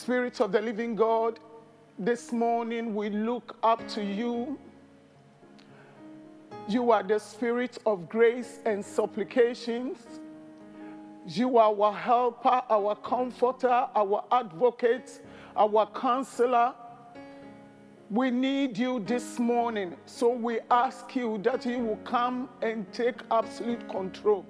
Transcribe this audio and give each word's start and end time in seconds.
Spirit 0.00 0.40
of 0.40 0.50
the 0.50 0.62
living 0.62 0.96
God, 0.96 1.38
this 1.98 2.32
morning 2.32 2.94
we 2.94 3.10
look 3.10 3.58
up 3.62 3.86
to 3.88 4.02
you. 4.02 4.58
You 6.66 6.90
are 6.90 7.02
the 7.02 7.18
Spirit 7.18 7.76
of 7.84 8.08
grace 8.08 8.60
and 8.64 8.82
supplications. 8.82 9.98
You 11.26 11.58
are 11.58 11.78
our 11.78 11.92
helper, 11.92 12.62
our 12.70 12.96
comforter, 12.96 13.88
our 13.94 14.24
advocate, 14.32 15.20
our 15.54 15.84
counselor. 15.94 16.72
We 18.08 18.30
need 18.30 18.78
you 18.78 19.00
this 19.00 19.38
morning, 19.38 19.94
so 20.06 20.30
we 20.30 20.60
ask 20.70 21.14
you 21.14 21.36
that 21.42 21.66
you 21.66 21.78
will 21.78 22.00
come 22.04 22.48
and 22.62 22.90
take 22.90 23.16
absolute 23.30 23.86
control. 23.90 24.46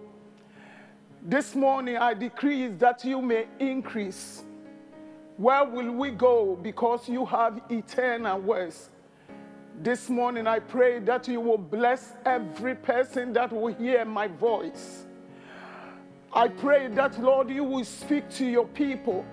This 1.24 1.56
morning, 1.56 1.96
I 1.96 2.14
decree 2.14 2.68
that 2.68 3.04
you 3.04 3.20
may 3.20 3.48
increase. 3.58 4.44
Where 5.40 5.64
will 5.64 5.92
we 5.92 6.10
go? 6.10 6.54
Because 6.60 7.08
you 7.08 7.24
have 7.24 7.62
eternal 7.70 8.38
words. 8.38 8.90
This 9.80 10.10
morning, 10.10 10.46
I 10.46 10.58
pray 10.58 10.98
that 10.98 11.28
you 11.28 11.40
will 11.40 11.56
bless 11.56 12.12
every 12.26 12.74
person 12.74 13.32
that 13.32 13.50
will 13.50 13.72
hear 13.72 14.04
my 14.04 14.28
voice. 14.28 15.06
I 16.30 16.48
pray 16.48 16.88
that, 16.88 17.18
Lord, 17.18 17.48
you 17.48 17.64
will 17.64 17.86
speak 17.86 18.28
to 18.32 18.44
your 18.44 18.66
people. 18.66 19.24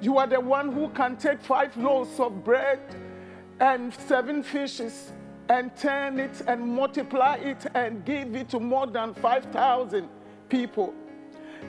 You 0.00 0.18
are 0.18 0.26
the 0.26 0.40
one 0.40 0.72
who 0.72 0.88
can 0.88 1.16
take 1.16 1.40
five 1.40 1.76
loaves 1.76 2.18
of 2.18 2.42
bread 2.42 2.80
and 3.60 3.94
seven 3.94 4.42
fishes 4.42 5.12
and 5.48 5.76
turn 5.76 6.18
it 6.18 6.42
and 6.48 6.60
multiply 6.60 7.36
it 7.36 7.66
and 7.74 8.04
give 8.04 8.34
it 8.34 8.48
to 8.48 8.58
more 8.58 8.88
than 8.88 9.14
5,000 9.14 10.08
people. 10.48 10.92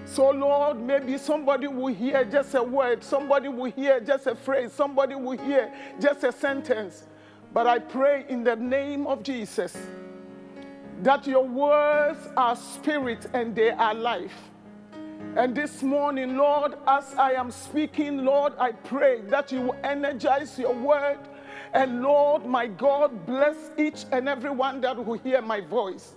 So, 0.06 0.30
Lord, 0.30 0.80
maybe 0.82 1.18
somebody 1.18 1.68
will 1.68 1.94
hear 1.94 2.26
just 2.26 2.54
a 2.56 2.64
word, 2.64 3.04
somebody 3.04 3.48
will 3.48 3.72
hear 3.72 4.00
just 4.00 4.28
a 4.28 4.36
phrase, 4.36 4.74
somebody 4.74 5.16
will 5.16 5.38
hear 5.38 5.74
just 6.00 6.24
a 6.24 6.32
sentence. 6.32 7.04
But 7.54 7.68
I 7.68 7.80
pray 7.80 8.26
in 8.28 8.44
the 8.44 8.56
name 8.56 9.08
of 9.08 9.24
Jesus 9.24 9.78
that 11.02 11.26
your 11.26 11.46
words 11.46 12.20
are 12.36 12.56
spirit 12.56 13.28
and 13.34 13.56
they 13.56 13.72
are 13.72 13.94
life. 13.94 14.52
And 15.36 15.56
this 15.56 15.82
morning, 15.82 16.38
Lord, 16.38 16.76
as 16.88 17.16
I 17.16 17.32
am 17.32 17.50
speaking, 17.50 18.24
Lord, 18.24 18.54
I 18.60 18.72
pray 18.72 19.22
that 19.30 19.52
you 19.52 19.62
will 19.62 19.76
energize 19.84 20.60
your 20.60 20.74
word. 20.74 21.18
And 21.74 22.04
Lord, 22.04 22.46
my 22.46 22.68
God, 22.68 23.26
bless 23.26 23.56
each 23.78 24.06
and 24.12 24.30
every 24.30 24.52
one 24.52 24.82
that 24.82 25.04
will 25.04 25.18
hear 25.18 25.42
my 25.42 25.60
voice. 25.62 26.14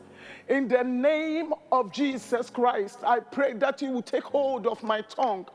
In 0.49 0.69
the 0.69 0.85
name 0.85 1.53
of 1.73 1.91
Jesus 1.91 2.51
Christ, 2.51 3.01
I 3.05 3.19
pray 3.19 3.55
that 3.55 3.83
you 3.83 3.91
will 3.91 4.03
take 4.03 4.23
hold 4.23 4.69
of 4.69 4.81
my 4.85 5.01
tongue. 5.01 5.47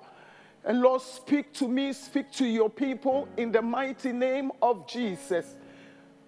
And 0.66 0.82
Lord, 0.82 1.02
speak 1.02 1.54
to 1.54 1.68
me, 1.68 1.94
speak 1.94 2.30
to 2.34 2.46
your 2.46 2.70
people 2.70 3.30
in 3.38 3.54
the 3.54 3.62
mighty 3.62 4.12
name 4.12 4.52
of 4.62 4.86
Jesus. 4.88 5.56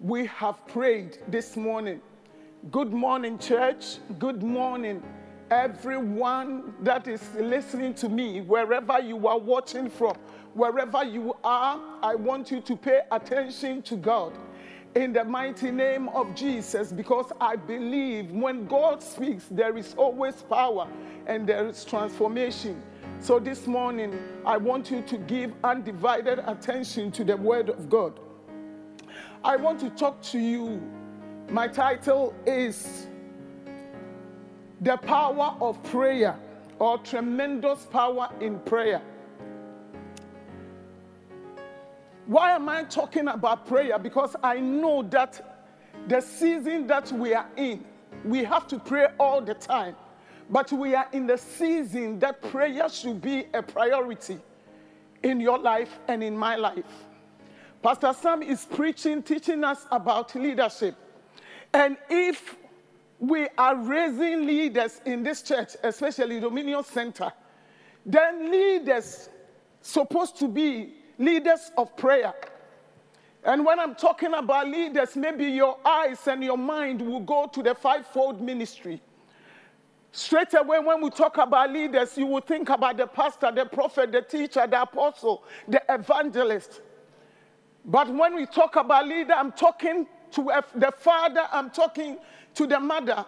We 0.00 0.24
have 0.26 0.66
prayed 0.66 1.18
this 1.28 1.58
morning. 1.58 2.00
Good 2.70 2.90
morning, 2.90 3.38
church. 3.38 3.98
Good 4.18 4.42
morning, 4.42 5.02
everyone 5.50 6.72
that 6.80 7.06
is 7.06 7.22
listening 7.34 7.92
to 7.94 8.08
me, 8.08 8.40
wherever 8.40 8.98
you 8.98 9.28
are 9.28 9.38
watching 9.38 9.90
from, 9.90 10.16
wherever 10.54 11.04
you 11.04 11.36
are, 11.44 11.78
I 12.02 12.14
want 12.14 12.50
you 12.50 12.62
to 12.62 12.76
pay 12.76 13.02
attention 13.12 13.82
to 13.82 13.96
God 13.96 14.32
in 14.94 15.12
the 15.12 15.24
mighty 15.24 15.70
name 15.72 16.08
of 16.10 16.34
Jesus 16.34 16.92
because 16.92 17.32
I 17.40 17.56
believe 17.56 18.30
when 18.30 18.66
God 18.66 19.02
speaks, 19.02 19.46
there 19.50 19.76
is 19.76 19.94
always 19.96 20.42
power 20.42 20.86
and 21.26 21.46
there 21.46 21.66
is 21.66 21.84
transformation. 21.84 22.80
So 23.20 23.38
this 23.38 23.66
morning, 23.66 24.18
I 24.46 24.56
want 24.56 24.90
you 24.90 25.02
to 25.02 25.18
give 25.18 25.52
undivided 25.64 26.40
attention 26.46 27.10
to 27.12 27.24
the 27.24 27.36
Word 27.36 27.70
of 27.70 27.88
God. 27.90 28.20
I 29.42 29.56
want 29.56 29.80
to 29.80 29.90
talk 29.90 30.22
to 30.22 30.38
you. 30.38 30.80
My 31.50 31.68
title 31.68 32.34
is 32.46 33.06
The 34.80 34.96
Power 34.96 35.56
of 35.60 35.82
Prayer 35.84 36.38
or 36.78 36.98
Tremendous 36.98 37.86
Power 37.86 38.30
in 38.40 38.58
Prayer. 38.60 39.02
Why 42.26 42.52
am 42.52 42.68
I 42.68 42.84
talking 42.84 43.28
about 43.28 43.66
prayer? 43.66 43.98
Because 43.98 44.34
I 44.42 44.58
know 44.58 45.02
that 45.02 45.62
the 46.08 46.20
season 46.20 46.86
that 46.86 47.12
we 47.12 47.34
are 47.34 47.48
in, 47.56 47.84
we 48.24 48.44
have 48.44 48.66
to 48.68 48.78
pray 48.78 49.08
all 49.18 49.40
the 49.40 49.54
time. 49.54 49.94
But 50.48 50.72
we 50.72 50.94
are 50.94 51.08
in 51.12 51.26
the 51.26 51.38
season 51.38 52.18
that 52.20 52.40
prayer 52.50 52.88
should 52.88 53.20
be 53.20 53.46
a 53.52 53.62
priority 53.62 54.38
in 55.22 55.40
your 55.40 55.58
life 55.58 55.98
and 56.08 56.22
in 56.22 56.36
my 56.36 56.56
life. 56.56 57.06
Pastor 57.82 58.14
Sam 58.14 58.42
is 58.42 58.64
preaching, 58.64 59.22
teaching 59.22 59.62
us 59.64 59.86
about 59.90 60.34
leadership. 60.34 60.94
And 61.72 61.96
if 62.08 62.56
we 63.18 63.48
are 63.58 63.76
raising 63.76 64.46
leaders 64.46 65.00
in 65.04 65.22
this 65.22 65.42
church, 65.42 65.76
especially 65.82 66.40
Dominion 66.40 66.84
Center, 66.84 67.32
then 68.06 68.50
leaders 68.50 69.28
supposed 69.80 70.38
to 70.38 70.48
be 70.48 70.94
leaders 71.18 71.70
of 71.76 71.96
prayer. 71.96 72.34
And 73.44 73.64
when 73.64 73.78
I'm 73.78 73.94
talking 73.94 74.32
about 74.32 74.68
leaders, 74.68 75.16
maybe 75.16 75.44
your 75.44 75.78
eyes 75.84 76.26
and 76.26 76.42
your 76.42 76.56
mind 76.56 77.02
will 77.02 77.20
go 77.20 77.46
to 77.52 77.62
the 77.62 77.74
fivefold 77.74 78.40
ministry. 78.40 79.02
Straight 80.12 80.54
away, 80.54 80.78
when 80.78 81.02
we 81.02 81.10
talk 81.10 81.36
about 81.38 81.70
leaders, 81.70 82.16
you 82.16 82.26
will 82.26 82.40
think 82.40 82.70
about 82.70 82.96
the 82.96 83.06
pastor, 83.06 83.50
the 83.52 83.66
prophet, 83.66 84.12
the 84.12 84.22
teacher, 84.22 84.66
the 84.66 84.80
apostle, 84.80 85.42
the 85.68 85.82
evangelist. 85.88 86.80
But 87.84 88.08
when 88.08 88.34
we 88.34 88.46
talk 88.46 88.76
about 88.76 89.06
leader, 89.06 89.34
I'm 89.34 89.52
talking 89.52 90.06
to 90.30 90.62
the 90.74 90.92
father, 90.96 91.46
I'm 91.52 91.68
talking 91.68 92.16
to 92.54 92.66
the 92.66 92.80
mother, 92.80 93.26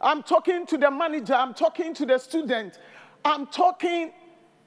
I'm 0.00 0.22
talking 0.22 0.66
to 0.66 0.76
the 0.76 0.90
manager, 0.90 1.34
I'm 1.34 1.54
talking 1.54 1.94
to 1.94 2.04
the 2.04 2.18
student, 2.18 2.78
I'm 3.24 3.46
talking 3.46 4.12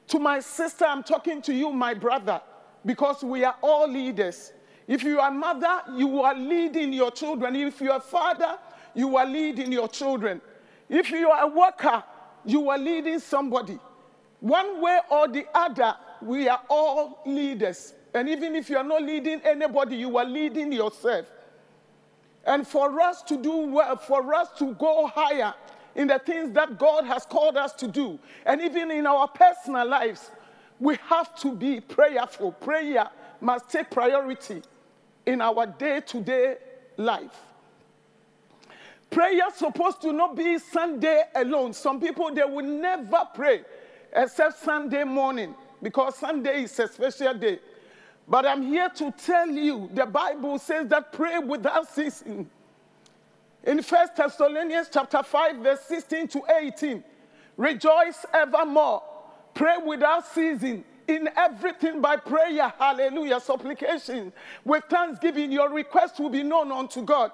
to 0.07 0.19
my 0.19 0.39
sister, 0.39 0.85
I'm 0.85 1.03
talking 1.03 1.41
to 1.44 1.53
you, 1.53 1.72
my 1.72 1.94
brother 1.94 2.41
because 2.85 3.23
we 3.23 3.43
are 3.43 3.55
all 3.61 3.89
leaders. 3.89 4.53
If 4.88 5.03
you 5.03 5.19
are 5.19 5.29
a 5.29 5.33
mother, 5.33 5.81
you 5.95 6.21
are 6.21 6.35
leading 6.35 6.93
your 6.93 7.11
children. 7.11 7.55
If 7.55 7.81
you 7.81 7.91
are 7.91 7.97
a 7.97 8.01
father, 8.01 8.57
you 8.93 9.17
are 9.17 9.25
leading 9.25 9.71
your 9.71 9.88
children. 9.88 10.41
If 10.89 11.11
you 11.11 11.29
are 11.29 11.43
a 11.43 11.47
worker, 11.47 12.03
you 12.45 12.69
are 12.69 12.77
leading 12.77 13.19
somebody. 13.19 13.77
One 14.39 14.81
way 14.81 14.99
or 15.11 15.27
the 15.27 15.45
other, 15.53 15.95
we 16.21 16.47
are 16.47 16.61
all 16.69 17.21
leaders. 17.25 17.93
And 18.13 18.29
even 18.29 18.55
if 18.55 18.69
you 18.69 18.77
are 18.77 18.83
not 18.83 19.03
leading 19.03 19.41
anybody, 19.41 19.97
you 19.97 20.17
are 20.17 20.25
leading 20.25 20.71
yourself. 20.71 21.25
And 22.45 22.65
for 22.65 23.01
us 23.01 23.21
to 23.23 23.38
do 23.38 23.57
well, 23.67 23.97
for 23.97 24.33
us 24.33 24.49
to 24.59 24.73
go 24.75 25.07
higher 25.07 25.53
in 25.95 26.07
the 26.07 26.19
things 26.19 26.53
that 26.53 26.77
God 26.77 27.05
has 27.05 27.25
called 27.25 27.57
us 27.57 27.73
to 27.73 27.88
do, 27.88 28.19
and 28.45 28.61
even 28.61 28.91
in 28.91 29.05
our 29.05 29.27
personal 29.27 29.88
lives, 29.88 30.31
we 30.79 30.97
have 31.07 31.35
to 31.41 31.53
be 31.53 31.79
prayerful. 31.79 32.51
Prayer 32.53 33.09
must 33.41 33.69
take 33.69 33.89
priority 33.89 34.61
in 35.25 35.41
our 35.41 35.65
day 35.65 36.01
to 36.07 36.21
day 36.21 36.57
life. 36.97 37.35
Prayer 39.09 39.45
supposed 39.55 40.01
to 40.01 40.11
not 40.11 40.35
be 40.35 40.59
Sunday 40.59 41.23
alone. 41.35 41.73
Some 41.73 41.99
people 41.99 42.33
they 42.33 42.43
will 42.43 42.65
never 42.65 43.23
pray 43.33 43.61
except 44.13 44.59
Sunday 44.59 45.03
morning 45.03 45.55
because 45.81 46.15
Sunday 46.15 46.63
is 46.63 46.79
a 46.79 46.88
special 46.88 47.33
day. 47.33 47.59
But 48.27 48.45
I'm 48.45 48.61
here 48.61 48.89
to 48.89 49.11
tell 49.11 49.49
you 49.49 49.89
the 49.94 50.05
Bible 50.05 50.59
says 50.59 50.88
that 50.89 51.13
pray 51.13 51.39
without 51.39 51.89
ceasing. 51.94 52.49
In 53.63 53.79
1 53.79 54.07
Thessalonians 54.15 54.89
chapter 54.91 55.23
5 55.23 55.57
verse 55.57 55.81
16 55.88 56.27
to 56.29 56.41
18, 56.61 57.03
rejoice 57.55 58.25
evermore 58.33 59.01
Pray 59.57 59.78
without 59.84 60.23
ceasing 60.28 60.84
in 61.07 61.28
everything 61.35 62.00
by 62.00 62.15
prayer, 62.15 62.71
hallelujah, 62.77 63.39
supplication, 63.39 64.31
with 64.63 64.83
thanksgiving. 64.88 65.51
Your 65.51 65.71
request 65.71 66.19
will 66.19 66.30
be 66.30 66.44
known 66.44 66.71
unto 66.71 67.01
God. 67.01 67.31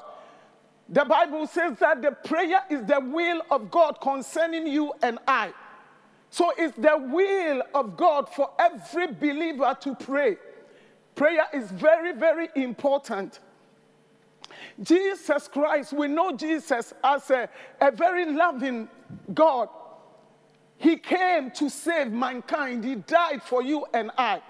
The 0.87 1.03
Bible 1.03 1.45
says 1.47 1.79
that 1.79 2.01
the 2.01 2.11
prayer 2.11 2.61
is 2.69 2.85
the 2.85 3.01
will 3.01 3.41
of 3.51 3.69
God 3.69 3.99
concerning 3.99 4.67
you 4.67 4.93
and 5.01 5.19
I. 5.27 5.51
So 6.29 6.53
it's 6.57 6.77
the 6.77 6.97
will 6.97 7.61
of 7.75 7.97
God 7.97 8.29
for 8.29 8.51
every 8.57 9.07
believer 9.07 9.75
to 9.81 9.93
pray. 9.93 10.37
Prayer 11.15 11.47
is 11.53 11.69
very, 11.71 12.13
very 12.13 12.47
important. 12.55 13.41
Jesus 14.81 15.49
Christ, 15.49 15.91
we 15.91 16.07
know 16.07 16.31
Jesus 16.37 16.93
as 17.03 17.29
a, 17.31 17.49
a 17.81 17.91
very 17.91 18.31
loving 18.31 18.87
God 19.33 19.67
he 20.83 20.97
came 20.97 21.49
to 21.51 21.69
save 21.69 22.11
mankind. 22.11 22.83
He 22.83 22.95
died 22.95 23.41
for 23.41 23.63
you 23.63 23.85
and 23.93 24.11
I. 24.17 24.41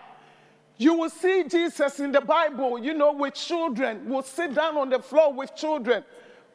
You 0.77 0.95
will 0.95 1.11
see 1.11 1.43
Jesus 1.43 1.99
in 1.99 2.11
the 2.11 2.21
Bible, 2.21 2.79
you 2.79 2.95
know, 2.95 3.13
with 3.13 3.35
children, 3.35 4.09
will 4.09 4.23
sit 4.23 4.55
down 4.55 4.75
on 4.75 4.89
the 4.89 4.97
floor 4.97 5.31
with 5.31 5.55
children. 5.55 6.03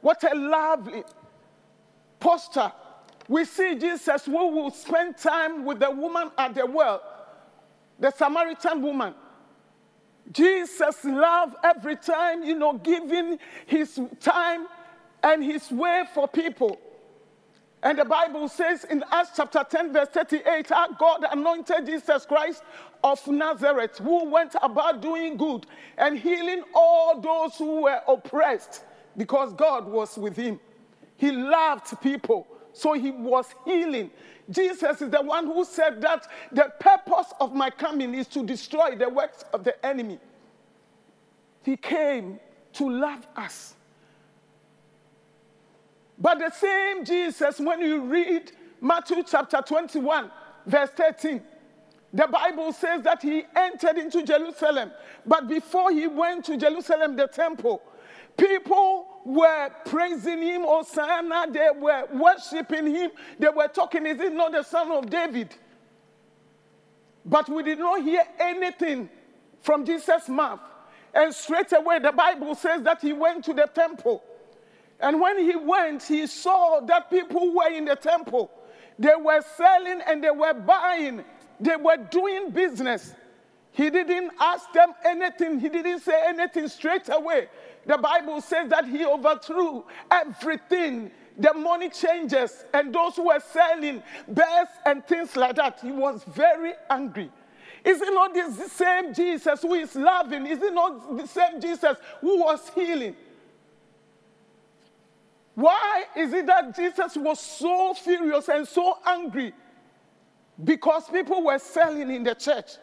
What 0.01 0.25
a 0.25 0.35
lovely 0.35 1.05
posture. 2.19 2.73
We 3.29 3.45
see 3.45 3.77
Jesus 3.77 4.25
who 4.25 4.49
will 4.49 4.73
spend 4.73 5.17
time 5.17 5.65
with 5.65 5.79
the 5.79 5.93
woman 5.93 6.33
at 6.37 6.57
the 6.57 6.67
well. 6.67 7.01
the 8.01 8.11
Samaritan 8.11 8.83
woman. 8.83 9.15
Jesus 10.33 11.05
loved 11.05 11.55
every 11.63 11.95
time, 11.95 12.43
you 12.43 12.57
know, 12.59 12.73
giving 12.73 13.39
his 13.67 14.01
time 14.19 14.67
and 15.23 15.45
his 15.45 15.71
way 15.71 16.03
for 16.13 16.27
people. 16.27 16.81
And 17.83 17.99
the 17.99 18.05
Bible 18.05 18.49
says 18.49 18.85
in 18.85 19.05
Acts 19.11 19.31
chapter 19.37 19.65
10, 19.69 19.93
verse 19.93 20.09
38, 20.09 20.69
how 20.69 20.89
God 20.93 21.25
anointed 21.31 21.87
Jesus 21.87 22.27
Christ 22.27 22.63
of 23.05 23.25
Nazareth, 23.29 23.99
who 23.99 24.25
went 24.25 24.57
about 24.61 25.01
doing 25.01 25.37
good 25.37 25.65
and 25.97 26.19
healing 26.19 26.65
all 26.75 27.21
those 27.21 27.57
who 27.57 27.83
were 27.83 28.01
oppressed 28.09 28.83
because 29.17 29.53
God 29.53 29.87
was 29.87 30.19
with 30.19 30.37
him. 30.37 30.59
He 31.17 31.31
loved 31.31 32.01
people, 32.01 32.47
so 32.73 32.95
he 32.95 33.13
was 33.13 33.47
healing. 33.65 34.11
Jesus 34.51 35.01
is 35.01 35.11
the 35.11 35.23
one 35.23 35.47
who 35.47 35.65
said 35.65 36.01
that 36.01 36.27
the 36.51 36.73
purpose 36.81 37.33
of 37.41 37.55
my 37.55 37.71
coming 37.71 38.15
is 38.15 38.27
to 38.29 38.45
destroy 38.45 38.97
the 38.97 39.09
works 39.09 39.45
of 39.53 39.63
the 39.63 39.85
enemy. 39.87 40.19
He 41.63 41.77
came 41.77 42.41
to 42.75 42.89
love 42.89 43.27
us. 43.37 43.75
But 46.19 46.39
the 46.39 46.51
same 46.51 47.05
Jesus, 47.05 47.61
when 47.61 47.81
you 47.81 48.01
read 48.03 48.53
Matthew 48.81 49.23
chapter 49.23 49.63
21, 49.65 50.31
verse 50.67 50.91
13, 50.91 51.41
the 52.13 52.27
Bible 52.27 52.73
says 52.73 53.03
that 53.03 53.23
he 53.23 53.45
entered 53.55 53.99
into 53.99 54.23
Jerusalem. 54.23 54.91
But 55.27 55.47
before 55.47 55.93
he 55.93 56.07
went 56.07 56.45
to 56.47 56.57
Jerusalem, 56.57 57.17
the 57.17 57.27
temple, 57.29 57.83
people 58.37 59.07
were 59.25 59.71
praising 59.85 60.43
him, 60.43 60.63
Hosanna, 60.63 61.47
they 61.53 61.69
were 61.79 62.09
worshiping 62.13 62.87
him, 62.87 63.11
they 63.39 63.49
were 63.49 63.69
talking, 63.69 64.07
Is 64.07 64.19
it 64.19 64.33
not 64.33 64.53
the 64.53 64.63
son 64.63 64.91
of 64.91 65.09
David? 65.11 65.55
But 67.25 67.49
we 67.49 67.63
did 67.63 67.79
not 67.79 68.03
hear 68.03 68.23
anything 68.41 69.11
from 69.61 69.85
Jesus' 69.85 70.29
mouth. 70.29 70.61
And 71.13 71.35
straight 71.35 71.73
away, 71.73 71.99
the 71.99 72.13
Bible 72.13 72.55
says 72.55 72.83
that 72.83 73.03
he 73.03 73.13
went 73.13 73.45
to 73.45 73.53
the 73.53 73.67
temple. 73.67 74.23
And 75.01 75.21
when 75.21 75.39
he 75.39 75.55
went, 75.57 76.03
he 76.03 76.27
saw 76.27 76.81
that 76.81 77.11
people 77.11 77.55
were 77.55 77.71
in 77.71 77.85
the 77.85 77.97
temple. 77.97 78.51
They 78.99 79.15
were 79.19 79.43
selling 79.57 80.01
and 80.07 80.23
they 80.23 80.31
were 80.31 80.55
buying, 80.55 81.25
they 81.61 81.77
were 81.77 81.97
doing 81.97 82.51
business. 82.51 83.15
He 83.71 83.91
didn't 83.91 84.33
ask 84.41 84.73
them 84.73 84.93
anything, 85.05 85.61
he 85.61 85.69
didn't 85.69 86.01
say 86.01 86.21
anything 86.27 86.67
straight 86.67 87.09
away. 87.09 87.49
The 87.87 87.97
Bible 87.97 88.41
says 88.41 88.69
that 88.71 88.87
he 88.87 89.05
overthrew 89.05 89.85
everything 90.11 91.13
the 91.39 91.55
money 91.55 91.89
changers 91.89 92.65
and 92.75 92.93
those 92.93 93.15
who 93.15 93.29
were 93.29 93.41
selling 93.41 94.03
bears 94.27 94.69
and 94.85 95.07
things 95.07 95.37
like 95.37 95.55
that. 95.57 95.79
He 95.81 95.93
was 95.93 96.25
very 96.25 96.73
angry. 96.91 97.31
Is 97.85 98.03
it 98.03 98.13
not 98.13 98.35
the 98.35 98.69
same 98.69 99.15
Jesus 99.15 99.63
who 99.63 99.75
is 99.75 99.95
loving? 99.95 100.47
Is 100.47 100.61
it 100.61 100.75
not 100.75 101.17
the 101.17 101.27
same 101.29 101.61
Jesus 101.61 101.97
who 102.21 102.41
was 102.41 102.69
healing? 102.75 103.15
Why 105.59 106.05
is 106.15 106.33
it 106.35 106.47
that 106.47 106.77
Jesus 106.77 107.17
was 107.17 107.41
so 107.41 107.93
furious 107.93 108.49
and 108.49 108.67
so 108.69 108.97
angry? 109.05 109.53
Because 110.63 111.09
people 111.09 111.43
were 111.43 111.59
selling 111.59 112.15
in 112.15 112.23
the 112.23 112.37
church. 112.37 112.77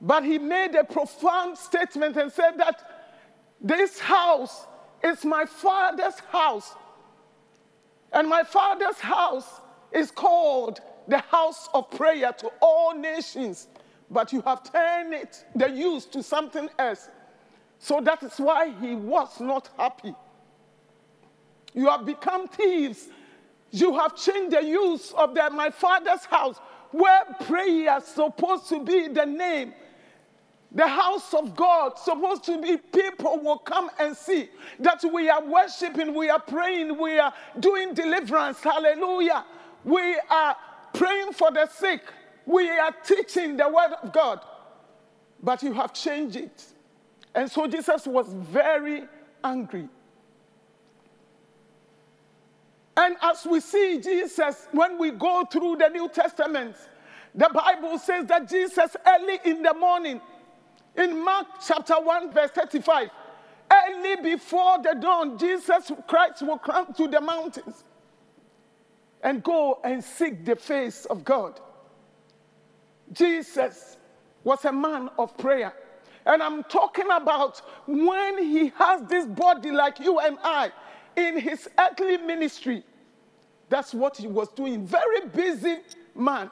But 0.00 0.22
he 0.22 0.38
made 0.38 0.76
a 0.76 0.84
profound 0.84 1.58
statement 1.58 2.16
and 2.16 2.30
said 2.30 2.58
that 2.58 2.80
this 3.60 3.98
house 3.98 4.68
is 5.02 5.24
my 5.24 5.46
father's 5.46 6.20
house. 6.30 6.76
And 8.12 8.28
my 8.28 8.44
father's 8.44 9.00
house 9.00 9.60
is 9.90 10.12
called 10.12 10.78
the 11.08 11.18
house 11.18 11.68
of 11.74 11.90
prayer 11.90 12.32
to 12.34 12.52
all 12.62 12.94
nations. 12.94 13.66
But 14.12 14.32
you 14.32 14.42
have 14.42 14.62
turned 14.62 15.12
it, 15.12 15.44
the 15.56 15.70
use, 15.70 16.04
to 16.06 16.22
something 16.22 16.68
else. 16.78 17.08
So 17.80 18.00
that 18.00 18.22
is 18.22 18.38
why 18.38 18.72
he 18.80 18.94
was 18.94 19.40
not 19.40 19.70
happy. 19.76 20.14
You 21.74 21.88
have 21.88 22.06
become 22.06 22.48
thieves. 22.48 23.08
You 23.70 23.98
have 23.98 24.16
changed 24.16 24.56
the 24.56 24.64
use 24.64 25.12
of 25.12 25.34
the, 25.34 25.50
my 25.50 25.70
father's 25.70 26.24
house, 26.24 26.58
where 26.92 27.24
prayer 27.46 27.98
is 27.98 28.04
supposed 28.04 28.68
to 28.68 28.84
be 28.84 29.08
the 29.08 29.26
name. 29.26 29.74
The 30.70 30.86
house 30.86 31.34
of 31.34 31.54
God, 31.54 31.98
supposed 31.98 32.44
to 32.44 32.60
be 32.60 32.76
people 32.76 33.38
will 33.38 33.58
come 33.58 33.90
and 33.98 34.16
see 34.16 34.48
that 34.80 35.04
we 35.12 35.28
are 35.28 35.44
worshiping, 35.44 36.14
we 36.14 36.30
are 36.30 36.40
praying, 36.40 36.98
we 36.98 37.18
are 37.18 37.32
doing 37.60 37.94
deliverance. 37.94 38.60
Hallelujah. 38.60 39.44
We 39.84 40.18
are 40.30 40.56
praying 40.92 41.32
for 41.32 41.52
the 41.52 41.66
sick, 41.66 42.02
we 42.46 42.70
are 42.70 42.92
teaching 43.04 43.56
the 43.56 43.68
word 43.68 43.94
of 44.02 44.12
God. 44.12 44.40
But 45.42 45.62
you 45.62 45.72
have 45.74 45.92
changed 45.92 46.36
it. 46.36 46.64
And 47.34 47.50
so 47.50 47.66
Jesus 47.66 48.06
was 48.06 48.32
very 48.32 49.04
angry. 49.42 49.88
And 52.96 53.16
as 53.22 53.44
we 53.44 53.60
see 53.60 54.00
Jesus, 54.00 54.68
when 54.72 54.98
we 54.98 55.10
go 55.10 55.44
through 55.50 55.76
the 55.76 55.88
New 55.88 56.08
Testament, 56.08 56.76
the 57.34 57.50
Bible 57.52 57.98
says 57.98 58.26
that 58.26 58.48
Jesus, 58.48 58.96
early 59.06 59.38
in 59.44 59.62
the 59.62 59.74
morning, 59.74 60.20
in 60.96 61.24
Mark 61.24 61.46
chapter 61.66 61.94
1, 61.94 62.32
verse 62.32 62.50
35, 62.50 63.08
early 63.72 64.16
before 64.22 64.78
the 64.82 64.94
dawn, 65.00 65.36
Jesus 65.36 65.90
Christ 66.06 66.42
will 66.42 66.58
come 66.58 66.92
to 66.94 67.08
the 67.08 67.20
mountains 67.20 67.82
and 69.22 69.42
go 69.42 69.80
and 69.82 70.04
seek 70.04 70.44
the 70.44 70.54
face 70.54 71.04
of 71.06 71.24
God. 71.24 71.60
Jesus 73.12 73.96
was 74.44 74.64
a 74.64 74.72
man 74.72 75.10
of 75.18 75.36
prayer. 75.36 75.72
And 76.26 76.42
I'm 76.42 76.62
talking 76.64 77.10
about 77.10 77.60
when 77.86 78.38
he 78.38 78.68
has 78.76 79.02
this 79.08 79.26
body 79.26 79.72
like 79.72 79.98
you 79.98 80.20
and 80.20 80.38
I 80.42 80.70
in 81.16 81.38
his 81.38 81.68
earthly 81.78 82.18
ministry. 82.18 82.82
That's 83.68 83.94
what 83.94 84.16
he 84.16 84.26
was 84.26 84.48
doing. 84.50 84.86
Very 84.86 85.26
busy 85.28 85.78
man 86.14 86.50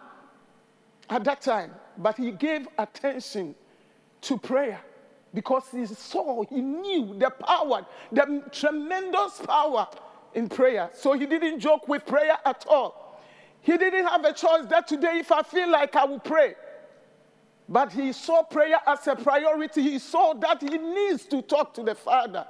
at 1.09 1.25
that 1.25 1.41
time. 1.41 1.73
But 1.99 2.17
he 2.17 2.31
gave 2.33 2.67
attention 2.79 3.55
to 4.23 4.39
prayer 4.39 4.81
because 5.35 5.65
he 5.71 5.87
saw, 5.87 6.43
he 6.45 6.61
knew 6.61 7.15
the 7.19 7.31
power, 7.31 7.87
the 8.11 8.43
tremendous 8.51 9.41
power 9.41 9.89
in 10.35 10.49
prayer. 10.49 10.91
So 10.95 11.13
he 11.13 11.27
didn't 11.27 11.61
joke 11.61 11.89
with 11.89 12.07
prayer 12.07 12.37
at 12.45 12.65
all. 12.69 13.21
He 13.61 13.77
didn't 13.77 14.07
have 14.07 14.25
a 14.25 14.33
choice 14.33 14.67
that 14.71 14.89
today, 14.89 15.19
if 15.19 15.31
I 15.31 15.43
feel 15.43 15.71
like 15.71 15.95
I 15.95 16.05
will 16.05 16.19
pray. 16.19 16.55
But 17.69 17.93
he 17.93 18.13
saw 18.13 18.43
prayer 18.43 18.81
as 18.87 19.07
a 19.07 19.15
priority. 19.15 19.83
He 19.83 19.99
saw 19.99 20.35
that 20.35 20.61
he 20.61 20.77
needs 20.77 21.25
to 21.27 21.43
talk 21.43 21.73
to 21.75 21.83
the 21.83 21.95
Father. 21.95 22.47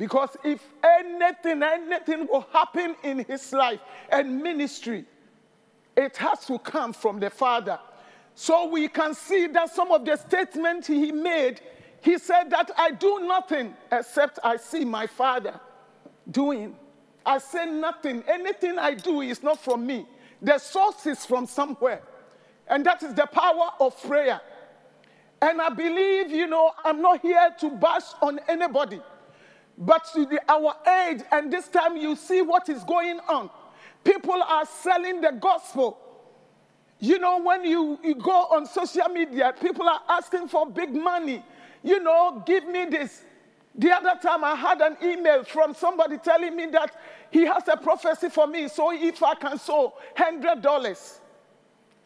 Because 0.00 0.34
if 0.42 0.66
anything, 0.82 1.62
anything 1.62 2.26
will 2.26 2.46
happen 2.54 2.96
in 3.02 3.18
his 3.18 3.52
life 3.52 3.80
and 4.10 4.42
ministry, 4.42 5.04
it 5.94 6.16
has 6.16 6.46
to 6.46 6.58
come 6.58 6.94
from 6.94 7.20
the 7.20 7.28
Father. 7.28 7.78
So 8.34 8.68
we 8.68 8.88
can 8.88 9.12
see 9.12 9.46
that 9.48 9.74
some 9.74 9.92
of 9.92 10.06
the 10.06 10.16
statements 10.16 10.86
he 10.86 11.12
made, 11.12 11.60
he 12.00 12.16
said 12.16 12.48
that 12.48 12.70
I 12.78 12.92
do 12.92 13.26
nothing 13.28 13.74
except 13.92 14.38
I 14.42 14.56
see 14.56 14.86
my 14.86 15.06
Father 15.06 15.60
doing. 16.30 16.76
I 17.26 17.36
say 17.36 17.66
nothing. 17.66 18.24
Anything 18.26 18.78
I 18.78 18.94
do 18.94 19.20
is 19.20 19.42
not 19.42 19.62
from 19.62 19.86
me. 19.86 20.06
The 20.40 20.56
source 20.56 21.04
is 21.04 21.26
from 21.26 21.44
somewhere. 21.44 22.00
And 22.68 22.86
that 22.86 23.02
is 23.02 23.12
the 23.12 23.26
power 23.26 23.72
of 23.78 24.02
prayer. 24.02 24.40
And 25.42 25.60
I 25.60 25.68
believe, 25.68 26.30
you 26.30 26.46
know, 26.46 26.72
I'm 26.86 27.02
not 27.02 27.20
here 27.20 27.54
to 27.60 27.70
bash 27.72 28.14
on 28.22 28.40
anybody. 28.48 29.02
But 29.80 30.04
to 30.12 30.26
the, 30.26 30.40
our 30.46 30.76
age, 30.86 31.22
and 31.32 31.50
this 31.50 31.68
time 31.68 31.96
you 31.96 32.14
see 32.14 32.42
what 32.42 32.68
is 32.68 32.84
going 32.84 33.18
on. 33.28 33.48
People 34.04 34.42
are 34.42 34.66
selling 34.66 35.22
the 35.22 35.32
gospel. 35.32 35.98
You 36.98 37.18
know, 37.18 37.40
when 37.40 37.64
you, 37.64 37.98
you 38.04 38.14
go 38.14 38.30
on 38.30 38.66
social 38.66 39.08
media, 39.08 39.54
people 39.58 39.88
are 39.88 40.02
asking 40.06 40.48
for 40.48 40.66
big 40.66 40.94
money. 40.94 41.42
You 41.82 42.02
know, 42.02 42.42
give 42.46 42.66
me 42.68 42.84
this. 42.84 43.22
The 43.74 43.90
other 43.90 44.18
time 44.20 44.44
I 44.44 44.54
had 44.54 44.82
an 44.82 44.98
email 45.02 45.44
from 45.44 45.72
somebody 45.74 46.18
telling 46.18 46.54
me 46.54 46.66
that 46.66 46.94
he 47.30 47.46
has 47.46 47.66
a 47.68 47.76
prophecy 47.78 48.28
for 48.28 48.46
me, 48.46 48.68
so 48.68 48.92
if 48.92 49.22
I 49.22 49.34
can 49.34 49.58
sow 49.58 49.94
$100. 50.18 51.18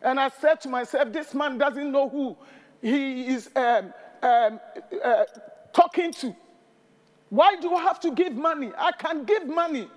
And 0.01 0.21
I 0.21 0.29
said 0.29 0.61
to 0.61 0.69
myself, 0.69 1.13
this 1.13 1.35
man 1.35 1.59
doesn't 1.59 1.91
know 1.91 2.09
who 2.09 2.37
he 2.81 3.27
is 3.27 3.51
um, 3.57 3.93
um, 4.23 4.61
uh, 5.03 5.25
talking 5.73 6.13
to. 6.13 6.37
Why 7.35 7.57
do 7.57 7.75
I 7.75 7.83
have 7.83 7.99
to 8.01 8.13
give 8.13 8.37
money? 8.37 8.71
I 8.79 8.93
can 8.93 9.25
give 9.25 9.49
money. 9.49 9.89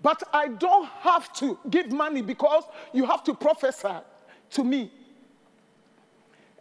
But 0.00 0.22
I 0.32 0.48
don't 0.48 0.86
have 1.00 1.30
to 1.34 1.58
give 1.68 1.92
money 1.92 2.22
because 2.22 2.64
you 2.94 3.04
have 3.04 3.22
to 3.24 3.34
prophesy 3.34 3.98
to 4.52 4.64
me. 4.64 4.90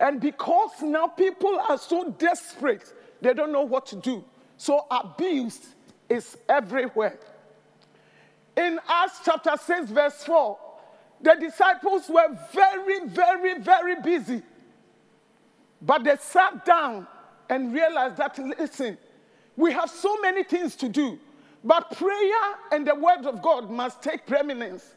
And 0.01 0.19
because 0.19 0.71
now 0.81 1.07
people 1.07 1.61
are 1.69 1.77
so 1.77 2.13
desperate, 2.19 2.93
they 3.21 3.33
don't 3.33 3.53
know 3.53 3.61
what 3.61 3.85
to 3.85 3.95
do. 3.95 4.21
So 4.57 4.85
abuse 4.91 5.69
is 6.09 6.37
everywhere. 6.49 7.17
In 8.57 8.81
Acts 8.85 9.21
chapter 9.23 9.53
6, 9.55 9.91
verse 9.91 10.25
4, 10.25 10.59
The 11.21 11.35
disciples 11.39 12.09
were 12.09 12.37
very, 12.51 13.07
very, 13.07 13.59
very 13.59 14.01
busy. 14.01 14.41
But 15.81 16.03
they 16.03 16.17
sat 16.17 16.65
down 16.65 17.07
and 17.49 17.73
realize 17.73 18.15
that, 18.17 18.37
listen, 18.39 18.97
we 19.57 19.71
have 19.73 19.89
so 19.89 20.17
many 20.21 20.43
things 20.43 20.75
to 20.77 20.87
do, 20.87 21.19
but 21.63 21.91
prayer 21.91 22.55
and 22.71 22.87
the 22.87 22.95
word 22.95 23.25
of 23.25 23.41
God 23.41 23.69
must 23.69 24.01
take 24.01 24.25
preeminence. 24.25 24.95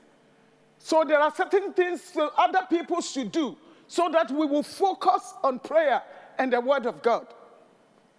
So 0.79 1.05
there 1.05 1.19
are 1.19 1.35
certain 1.35 1.73
things 1.73 2.17
other 2.37 2.67
people 2.69 3.01
should 3.01 3.33
do 3.33 3.57
so 3.87 4.09
that 4.11 4.31
we 4.31 4.47
will 4.47 4.63
focus 4.63 5.35
on 5.43 5.59
prayer 5.59 6.03
and 6.39 6.53
the 6.53 6.61
word 6.61 6.87
of 6.87 7.03
God. 7.03 7.27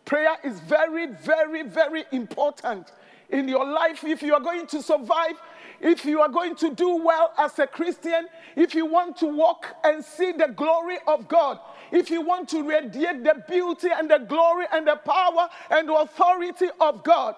Prayer 0.05 0.35
is 0.43 0.59
very, 0.59 1.07
very, 1.07 1.63
very 1.63 2.03
important 2.11 2.91
in 3.29 3.47
your 3.47 3.65
life 3.65 4.03
if 4.03 4.21
you 4.21 4.33
are 4.33 4.39
going 4.39 4.67
to 4.67 4.81
survive, 4.81 5.39
if 5.83 6.05
you 6.05 6.21
are 6.21 6.29
going 6.29 6.55
to 6.55 6.73
do 6.73 6.95
well 6.95 7.33
as 7.37 7.59
a 7.59 7.67
Christian, 7.67 8.27
if 8.55 8.73
you 8.73 8.85
want 8.85 9.17
to 9.17 9.25
walk 9.25 9.75
and 9.83 10.03
see 10.03 10.31
the 10.31 10.47
glory 10.47 10.97
of 11.05 11.27
God, 11.27 11.59
if 11.91 12.09
you 12.09 12.21
want 12.21 12.47
to 12.49 12.63
radiate 12.63 13.21
the 13.23 13.43
beauty 13.49 13.89
and 13.93 14.09
the 14.09 14.19
glory 14.19 14.65
and 14.71 14.87
the 14.87 14.95
power 14.95 15.49
and 15.69 15.89
the 15.89 15.93
authority 15.93 16.67
of 16.79 17.03
God, 17.03 17.35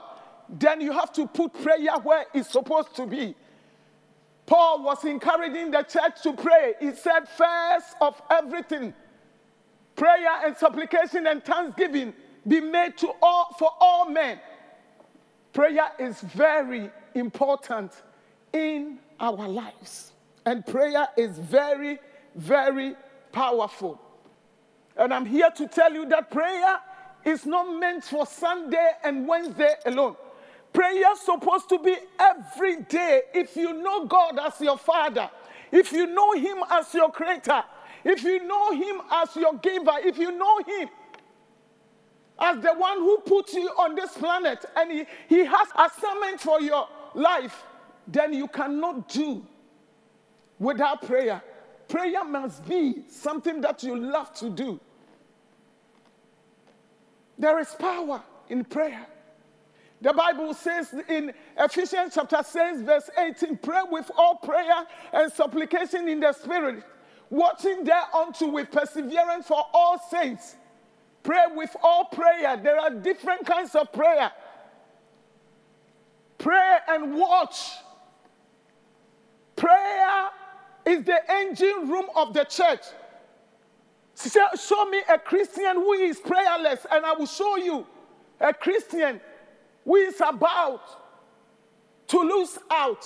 then 0.47 0.79
you 0.79 0.91
have 0.91 1.11
to 1.13 1.25
put 1.25 1.53
prayer 1.63 1.97
where 2.03 2.25
it's 2.35 2.51
supposed 2.51 2.95
to 2.97 3.07
be. 3.07 3.33
Paul 4.45 4.83
was 4.83 5.03
encouraging 5.05 5.71
the 5.71 5.81
church 5.81 6.21
to 6.21 6.33
pray. 6.33 6.75
He 6.79 6.91
said, 6.93 7.27
First 7.27 7.95
of 7.99 8.21
everything, 8.29 8.93
prayer 9.95 10.45
and 10.45 10.55
supplication 10.55 11.25
and 11.25 11.43
thanksgiving 11.43 12.13
be 12.47 12.61
made 12.61 12.95
to 12.97 13.11
all 13.23 13.55
for 13.57 13.71
all 13.81 14.07
men. 14.07 14.39
Prayer 15.51 15.89
is 15.97 16.21
very 16.21 16.91
important 17.15 17.91
in 18.55 18.99
our 19.19 19.47
lives. 19.47 20.13
And 20.45 20.65
prayer 20.65 21.07
is 21.17 21.37
very, 21.37 21.99
very 22.35 22.95
powerful. 23.31 23.99
And 24.95 25.13
I'm 25.13 25.25
here 25.25 25.51
to 25.57 25.67
tell 25.67 25.93
you 25.93 26.05
that 26.07 26.31
prayer 26.31 26.79
is 27.25 27.45
not 27.45 27.79
meant 27.79 28.05
for 28.05 28.25
Sunday 28.25 28.91
and 29.03 29.27
Wednesday 29.27 29.73
alone. 29.85 30.15
Prayer 30.71 31.11
is 31.11 31.19
supposed 31.19 31.67
to 31.69 31.79
be 31.79 31.95
every 32.19 32.83
day. 32.83 33.23
If 33.33 33.55
you 33.55 33.73
know 33.73 34.05
God 34.05 34.39
as 34.39 34.59
your 34.61 34.77
Father, 34.77 35.29
if 35.71 35.91
you 35.91 36.07
know 36.07 36.33
Him 36.33 36.57
as 36.71 36.93
your 36.93 37.11
Creator, 37.11 37.63
if 38.03 38.23
you 38.23 38.45
know 38.45 38.71
Him 38.71 39.01
as 39.11 39.35
your 39.35 39.55
giver, 39.55 39.97
if 39.99 40.17
you 40.17 40.31
know 40.31 40.59
Him 40.59 40.89
as 42.39 42.61
the 42.61 42.73
one 42.73 42.99
who 42.99 43.17
put 43.19 43.53
you 43.53 43.67
on 43.69 43.95
this 43.95 44.13
planet 44.13 44.63
and 44.77 44.91
He, 44.91 45.05
he 45.27 45.45
has 45.45 45.67
assignment 45.75 46.39
for 46.39 46.61
your 46.61 46.87
life, 47.13 47.63
then 48.07 48.33
you 48.33 48.47
cannot 48.47 49.09
do 49.09 49.45
without 50.59 51.05
prayer. 51.05 51.41
Prayer 51.87 52.23
must 52.23 52.67
be 52.67 53.03
something 53.09 53.61
that 53.61 53.83
you 53.83 53.97
love 53.97 54.33
to 54.35 54.49
do. 54.49 54.79
There 57.37 57.59
is 57.59 57.69
power 57.77 58.21
in 58.49 58.63
prayer. 58.63 59.05
The 60.01 60.13
Bible 60.13 60.53
says 60.53 60.93
in 61.09 61.33
Ephesians 61.57 62.13
chapter 62.15 62.41
6, 62.43 62.81
verse 62.81 63.09
18, 63.17 63.57
pray 63.57 63.81
with 63.89 64.09
all 64.17 64.35
prayer 64.35 64.85
and 65.13 65.31
supplication 65.31 66.07
in 66.07 66.19
the 66.19 66.33
Spirit, 66.33 66.83
watching 67.29 67.83
thereunto 67.83 68.49
with 68.49 68.71
perseverance 68.71 69.47
for 69.47 69.63
all 69.73 69.99
saints. 70.09 70.55
Pray 71.23 71.45
with 71.55 71.75
all 71.81 72.05
prayer. 72.05 72.57
There 72.57 72.79
are 72.79 72.91
different 72.91 73.45
kinds 73.45 73.73
of 73.73 73.91
prayer. 73.91 74.31
Pray 76.37 76.77
and 76.87 77.15
watch. 77.15 77.71
Prayer 79.55 80.29
is 80.85 81.03
the 81.03 81.19
engine 81.31 81.89
room 81.89 82.05
of 82.15 82.33
the 82.33 82.43
church. 82.43 82.83
Show 84.15 84.85
me 84.85 85.01
a 85.09 85.17
Christian 85.17 85.75
who 85.75 85.93
is 85.93 86.19
prayerless, 86.19 86.85
and 86.91 87.05
I 87.05 87.13
will 87.13 87.25
show 87.25 87.57
you 87.57 87.85
a 88.39 88.53
Christian 88.53 89.19
who 89.83 89.95
is 89.95 90.21
about 90.21 90.81
to 92.07 92.19
lose 92.19 92.57
out. 92.71 93.05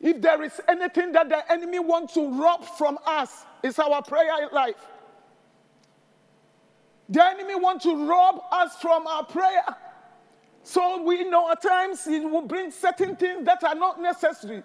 If 0.00 0.20
there 0.22 0.42
is 0.44 0.60
anything 0.68 1.12
that 1.12 1.28
the 1.28 1.50
enemy 1.52 1.80
wants 1.80 2.14
to 2.14 2.40
rob 2.40 2.64
from 2.64 2.98
us, 3.04 3.44
it's 3.62 3.78
our 3.78 4.00
prayer 4.02 4.48
life. 4.52 4.76
The 7.08 7.24
enemy 7.24 7.56
wants 7.56 7.84
to 7.84 8.06
rob 8.06 8.40
us 8.52 8.76
from 8.76 9.06
our 9.06 9.24
prayer. 9.24 9.64
So 10.62 11.02
we 11.02 11.24
know 11.24 11.50
at 11.50 11.62
times 11.62 12.06
it 12.06 12.22
will 12.22 12.42
bring 12.42 12.70
certain 12.70 13.16
things 13.16 13.44
that 13.46 13.64
are 13.64 13.74
not 13.74 14.00
necessary. 14.00 14.62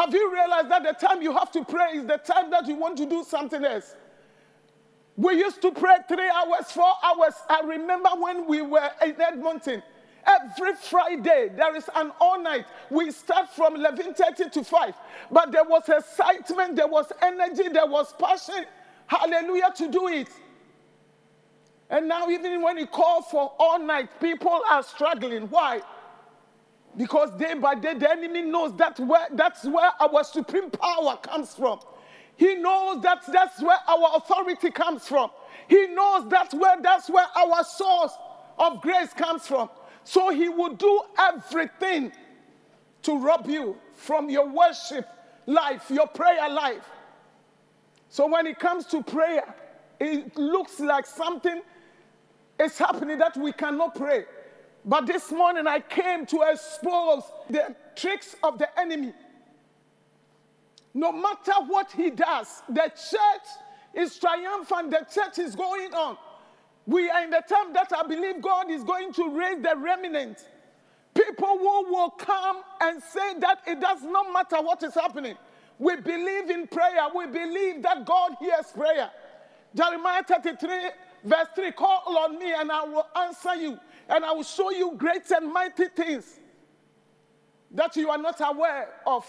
Have 0.00 0.14
you 0.14 0.32
realized 0.32 0.70
that 0.70 0.82
the 0.82 1.06
time 1.06 1.20
you 1.20 1.30
have 1.36 1.52
to 1.52 1.62
pray 1.62 1.90
is 1.96 2.06
the 2.06 2.16
time 2.16 2.50
that 2.52 2.66
you 2.66 2.74
want 2.74 2.96
to 2.96 3.04
do 3.04 3.22
something 3.22 3.62
else? 3.62 3.94
We 5.14 5.34
used 5.34 5.60
to 5.60 5.72
pray 5.72 5.96
three 6.08 6.30
hours, 6.30 6.72
four 6.72 6.94
hours. 7.04 7.34
I 7.50 7.60
remember 7.60 8.08
when 8.18 8.46
we 8.48 8.62
were 8.62 8.90
in 9.04 9.20
Edmonton. 9.20 9.82
Every 10.26 10.74
Friday, 10.76 11.50
there 11.54 11.76
is 11.76 11.90
an 11.94 12.12
all 12.18 12.42
night. 12.42 12.64
We 12.88 13.10
start 13.10 13.50
from 13.50 13.76
11.30 13.76 14.50
to 14.52 14.64
5. 14.64 14.94
But 15.30 15.52
there 15.52 15.64
was 15.64 15.86
excitement, 15.86 16.76
there 16.76 16.88
was 16.88 17.12
energy, 17.20 17.68
there 17.68 17.86
was 17.86 18.14
passion. 18.18 18.64
Hallelujah 19.06 19.70
to 19.76 19.90
do 19.90 20.08
it. 20.08 20.30
And 21.90 22.08
now, 22.08 22.30
even 22.30 22.62
when 22.62 22.78
you 22.78 22.86
call 22.86 23.20
for 23.20 23.52
all 23.58 23.78
night, 23.78 24.18
people 24.18 24.62
are 24.70 24.82
struggling. 24.82 25.42
Why? 25.48 25.82
Because 26.96 27.30
day 27.38 27.54
by 27.54 27.76
day, 27.76 27.94
the 27.94 28.10
enemy 28.10 28.42
knows 28.42 28.76
that 28.76 28.98
where, 28.98 29.28
that's 29.32 29.64
where 29.64 29.90
our 30.00 30.24
supreme 30.24 30.70
power 30.70 31.16
comes 31.16 31.54
from. 31.54 31.80
He 32.36 32.56
knows 32.56 33.02
that 33.02 33.22
that's 33.30 33.62
where 33.62 33.78
our 33.88 34.16
authority 34.16 34.70
comes 34.70 35.06
from. 35.06 35.30
He 35.68 35.86
knows 35.88 36.28
that's 36.28 36.54
where 36.54 36.80
that's 36.80 37.08
where 37.08 37.26
our 37.36 37.62
source 37.64 38.12
of 38.58 38.80
grace 38.80 39.12
comes 39.12 39.46
from. 39.46 39.70
So 40.04 40.30
he 40.30 40.48
will 40.48 40.74
do 40.74 41.02
everything 41.18 42.12
to 43.02 43.18
rob 43.18 43.46
you 43.46 43.76
from 43.92 44.30
your 44.30 44.48
worship 44.48 45.06
life, 45.46 45.90
your 45.90 46.06
prayer 46.06 46.48
life. 46.48 46.84
So 48.08 48.26
when 48.26 48.46
it 48.46 48.58
comes 48.58 48.86
to 48.86 49.02
prayer, 49.02 49.54
it 50.00 50.36
looks 50.36 50.80
like 50.80 51.06
something 51.06 51.60
is 52.58 52.76
happening 52.78 53.18
that 53.18 53.36
we 53.36 53.52
cannot 53.52 53.94
pray. 53.94 54.24
But 54.84 55.06
this 55.06 55.30
morning 55.30 55.66
I 55.66 55.80
came 55.80 56.26
to 56.26 56.42
expose 56.50 57.22
the 57.48 57.74
tricks 57.94 58.36
of 58.42 58.58
the 58.58 58.68
enemy. 58.80 59.12
No 60.94 61.12
matter 61.12 61.52
what 61.66 61.92
he 61.92 62.10
does, 62.10 62.62
the 62.68 62.90
church 62.90 63.48
is 63.94 64.18
triumphant, 64.18 64.90
the 64.90 65.06
church 65.12 65.38
is 65.38 65.54
going 65.54 65.94
on. 65.94 66.16
We 66.86 67.08
are 67.10 67.22
in 67.22 67.30
the 67.30 67.42
time 67.48 67.72
that 67.74 67.92
I 67.96 68.06
believe 68.06 68.40
God 68.40 68.70
is 68.70 68.82
going 68.82 69.12
to 69.12 69.38
raise 69.38 69.62
the 69.62 69.74
remnant. 69.76 70.38
People 71.14 71.58
who 71.58 71.92
will 71.92 72.10
come 72.10 72.62
and 72.80 73.02
say 73.02 73.38
that 73.40 73.60
it 73.66 73.80
does 73.80 74.02
not 74.02 74.32
matter 74.32 74.62
what 74.62 74.82
is 74.82 74.94
happening. 74.94 75.36
We 75.78 75.96
believe 75.96 76.50
in 76.50 76.66
prayer. 76.66 77.06
We 77.14 77.26
believe 77.26 77.82
that 77.82 78.04
God 78.04 78.32
hears 78.40 78.66
prayer. 78.74 79.10
Jeremiah 79.74 80.22
33, 80.22 80.68
verse 81.24 81.48
3 81.54 81.72
Call 81.72 82.18
on 82.18 82.38
me 82.38 82.52
and 82.52 82.70
I 82.72 82.84
will 82.84 83.06
answer 83.16 83.54
you 83.54 83.78
and 84.10 84.24
I 84.24 84.32
will 84.32 84.42
show 84.42 84.70
you 84.70 84.92
great 84.96 85.30
and 85.30 85.52
mighty 85.52 85.86
things 85.88 86.38
that 87.70 87.94
you 87.96 88.10
are 88.10 88.18
not 88.18 88.40
aware 88.40 88.88
of. 89.06 89.24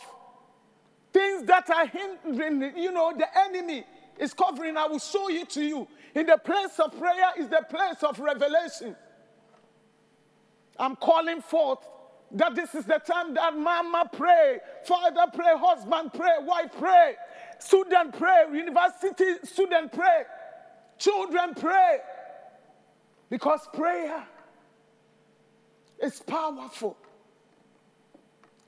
Things 1.13 1.43
that 1.43 1.69
are 1.69 1.85
hindering, 1.85 2.77
you 2.77 2.91
know, 2.91 3.13
the 3.15 3.27
enemy 3.39 3.83
is 4.17 4.33
covering. 4.33 4.77
I 4.77 4.88
will 4.88 5.00
show 5.00 5.29
you 5.29 5.45
to 5.45 5.63
you. 5.63 5.88
In 6.15 6.25
the 6.25 6.38
place 6.38 6.79
of 6.79 6.97
prayer 6.97 7.31
is 7.38 7.47
the 7.47 7.63
place 7.69 8.01
of 8.01 8.19
revelation. 8.19 8.95
I'm 10.77 10.95
calling 10.95 11.41
forth 11.41 11.79
that 12.31 12.55
this 12.55 12.73
is 12.73 12.85
the 12.85 13.00
time 13.00 13.33
that 13.35 13.55
mama 13.55 14.09
pray, 14.11 14.59
father 14.85 15.25
pray, 15.33 15.53
husband 15.57 16.11
pray, 16.13 16.38
wife 16.41 16.71
pray, 16.79 17.15
student 17.59 18.17
pray, 18.17 18.45
university 18.53 19.35
student 19.43 19.91
pray, 19.91 20.23
children 20.97 21.53
pray. 21.53 22.00
Because 23.29 23.61
prayer 23.73 24.25
it's 26.01 26.20
powerful. 26.20 26.98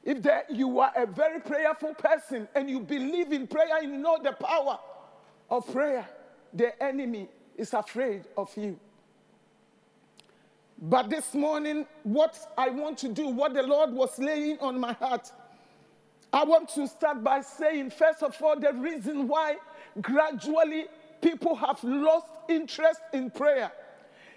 If 0.04 0.22
there, 0.22 0.44
you 0.50 0.80
are 0.80 0.92
a 0.96 1.06
very 1.06 1.40
prayerful 1.40 1.96
person 1.96 2.48
and 2.56 2.70
you 2.70 2.80
believe 2.82 3.32
in 3.32 3.48
prayer, 3.48 3.82
you 3.82 3.98
know 3.98 4.20
the 4.22 4.34
power 4.34 4.78
of 5.50 5.72
prayer, 5.72 6.08
the 6.54 6.82
enemy 6.84 7.28
is 7.58 7.74
afraid 7.74 8.24
of 8.38 8.56
you. 8.58 8.78
But 10.82 11.10
this 11.10 11.34
morning, 11.34 11.86
what 12.04 12.38
I 12.58 12.70
want 12.70 12.98
to 13.00 13.08
do, 13.08 13.30
what 13.30 13.54
the 13.54 13.64
Lord 13.64 13.92
was 13.92 14.20
laying 14.20 14.60
on 14.60 14.78
my 14.78 14.92
heart, 14.94 15.32
I 16.34 16.44
want 16.44 16.68
to 16.70 16.88
start 16.88 17.24
by 17.24 17.42
saying, 17.42 17.92
first 17.92 18.22
of 18.22 18.36
all, 18.42 18.60
the 18.60 18.74
reason 18.74 19.28
why 19.28 19.58
gradually 20.02 20.88
people 21.22 21.56
have 21.56 21.82
lost 21.84 22.28
interest 22.50 23.00
in 23.14 23.32
prayer 23.32 23.72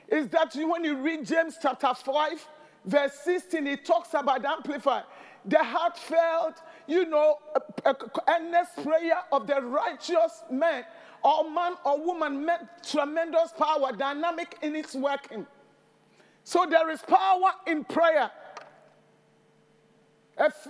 is 0.08 0.28
that 0.28 0.54
when 0.54 0.84
you 0.84 0.96
read 0.98 1.26
James 1.26 1.56
chapter 1.60 1.92
5, 1.92 2.46
verse 2.86 3.12
16, 3.24 3.66
it 3.66 3.84
talks 3.84 4.14
about 4.14 4.44
amplify. 4.44 5.02
The 5.44 5.62
heartfelt, 5.62 6.62
you 6.86 7.04
know, 7.04 7.36
earnest 8.28 8.82
prayer 8.82 9.18
of 9.30 9.46
the 9.46 9.60
righteous 9.60 10.42
man 10.50 10.84
or 11.22 11.50
man 11.50 11.74
or 11.84 12.00
woman 12.00 12.44
met 12.44 12.84
tremendous 12.88 13.52
power, 13.56 13.92
dynamic 13.92 14.56
in 14.62 14.74
its 14.74 14.94
working. 14.94 15.46
So 16.44 16.66
there 16.68 16.90
is 16.90 17.02
power 17.02 17.50
in 17.66 17.84
prayer. 17.84 18.30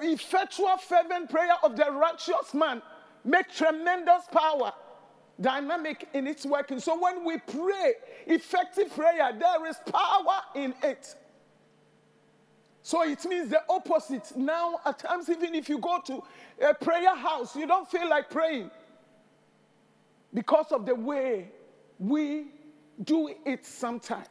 Effectual, 0.03 0.77
fervent 0.77 1.31
prayer 1.31 1.57
of 1.63 1.77
the 1.77 1.91
righteous 1.91 2.55
man 2.55 2.81
make 3.25 3.51
tremendous 3.53 4.25
power, 4.31 4.73
dynamic 5.41 6.09
in 6.15 6.27
its 6.27 6.47
working. 6.47 6.79
So 6.81 6.99
when 6.99 7.25
we 7.25 7.39
pray 7.39 7.95
effective 8.27 8.95
prayer, 8.95 9.37
there 9.39 9.67
is 9.67 9.77
power 9.91 10.41
in 10.55 10.75
it. 10.83 11.15
So 12.87 13.03
it 13.03 13.25
means 13.25 13.49
the 13.49 13.63
opposite. 13.69 14.37
Now, 14.37 14.79
at 14.87 15.01
times, 15.01 15.29
even 15.29 15.57
if 15.57 15.69
you 15.69 15.79
go 15.79 15.99
to 16.07 16.23
a 16.65 16.73
prayer 16.73 17.17
house, 17.17 17.57
you 17.57 17.67
don't 17.67 17.91
feel 17.91 18.09
like 18.09 18.31
praying 18.31 18.71
because 20.33 20.71
of 20.71 20.87
the 20.87 20.95
way 20.95 21.49
we 21.99 22.45
do 23.03 23.35
it 23.45 23.67
sometimes. 23.67 24.29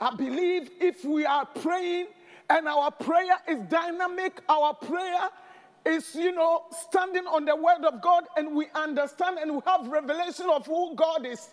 I 0.00 0.16
believe 0.16 0.70
if 0.80 1.04
we 1.04 1.26
are 1.26 1.44
praying 1.44 2.06
and 2.48 2.66
our 2.66 2.90
prayer 2.90 3.36
is 3.46 3.58
dynamic, 3.68 4.40
our 4.48 4.72
prayer 4.72 5.28
is, 5.84 6.14
you 6.14 6.32
know, 6.32 6.62
standing 6.70 7.26
on 7.26 7.44
the 7.44 7.54
word 7.54 7.84
of 7.84 8.00
God 8.00 8.24
and 8.38 8.56
we 8.56 8.68
understand 8.74 9.36
and 9.36 9.56
we 9.56 9.60
have 9.66 9.88
revelation 9.88 10.46
of 10.48 10.64
who 10.64 10.96
God 10.96 11.26
is. 11.26 11.50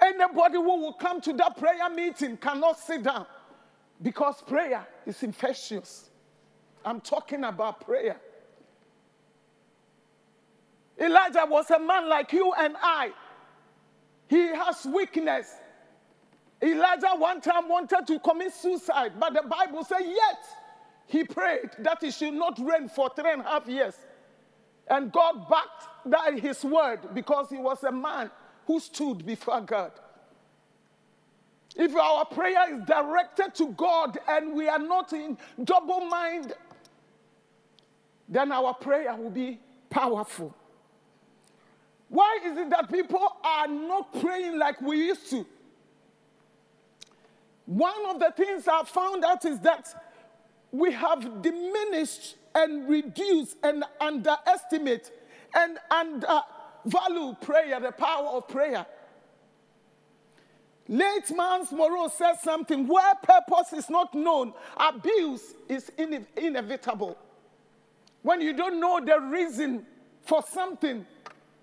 Anybody 0.00 0.54
who 0.54 0.80
will 0.80 0.94
come 0.94 1.20
to 1.20 1.34
that 1.34 1.58
prayer 1.58 1.90
meeting 1.90 2.38
cannot 2.38 2.78
sit 2.78 3.02
down. 3.02 3.26
Because 4.02 4.42
prayer 4.42 4.86
is 5.06 5.22
infectious. 5.22 6.10
I'm 6.84 7.00
talking 7.00 7.44
about 7.44 7.80
prayer. 7.80 8.20
Elijah 11.00 11.44
was 11.48 11.70
a 11.70 11.78
man 11.78 12.08
like 12.08 12.32
you 12.32 12.52
and 12.58 12.76
I. 12.80 13.10
He 14.28 14.48
has 14.48 14.84
weakness. 14.84 15.52
Elijah 16.62 17.10
one 17.16 17.40
time 17.40 17.68
wanted 17.68 18.06
to 18.06 18.18
commit 18.18 18.52
suicide, 18.52 19.12
but 19.18 19.32
the 19.32 19.42
Bible 19.42 19.84
says, 19.84 20.02
yet 20.04 20.44
he 21.06 21.24
prayed 21.24 21.70
that 21.78 22.02
it 22.02 22.14
should 22.14 22.34
not 22.34 22.58
rain 22.58 22.88
for 22.88 23.10
three 23.14 23.32
and 23.32 23.42
a 23.42 23.44
half 23.44 23.68
years. 23.68 23.94
And 24.88 25.12
God 25.12 25.48
backed 25.48 25.86
that 26.06 26.38
his 26.38 26.64
word 26.64 27.00
because 27.14 27.48
he 27.50 27.58
was 27.58 27.84
a 27.84 27.92
man 27.92 28.30
who 28.66 28.80
stood 28.80 29.24
before 29.24 29.60
God. 29.60 29.92
If 31.76 31.94
our 31.94 32.24
prayer 32.24 32.74
is 32.74 32.82
directed 32.86 33.54
to 33.56 33.68
God 33.72 34.18
and 34.28 34.54
we 34.54 34.68
are 34.68 34.78
not 34.78 35.12
in 35.12 35.38
double 35.62 36.00
mind, 36.00 36.54
then 38.28 38.52
our 38.52 38.74
prayer 38.74 39.14
will 39.16 39.30
be 39.30 39.58
powerful. 39.90 40.54
Why 42.08 42.38
is 42.44 42.56
it 42.56 42.70
that 42.70 42.90
people 42.90 43.36
are 43.44 43.68
not 43.68 44.20
praying 44.20 44.58
like 44.58 44.80
we 44.80 44.96
used 45.06 45.30
to? 45.30 45.46
One 47.66 48.06
of 48.06 48.18
the 48.18 48.32
things 48.34 48.66
I 48.66 48.82
found 48.84 49.24
out 49.24 49.44
is 49.44 49.60
that 49.60 49.94
we 50.72 50.90
have 50.92 51.42
diminished 51.42 52.36
and 52.54 52.88
reduced 52.88 53.56
and 53.62 53.84
underestimate 54.00 55.10
and 55.54 55.78
undervalue 55.90 57.34
prayer, 57.42 57.78
the 57.78 57.92
power 57.92 58.28
of 58.28 58.48
prayer. 58.48 58.86
Late 60.88 61.34
Myles 61.36 61.72
Munroe 61.72 62.08
says 62.08 62.40
something 62.42 62.86
where 62.88 63.14
purpose 63.22 63.74
is 63.74 63.90
not 63.90 64.14
known, 64.14 64.54
abuse 64.78 65.54
is 65.68 65.92
ine- 65.98 66.26
inevitable. 66.36 67.16
When 68.22 68.40
you 68.40 68.54
don't 68.54 68.80
know 68.80 69.00
the 69.04 69.20
reason 69.20 69.86
for 70.22 70.42
something, 70.42 71.06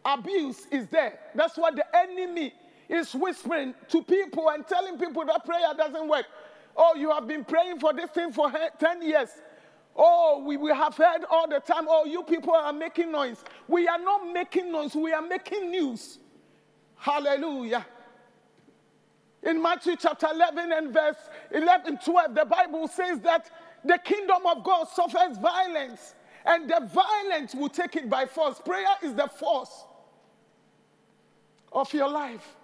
abuse 0.05 0.67
is 0.71 0.87
there. 0.87 1.19
That's 1.35 1.57
what 1.57 1.75
the 1.75 1.85
enemy 1.97 2.53
is 2.89 3.13
whispering 3.15 3.73
to 3.89 4.03
people 4.03 4.49
and 4.49 4.67
telling 4.67 4.97
people 4.99 5.25
that 5.25 5.45
prayer 5.45 5.73
doesn't 5.75 6.07
work. 6.07 6.25
Oh, 6.77 6.95
you 6.95 7.09
have 7.11 7.27
been 7.27 7.43
praying 7.45 7.79
for 7.79 7.93
this 7.93 8.11
thing 8.11 8.31
for 8.31 8.51
10 8.79 9.01
years. 9.01 9.29
Oh, 9.95 10.43
we, 10.45 10.57
we 10.57 10.71
have 10.71 10.95
heard 10.95 11.23
all 11.31 11.47
the 11.49 11.59
time, 11.61 11.85
oh, 11.89 12.05
you 12.05 12.23
people 12.23 12.53
are 12.53 12.73
making 12.73 13.11
noise. 13.11 13.43
We 13.67 13.87
are 13.87 13.99
not 13.99 14.27
making 14.31 14.71
noise, 14.71 14.95
we 14.95 15.13
are 15.13 15.21
making 15.21 15.71
news. 15.71 16.19
Hallelujah. 16.97 17.85
In 19.45 19.61
Matthew 19.61 19.95
chapter 19.95 20.27
11 20.33 20.71
and 20.71 20.91
verse 20.91 21.17
11, 21.51 21.99
12, 22.03 22.35
the 22.35 22.45
Bible 22.45 22.87
says 22.87 23.19
that 23.19 23.51
the 23.83 23.99
kingdom 23.99 24.41
of 24.47 24.63
God 24.63 24.87
suffers 24.87 25.37
violence, 25.37 26.15
and 26.45 26.67
the 26.67 26.89
violence 26.91 27.53
will 27.53 27.69
take 27.69 27.95
it 27.95 28.09
by 28.09 28.25
force. 28.25 28.59
Prayer 28.65 28.87
is 29.03 29.13
the 29.13 29.27
force 29.27 29.85
of 31.71 31.93
your 31.93 32.09
life. 32.09 32.55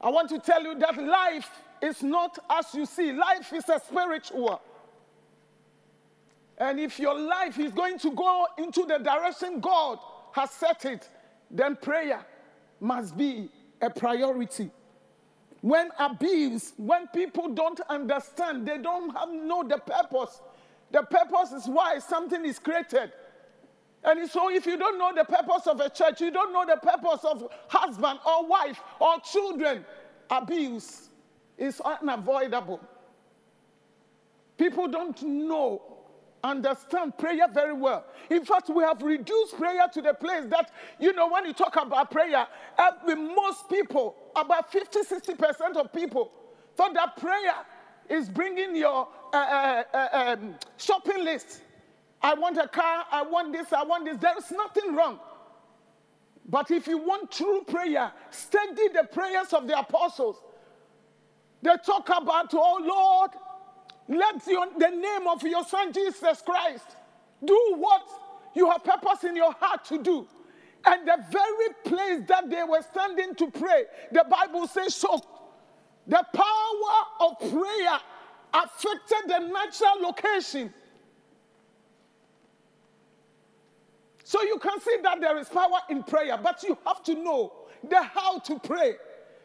I 0.00 0.08
want 0.08 0.28
to 0.30 0.40
tell 0.40 0.62
you 0.62 0.74
that 0.76 1.00
life 1.00 1.50
is 1.80 2.02
not 2.02 2.36
as 2.50 2.74
you 2.74 2.84
see, 2.84 3.12
life 3.12 3.52
is 3.52 3.68
a 3.68 3.78
spiritual. 3.78 4.60
And 6.58 6.80
if 6.80 6.98
your 6.98 7.18
life 7.18 7.58
is 7.58 7.72
going 7.72 7.98
to 8.00 8.10
go 8.10 8.46
into 8.58 8.84
the 8.86 8.98
direction 8.98 9.60
God 9.60 9.98
has 10.32 10.50
set 10.50 10.84
it, 10.84 11.08
then 11.50 11.76
prayer 11.76 12.24
must 12.80 13.16
be 13.16 13.48
a 13.80 13.88
priority 13.88 14.70
when 15.60 15.90
abuse, 15.98 16.72
when 16.76 17.06
people 17.08 17.48
don't 17.48 17.80
understand, 17.88 18.66
they 18.66 18.78
don't 18.78 19.14
have, 19.16 19.30
know 19.30 19.62
the 19.62 19.78
purpose. 19.78 20.40
The 20.90 21.02
purpose 21.02 21.52
is 21.52 21.66
why 21.66 21.98
something 21.98 22.44
is 22.44 22.58
created. 22.58 23.12
And 24.02 24.28
so, 24.30 24.50
if 24.50 24.64
you 24.64 24.78
don't 24.78 24.98
know 24.98 25.12
the 25.14 25.24
purpose 25.24 25.66
of 25.66 25.80
a 25.80 25.90
church, 25.90 26.22
you 26.22 26.30
don't 26.30 26.52
know 26.52 26.64
the 26.64 26.80
purpose 26.80 27.24
of 27.24 27.46
husband 27.68 28.18
or 28.26 28.46
wife 28.46 28.80
or 28.98 29.20
children, 29.20 29.84
abuse 30.30 31.10
is 31.58 31.80
unavoidable. 31.82 32.80
People 34.56 34.88
don't 34.88 35.20
know 35.22 35.82
understand 36.42 37.16
prayer 37.18 37.46
very 37.52 37.72
well. 37.72 38.04
In 38.30 38.44
fact, 38.44 38.70
we 38.70 38.82
have 38.82 39.02
reduced 39.02 39.56
prayer 39.56 39.86
to 39.92 40.02
the 40.02 40.14
place 40.14 40.44
that, 40.50 40.70
you 40.98 41.12
know, 41.12 41.28
when 41.28 41.46
you 41.46 41.52
talk 41.52 41.76
about 41.76 42.10
prayer, 42.10 42.46
uh, 42.78 42.90
most 43.16 43.68
people, 43.68 44.16
about 44.36 44.70
50, 44.72 45.00
60% 45.00 45.76
of 45.76 45.92
people, 45.92 46.30
thought 46.76 46.94
that 46.94 47.16
prayer 47.16 47.54
is 48.08 48.28
bringing 48.28 48.74
your 48.74 49.08
uh, 49.32 49.36
uh, 49.36 49.82
uh, 49.94 50.08
um, 50.12 50.54
shopping 50.76 51.24
list. 51.24 51.62
I 52.22 52.34
want 52.34 52.58
a 52.58 52.68
car, 52.68 53.04
I 53.10 53.22
want 53.22 53.52
this, 53.52 53.72
I 53.72 53.84
want 53.84 54.04
this. 54.04 54.18
There 54.18 54.36
is 54.36 54.50
nothing 54.50 54.94
wrong. 54.94 55.18
But 56.48 56.70
if 56.70 56.86
you 56.86 56.98
want 56.98 57.30
true 57.30 57.62
prayer, 57.66 58.12
study 58.30 58.88
the 58.92 59.04
prayers 59.12 59.52
of 59.52 59.66
the 59.68 59.78
apostles. 59.78 60.36
They 61.62 61.74
talk 61.84 62.08
about, 62.08 62.52
oh 62.54 62.80
Lord, 62.82 63.30
let 64.10 64.44
your, 64.46 64.66
the 64.76 64.90
name 64.90 65.28
of 65.28 65.42
your 65.44 65.64
son 65.64 65.92
Jesus 65.92 66.42
Christ 66.42 66.84
do 67.44 67.74
what 67.76 68.02
you 68.56 68.68
have 68.68 68.82
purpose 68.82 69.22
in 69.22 69.36
your 69.36 69.52
heart 69.52 69.84
to 69.86 70.02
do. 70.02 70.26
And 70.84 71.06
the 71.06 71.24
very 71.30 71.74
place 71.84 72.26
that 72.26 72.50
they 72.50 72.64
were 72.64 72.82
standing 72.82 73.34
to 73.36 73.50
pray, 73.50 73.84
the 74.10 74.24
Bible 74.28 74.66
says 74.66 74.94
so. 74.96 75.20
The 76.08 76.24
power 76.34 77.28
of 77.28 77.38
prayer 77.38 78.00
affected 78.52 79.28
the 79.28 79.38
natural 79.38 80.02
location. 80.02 80.74
So 84.24 84.42
you 84.42 84.58
can 84.58 84.80
see 84.80 84.96
that 85.04 85.20
there 85.20 85.36
is 85.38 85.48
power 85.48 85.80
in 85.88 86.02
prayer, 86.02 86.36
but 86.42 86.64
you 86.64 86.76
have 86.84 87.04
to 87.04 87.14
know 87.14 87.52
the 87.88 88.02
how 88.02 88.40
to 88.40 88.58
pray. 88.58 88.94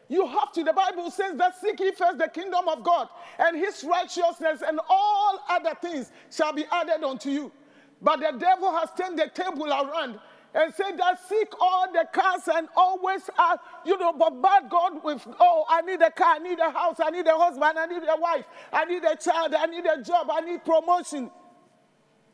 You 0.08 0.26
have 0.26 0.52
to, 0.52 0.62
the 0.62 0.72
Bible 0.72 1.10
says 1.10 1.36
that 1.36 1.60
seek 1.60 1.80
ye 1.80 1.90
first 1.92 2.18
the 2.18 2.28
kingdom 2.28 2.68
of 2.68 2.84
God 2.84 3.08
and 3.38 3.56
his 3.56 3.84
righteousness, 3.84 4.62
and 4.66 4.78
all 4.88 5.40
other 5.48 5.74
things 5.80 6.12
shall 6.30 6.52
be 6.52 6.64
added 6.70 7.02
unto 7.02 7.30
you. 7.30 7.52
But 8.00 8.20
the 8.20 8.38
devil 8.38 8.72
has 8.72 8.90
turned 8.96 9.18
the 9.18 9.28
table 9.28 9.66
around 9.66 10.20
and 10.54 10.72
said 10.72 10.96
that 10.98 11.18
seek 11.28 11.48
all 11.60 11.92
the 11.92 12.06
cars 12.12 12.42
and 12.54 12.68
always, 12.76 13.28
uh, 13.36 13.56
you 13.84 13.98
know, 13.98 14.12
bombard 14.12 14.70
God 14.70 15.02
with, 15.02 15.26
oh, 15.40 15.64
I 15.68 15.82
need 15.82 16.00
a 16.00 16.10
car, 16.10 16.36
I 16.36 16.38
need 16.38 16.58
a 16.60 16.70
house, 16.70 16.96
I 17.02 17.10
need 17.10 17.26
a 17.26 17.36
husband, 17.36 17.78
I 17.78 17.86
need 17.86 18.02
a 18.08 18.20
wife, 18.20 18.44
I 18.72 18.84
need 18.84 19.04
a 19.04 19.16
child, 19.16 19.54
I 19.54 19.66
need 19.66 19.84
a 19.86 20.02
job, 20.02 20.28
I 20.30 20.40
need 20.40 20.64
promotion. 20.64 21.30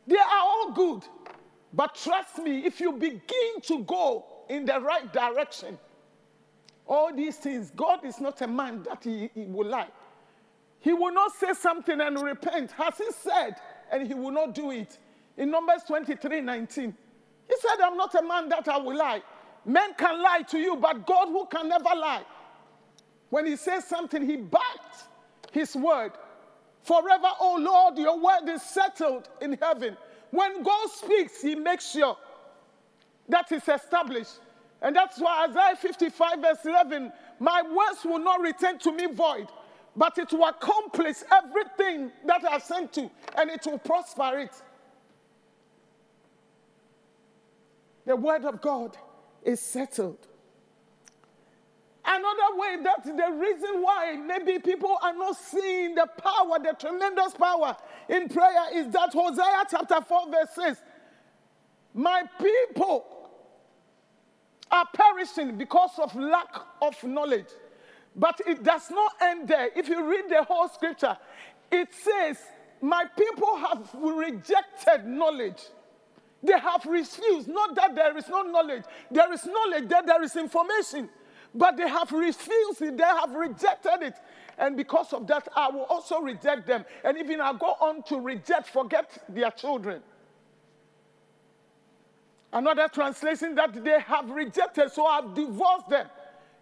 They 0.06 0.16
are 0.16 0.40
all 0.40 0.72
good. 0.72 1.04
But 1.72 1.94
trust 1.94 2.38
me, 2.38 2.66
if 2.66 2.80
you 2.80 2.92
begin 2.92 3.60
to 3.62 3.82
go 3.84 4.26
in 4.48 4.66
the 4.66 4.78
right 4.80 5.10
direction, 5.12 5.78
all 6.92 7.10
these 7.14 7.36
things, 7.36 7.72
God 7.74 8.04
is 8.04 8.20
not 8.20 8.42
a 8.42 8.46
man 8.46 8.82
that 8.82 9.02
he, 9.02 9.30
he 9.34 9.46
will 9.46 9.66
lie. 9.66 9.88
He 10.78 10.92
will 10.92 11.12
not 11.12 11.32
say 11.32 11.54
something 11.54 11.98
and 11.98 12.20
repent. 12.20 12.72
Has 12.72 12.98
he 12.98 13.10
said, 13.10 13.56
and 13.90 14.06
he 14.06 14.12
will 14.12 14.30
not 14.30 14.54
do 14.54 14.72
it? 14.72 14.98
In 15.38 15.50
Numbers 15.50 15.84
23 15.86 16.42
19, 16.42 16.94
he 17.48 17.54
said, 17.60 17.80
I'm 17.82 17.96
not 17.96 18.14
a 18.14 18.22
man 18.22 18.50
that 18.50 18.68
I 18.68 18.76
will 18.76 18.94
lie. 18.94 19.22
Men 19.64 19.94
can 19.96 20.22
lie 20.22 20.42
to 20.50 20.58
you, 20.58 20.76
but 20.76 21.06
God 21.06 21.28
who 21.28 21.46
can 21.46 21.70
never 21.70 21.84
lie. 21.84 22.24
When 23.30 23.46
he 23.46 23.56
says 23.56 23.86
something, 23.86 24.26
he 24.28 24.36
backs 24.36 25.04
his 25.50 25.74
word. 25.74 26.12
Forever, 26.82 27.28
oh 27.40 27.56
Lord, 27.58 27.96
your 27.96 28.18
word 28.18 28.50
is 28.50 28.60
settled 28.60 29.30
in 29.40 29.56
heaven. 29.62 29.96
When 30.30 30.62
God 30.62 30.90
speaks, 30.90 31.40
he 31.40 31.54
makes 31.54 31.90
sure 31.90 32.18
that 33.30 33.50
is 33.50 33.66
established. 33.66 34.40
And 34.82 34.96
that's 34.96 35.18
why 35.18 35.46
Isaiah 35.48 35.76
55, 35.76 36.40
verse 36.40 36.64
11, 36.64 37.12
my 37.38 37.62
words 37.62 38.04
will 38.04 38.18
not 38.18 38.40
return 38.40 38.78
to 38.80 38.92
me 38.92 39.06
void, 39.06 39.46
but 39.96 40.18
it 40.18 40.32
will 40.32 40.46
accomplish 40.46 41.18
everything 41.30 42.10
that 42.26 42.44
I 42.44 42.58
sent 42.58 42.92
to, 42.94 43.08
and 43.36 43.48
it 43.48 43.64
will 43.64 43.78
prosper 43.78 44.40
it. 44.40 44.50
The 48.04 48.16
word 48.16 48.44
of 48.44 48.60
God 48.60 48.96
is 49.44 49.60
settled. 49.60 50.26
Another 52.04 52.56
way 52.56 52.76
that 52.82 53.04
the 53.04 53.32
reason 53.36 53.80
why 53.80 54.16
maybe 54.16 54.58
people 54.58 54.98
are 55.00 55.14
not 55.14 55.36
seeing 55.36 55.94
the 55.94 56.08
power, 56.18 56.58
the 56.58 56.74
tremendous 56.76 57.34
power 57.34 57.76
in 58.08 58.28
prayer 58.28 58.74
is 58.74 58.88
that 58.88 59.12
Hosea 59.12 59.64
chapter 59.70 60.00
4, 60.00 60.30
verse 60.30 60.48
6 60.56 60.80
My 61.94 62.24
people 62.40 63.11
are 64.72 64.86
perishing 64.92 65.58
because 65.58 65.92
of 65.98 66.14
lack 66.16 66.56
of 66.80 67.02
knowledge. 67.04 67.48
But 68.16 68.40
it 68.46 68.64
does 68.64 68.90
not 68.90 69.12
end 69.20 69.48
there. 69.48 69.70
If 69.76 69.88
you 69.88 70.10
read 70.10 70.24
the 70.28 70.42
whole 70.44 70.68
scripture, 70.68 71.16
it 71.70 71.88
says, 71.94 72.38
My 72.80 73.04
people 73.16 73.56
have 73.56 73.90
rejected 73.94 75.06
knowledge. 75.06 75.62
They 76.42 76.58
have 76.58 76.84
refused. 76.86 77.48
Not 77.48 77.74
that 77.76 77.94
there 77.94 78.16
is 78.16 78.28
no 78.28 78.42
knowledge, 78.42 78.82
there 79.10 79.32
is 79.32 79.46
knowledge, 79.46 79.88
that 79.88 80.06
there 80.06 80.22
is 80.22 80.36
information. 80.36 81.08
But 81.54 81.76
they 81.76 81.88
have 81.88 82.10
refused 82.12 82.82
it, 82.82 82.96
they 82.96 83.04
have 83.04 83.30
rejected 83.32 84.02
it. 84.02 84.14
And 84.58 84.76
because 84.76 85.12
of 85.12 85.26
that, 85.28 85.48
I 85.54 85.70
will 85.70 85.84
also 85.84 86.20
reject 86.20 86.66
them. 86.66 86.84
And 87.04 87.18
even 87.18 87.40
I 87.40 87.52
go 87.52 87.76
on 87.80 88.02
to 88.04 88.20
reject, 88.20 88.68
forget 88.68 89.24
their 89.28 89.50
children. 89.50 90.02
Another 92.52 92.86
translation 92.88 93.54
that 93.54 93.82
they 93.82 94.00
have 94.00 94.30
rejected, 94.30 94.92
so 94.92 95.06
I've 95.06 95.34
divorced 95.34 95.88
them. 95.88 96.06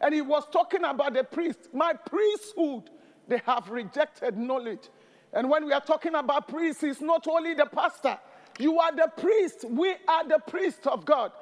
And 0.01 0.15
he 0.15 0.23
was 0.23 0.45
talking 0.53 0.85
about 0.85 1.15
the 1.15 1.25
priest. 1.25 1.69
My 1.73 1.93
priesthood, 1.93 2.85
they 3.27 3.41
have 3.45 3.69
rejected 3.69 4.37
knowledge. 4.39 4.89
And 5.33 5.51
when 5.51 5.67
we 5.67 5.73
are 5.73 5.81
talking 5.81 6.15
about 6.15 6.49
priests, 6.49 6.83
it's 6.85 7.01
not 7.01 7.27
only 7.27 7.55
the 7.55 7.67
pastor. 7.67 8.19
You 8.59 8.79
are 8.79 8.95
the 8.95 9.11
priest. 9.17 9.65
We 9.69 9.95
are 10.09 10.27
the 10.27 10.39
priest 10.47 10.87
of 10.87 11.05
God. 11.05 11.33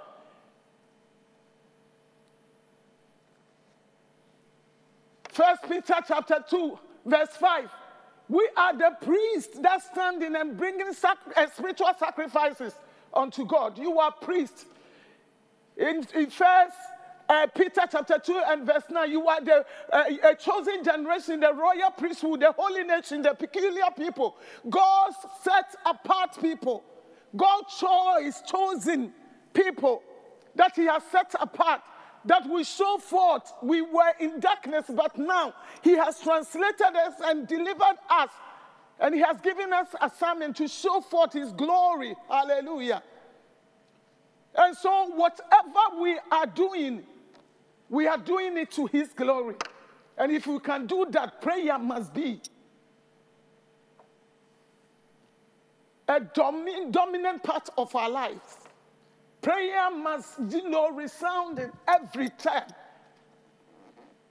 First 5.31 5.63
Peter 5.69 5.95
chapter 6.07 6.45
2, 6.49 6.79
verse 7.07 7.31
5. 7.39 7.71
We 8.29 8.49
are 8.57 8.77
the 8.77 8.97
priests 9.01 9.59
that 9.61 9.83
standing 9.83 10.37
and 10.37 10.57
bringing 10.57 10.93
sac- 10.93 11.19
uh, 11.37 11.47
spiritual 11.55 11.91
sacrifices 11.99 12.75
unto 13.15 13.45
God. 13.45 13.79
You 13.79 13.99
are 13.99 14.13
priests. 14.13 14.67
In, 15.77 16.07
in 16.15 16.31
First 16.31 16.77
uh, 17.29 17.47
Peter 17.55 17.83
chapter 17.91 18.19
2 18.19 18.43
and 18.47 18.67
verse 18.67 18.85
9, 18.91 19.11
you 19.11 19.27
are 19.29 19.41
the 19.41 19.65
uh, 19.93 20.05
a 20.25 20.35
chosen 20.35 20.83
generation, 20.83 21.41
the 21.41 21.53
royal 21.53 21.91
priesthood, 21.97 22.41
the 22.41 22.53
holy 22.57 22.85
nation, 22.85 23.23
the 23.23 23.35
peculiar 23.35 23.91
people. 23.97 24.37
God 24.69 25.13
set 25.43 25.77
apart 25.85 26.41
people. 26.41 26.83
God 27.37 27.65
chose 27.79 28.43
chosen 28.51 29.13
people 29.53 30.03
that 30.57 30.73
He 30.75 30.87
has 30.87 31.03
set 31.13 31.35
apart 31.39 31.83
that 32.25 32.49
we 32.49 32.65
show 32.65 32.99
forth. 32.99 33.53
We 33.63 33.83
were 33.83 34.13
in 34.19 34.41
darkness, 34.41 34.87
but 34.89 35.19
now 35.19 35.55
He 35.83 35.97
has 35.97 36.21
translated 36.21 36.97
us 36.97 37.15
and 37.25 37.47
delivered 37.47 37.99
us. 38.11 38.31
And 39.01 39.15
He 39.15 39.21
has 39.21 39.41
given 39.41 39.73
us 39.73 39.89
a 40.01 40.07
assignment 40.07 40.57
to 40.57 40.69
show 40.69 41.01
forth 41.01 41.33
His 41.33 41.53
glory. 41.53 42.15
Hallelujah. 42.29 43.03
And 44.55 44.77
so, 44.77 45.11
whatever 45.15 46.01
we 46.01 46.19
are 46.31 46.47
doing, 46.47 47.05
we 47.89 48.07
are 48.07 48.19
doing 48.19 48.57
it 48.59 48.71
to 48.73 48.87
His 48.87 49.09
glory. 49.09 49.55
And 50.17 50.33
if 50.33 50.47
we 50.47 50.59
can 50.59 50.87
do 50.87 51.07
that, 51.11 51.41
prayer 51.41 51.79
must 51.79 52.13
be 52.13 52.41
a 56.09 56.21
domi- 56.21 56.91
dominant 56.91 57.43
part 57.43 57.69
of 57.79 57.95
our 57.95 58.11
lives. 58.11 58.59
Prayer 59.41 59.91
must, 59.91 60.41
you 60.49 60.69
know, 60.69 60.91
resound 60.91 61.71
every 61.87 62.31
time. 62.31 62.69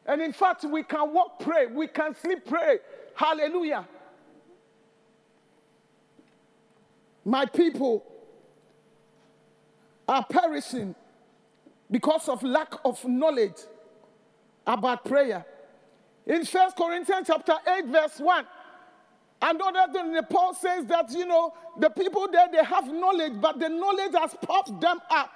And 0.06 0.21
in 0.21 0.34
fact, 0.34 0.65
we 0.65 0.84
can 0.84 1.13
walk, 1.13 1.39
pray, 1.39 1.67
we 1.67 1.88
can 1.88 2.15
sleep, 2.15 2.45
pray. 2.45 2.80
Hallelujah. 3.15 3.88
My 7.28 7.46
people 7.46 8.06
are 10.08 10.26
perishing 10.30 10.96
because 11.92 12.30
of 12.30 12.42
lack 12.42 12.74
of 12.86 13.04
knowledge 13.04 13.58
about 14.66 15.04
prayer. 15.04 15.46
In 16.26 16.46
First 16.46 16.78
Corinthians 16.78 17.28
chapter 17.28 17.56
8, 17.68 17.86
verse 17.88 18.20
1, 18.20 18.46
Another 19.42 19.92
thing, 19.92 20.18
Paul 20.30 20.54
says 20.54 20.86
that, 20.86 21.12
you 21.12 21.26
know, 21.26 21.54
the 21.78 21.90
people 21.90 22.30
there, 22.32 22.48
they 22.50 22.63
have 22.63 22.88
knowledge, 22.88 23.34
but 23.42 23.60
the 23.60 23.68
knowledge 23.68 24.13
has 24.13 24.34
puffed 24.42 24.80
them 24.80 25.00
up. 25.10 25.30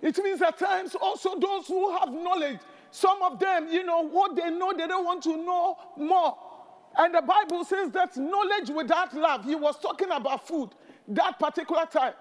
It 0.00 0.16
means 0.24 0.40
at 0.40 0.58
times 0.58 0.94
also 0.94 1.38
those 1.38 1.66
who 1.66 1.92
have 1.98 2.10
knowledge, 2.10 2.60
some 2.90 3.22
of 3.22 3.38
them, 3.38 3.68
you 3.70 3.84
know, 3.84 4.08
what 4.08 4.36
they 4.36 4.48
know, 4.48 4.72
they 4.72 4.86
don't 4.86 5.04
want 5.04 5.22
to 5.24 5.36
know 5.36 5.76
more. 5.98 6.38
And 6.96 7.14
the 7.14 7.22
Bible 7.22 7.64
says 7.64 7.90
that 7.92 8.16
knowledge 8.16 8.70
without 8.70 9.14
love, 9.14 9.44
he 9.44 9.54
was 9.54 9.78
talking 9.80 10.10
about 10.10 10.46
food 10.46 10.70
that 11.08 11.38
particular 11.38 11.86
time, 11.86 12.14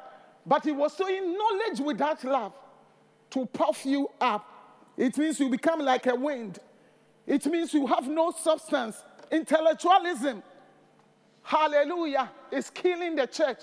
but 0.45 0.63
he 0.63 0.71
was 0.71 0.93
saying 0.93 1.37
knowledge 1.37 1.79
without 1.79 2.23
love 2.23 2.53
to 3.31 3.45
puff 3.47 3.85
you 3.85 4.09
up. 4.19 4.45
It 4.97 5.17
means 5.17 5.39
you 5.39 5.49
become 5.49 5.79
like 5.79 6.05
a 6.07 6.15
wind. 6.15 6.59
It 7.25 7.45
means 7.45 7.73
you 7.73 7.87
have 7.87 8.07
no 8.07 8.31
substance 8.31 9.03
Intellectualism, 9.33 10.43
hallelujah, 11.41 12.29
is 12.51 12.69
killing 12.69 13.15
the 13.15 13.25
church. 13.25 13.57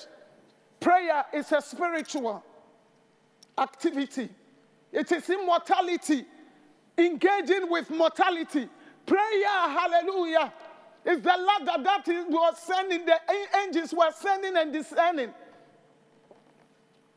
Prayer 0.80 1.24
is 1.32 1.52
a 1.52 1.62
spiritual 1.62 2.44
activity, 3.56 4.30
it 4.92 5.12
is 5.12 5.30
immortality, 5.30 6.24
engaging 6.98 7.70
with 7.70 7.88
mortality. 7.90 8.68
Prayer, 9.06 9.48
hallelujah, 9.48 10.52
is 11.04 11.20
the 11.20 11.28
ladder 11.28 11.82
that 11.82 12.06
was 12.28 12.58
sending, 12.58 13.06
the 13.06 13.16
angels 13.64 13.94
were 13.94 14.10
sending 14.18 14.56
and 14.56 14.72
descending. 14.72 15.32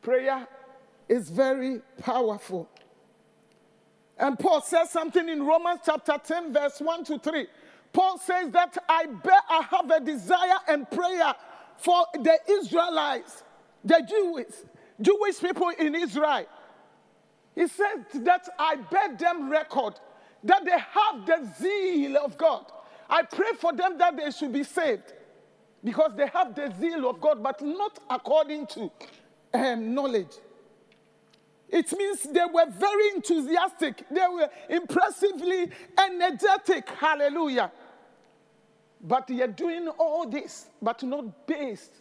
Prayer 0.00 0.46
is 1.08 1.28
very 1.30 1.80
powerful. 2.00 2.68
And 4.18 4.38
Paul 4.38 4.60
says 4.62 4.90
something 4.90 5.28
in 5.28 5.44
Romans 5.44 5.80
chapter 5.84 6.16
10, 6.22 6.52
verse 6.52 6.80
1 6.80 7.04
to 7.04 7.18
3. 7.18 7.46
Paul 7.92 8.18
says 8.18 8.50
that 8.52 8.76
I 8.88 9.06
bear, 9.06 9.40
I 9.48 9.62
have 9.70 9.90
a 9.90 10.00
desire 10.00 10.58
and 10.68 10.90
prayer 10.90 11.34
for 11.78 12.06
the 12.14 12.38
Israelites, 12.48 13.42
the 13.84 14.04
Jewish, 14.08 14.54
Jewish 15.00 15.40
people 15.40 15.70
in 15.78 15.94
Israel. 15.94 16.46
He 17.54 17.68
says 17.68 18.00
that 18.14 18.48
I 18.58 18.76
bear 18.76 19.16
them 19.16 19.50
record 19.50 19.94
that 20.42 20.64
they 20.64 20.72
have 20.72 21.26
the 21.26 21.52
zeal 21.60 22.18
of 22.18 22.36
God. 22.36 22.64
I 23.08 23.22
pray 23.22 23.52
for 23.58 23.72
them 23.72 23.98
that 23.98 24.16
they 24.16 24.30
should 24.30 24.52
be 24.52 24.64
saved 24.64 25.12
because 25.82 26.12
they 26.16 26.26
have 26.28 26.54
the 26.54 26.72
zeal 26.80 27.08
of 27.08 27.20
God, 27.20 27.42
but 27.42 27.60
not 27.60 27.98
according 28.08 28.66
to 28.68 28.90
um, 29.52 29.94
knowledge. 29.94 30.32
It 31.68 31.92
means 31.96 32.22
they 32.22 32.44
were 32.52 32.66
very 32.70 33.08
enthusiastic, 33.14 34.04
they 34.10 34.26
were 34.32 34.48
impressively 34.68 35.70
energetic. 35.98 36.88
Hallelujah. 36.88 37.72
But 39.00 39.26
they 39.26 39.42
are 39.42 39.48
doing 39.48 39.88
all 39.88 40.26
this, 40.28 40.68
but 40.80 41.02
not 41.02 41.46
based 41.46 42.00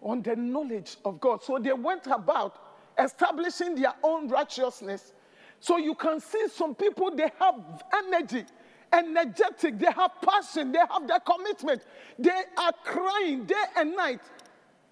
on 0.00 0.22
the 0.22 0.36
knowledge 0.36 0.96
of 1.04 1.20
God. 1.20 1.42
So 1.42 1.58
they 1.58 1.72
went 1.72 2.06
about 2.06 2.56
establishing 2.98 3.74
their 3.74 3.94
own 4.02 4.28
righteousness. 4.28 5.12
So 5.60 5.76
you 5.76 5.94
can 5.94 6.20
see 6.20 6.46
some 6.48 6.74
people, 6.74 7.10
they 7.14 7.30
have 7.40 7.82
energy, 7.92 8.44
energetic, 8.92 9.78
they 9.78 9.92
have 9.92 10.12
passion, 10.22 10.72
they 10.72 10.80
have 10.90 11.06
their 11.08 11.20
commitment. 11.20 11.82
They 12.18 12.30
are 12.58 12.72
crying 12.84 13.44
day 13.44 13.54
and 13.76 13.96
night. 13.96 14.20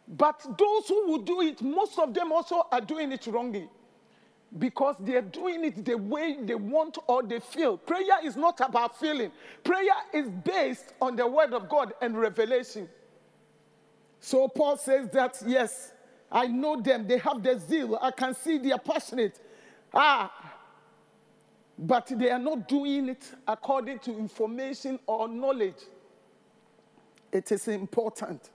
But 0.09 0.41
those 0.59 0.89
who 0.89 1.07
will 1.09 1.23
do 1.23 1.43
it, 1.43 1.63
most 1.63 1.99
of 1.99 2.15
them 2.15 2.33
also 2.33 2.67
are 2.73 2.81
doing 2.81 3.13
it 3.13 3.27
wrongly 3.27 3.69
because 4.59 4.97
they're 5.01 5.23
doing 5.23 5.65
it 5.65 5.85
the 5.85 5.97
way 5.97 6.37
they 6.43 6.55
want 6.55 6.99
or 7.09 7.23
they 7.23 7.41
feel. 7.41 7.77
Prayer 7.77 8.25
is 8.25 8.37
not 8.37 8.61
about 8.61 8.99
feeling, 8.99 9.33
prayer 9.65 9.95
is 10.15 10.29
based 10.45 10.95
on 11.01 11.17
the 11.17 11.27
word 11.27 11.53
of 11.53 11.69
God 11.69 11.93
and 12.01 12.19
revelation. 12.19 12.89
So 14.21 14.49
Paul 14.49 14.77
says 14.79 15.09
that, 15.11 15.43
yes, 15.47 15.93
I 16.33 16.47
know 16.47 16.81
them, 16.81 17.07
they 17.07 17.19
have 17.19 17.43
the 17.43 17.59
zeal, 17.59 17.99
I 18.01 18.11
can 18.13 18.35
see 18.35 18.59
they 18.59 18.73
are 18.73 18.79
passionate. 18.79 19.41
Ah, 19.95 20.33
but 21.79 22.07
they 22.17 22.31
are 22.31 22.39
not 22.39 22.69
doing 22.69 23.09
it 23.11 23.25
according 23.47 23.99
to 24.01 24.17
information 24.17 24.99
or 25.07 25.29
knowledge. 25.29 25.83
It 27.33 27.53
is 27.53 27.69
important. 27.69 28.51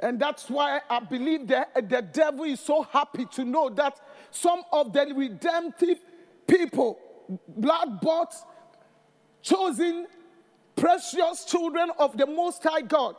And 0.00 0.18
that's 0.18 0.48
why 0.48 0.80
I 0.88 1.00
believe 1.00 1.48
that 1.48 1.74
the 1.88 2.02
devil 2.02 2.44
is 2.44 2.60
so 2.60 2.82
happy 2.82 3.26
to 3.32 3.44
know 3.44 3.68
that 3.70 4.00
some 4.30 4.62
of 4.72 4.92
the 4.92 5.12
redemptive 5.14 5.98
people, 6.46 6.98
blood 7.48 8.00
bought, 8.00 8.34
chosen, 9.42 10.06
precious 10.76 11.44
children 11.44 11.90
of 11.98 12.16
the 12.16 12.26
Most 12.26 12.62
High 12.62 12.82
God, 12.82 13.16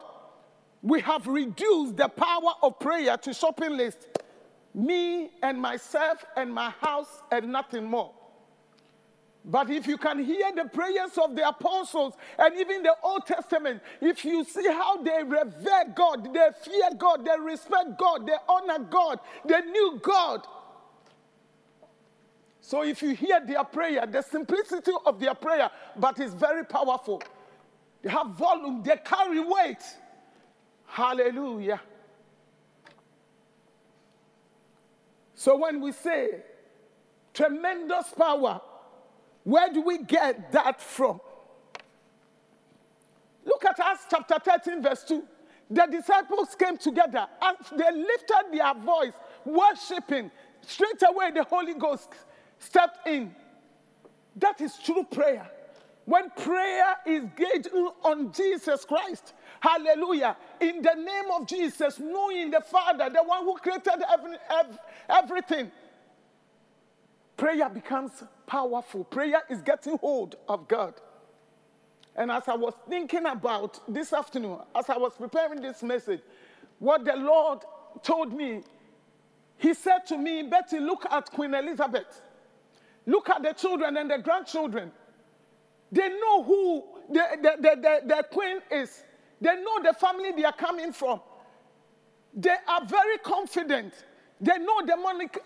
we 0.81 1.01
have 1.01 1.27
reduced 1.27 1.97
the 1.97 2.07
power 2.07 2.53
of 2.63 2.79
prayer 2.79 3.17
to 3.17 3.33
shopping 3.33 3.75
list. 3.75 4.07
Me 4.73 5.31
and 5.43 5.61
myself 5.61 6.23
and 6.37 6.53
my 6.53 6.69
house 6.69 7.21
and 7.31 7.51
nothing 7.51 7.83
more. 7.83 8.13
But 9.49 9.71
if 9.71 9.87
you 9.87 9.97
can 9.97 10.23
hear 10.23 10.51
the 10.55 10.65
prayers 10.65 11.17
of 11.17 11.35
the 11.35 11.47
apostles 11.47 12.13
and 12.37 12.55
even 12.55 12.83
the 12.83 12.93
Old 13.01 13.25
Testament, 13.25 13.81
if 13.99 14.23
you 14.23 14.43
see 14.43 14.67
how 14.67 15.01
they 15.01 15.23
revere 15.23 15.85
God, 15.95 16.31
they 16.31 16.49
fear 16.63 16.91
God, 16.95 17.25
they 17.25 17.39
respect 17.39 17.97
God, 17.97 18.27
they 18.27 18.35
honor 18.47 18.77
God, 18.77 19.19
they 19.43 19.61
knew 19.61 19.99
God. 20.03 20.45
So 22.61 22.83
if 22.83 23.01
you 23.01 23.15
hear 23.15 23.43
their 23.43 23.63
prayer, 23.63 24.05
the 24.05 24.21
simplicity 24.21 24.91
of 25.03 25.19
their 25.19 25.33
prayer, 25.33 25.71
but 25.95 26.19
it's 26.19 26.35
very 26.35 26.63
powerful. 26.63 27.23
They 28.03 28.11
have 28.11 28.27
volume, 28.27 28.83
they 28.83 28.97
carry 29.03 29.39
weight. 29.39 29.83
Hallelujah. 30.85 31.81
So 35.33 35.57
when 35.57 35.81
we 35.81 35.91
say 35.91 36.41
tremendous 37.33 38.13
power, 38.15 38.61
where 39.49 39.71
do 39.73 39.81
we 39.81 40.03
get 40.03 40.51
that 40.51 40.79
from? 40.79 41.19
Look 43.45 43.65
at 43.65 43.79
Acts 43.79 44.05
chapter 44.09 44.37
13, 44.39 44.83
verse 44.83 45.03
2. 45.03 45.23
The 45.71 45.85
disciples 45.85 46.55
came 46.55 46.77
together 46.77 47.27
and 47.41 47.57
they 47.75 47.91
lifted 47.91 48.51
their 48.51 48.73
voice, 48.75 49.13
worshiping. 49.45 50.31
Straight 50.61 51.01
away, 51.07 51.31
the 51.31 51.43
Holy 51.43 51.73
Ghost 51.73 52.09
stepped 52.59 53.07
in. 53.07 53.33
That 54.35 54.61
is 54.61 54.77
true 54.77 55.03
prayer. 55.09 55.49
When 56.05 56.29
prayer 56.31 56.95
is 57.05 57.23
gauged 57.35 57.69
on 58.03 58.31
Jesus 58.33 58.83
Christ, 58.83 59.33
hallelujah, 59.59 60.37
in 60.59 60.81
the 60.81 60.95
name 60.95 61.31
of 61.33 61.47
Jesus, 61.47 61.99
knowing 61.99 62.51
the 62.51 62.61
Father, 62.61 63.09
the 63.09 63.23
one 63.23 63.43
who 63.43 63.55
created 63.57 64.03
everything, 65.07 65.71
prayer 67.37 67.69
becomes 67.69 68.23
powerful. 68.49 69.03
Prayer 69.05 69.43
is 69.49 69.61
getting 69.61 69.97
hold 69.99 70.35
of 70.49 70.67
God. 70.67 70.95
And 72.15 72.31
as 72.31 72.47
I 72.47 72.55
was 72.55 72.73
thinking 72.89 73.25
about 73.27 73.79
this 73.87 74.11
afternoon, 74.11 74.57
as 74.75 74.89
I 74.89 74.97
was 74.97 75.13
preparing 75.17 75.61
this 75.61 75.83
message, 75.83 76.21
what 76.79 77.05
the 77.05 77.15
Lord 77.15 77.59
told 78.03 78.33
me, 78.33 78.63
He 79.57 79.73
said 79.73 79.99
to 80.07 80.17
me, 80.17 80.43
Betty, 80.43 80.79
look 80.79 81.05
at 81.09 81.29
Queen 81.31 81.53
Elizabeth. 81.53 82.21
Look 83.05 83.29
at 83.29 83.43
the 83.43 83.53
children 83.53 83.95
and 83.97 84.09
the 84.09 84.17
grandchildren. 84.17 84.91
They 85.91 86.09
know 86.09 86.43
who 86.43 86.83
the, 87.09 87.23
the, 87.41 87.51
the, 87.61 88.01
the, 88.05 88.23
queen 88.31 88.57
is, 88.71 89.03
they 89.41 89.55
know 89.55 89.81
the 89.83 89.93
family 89.93 90.31
they 90.31 90.43
are 90.43 90.53
coming 90.53 90.91
from. 90.93 91.21
They 92.33 92.55
are 92.67 92.85
very 92.85 93.17
confident. 93.19 93.93
They 94.39 94.57
know 94.59 94.85
the 94.85 94.95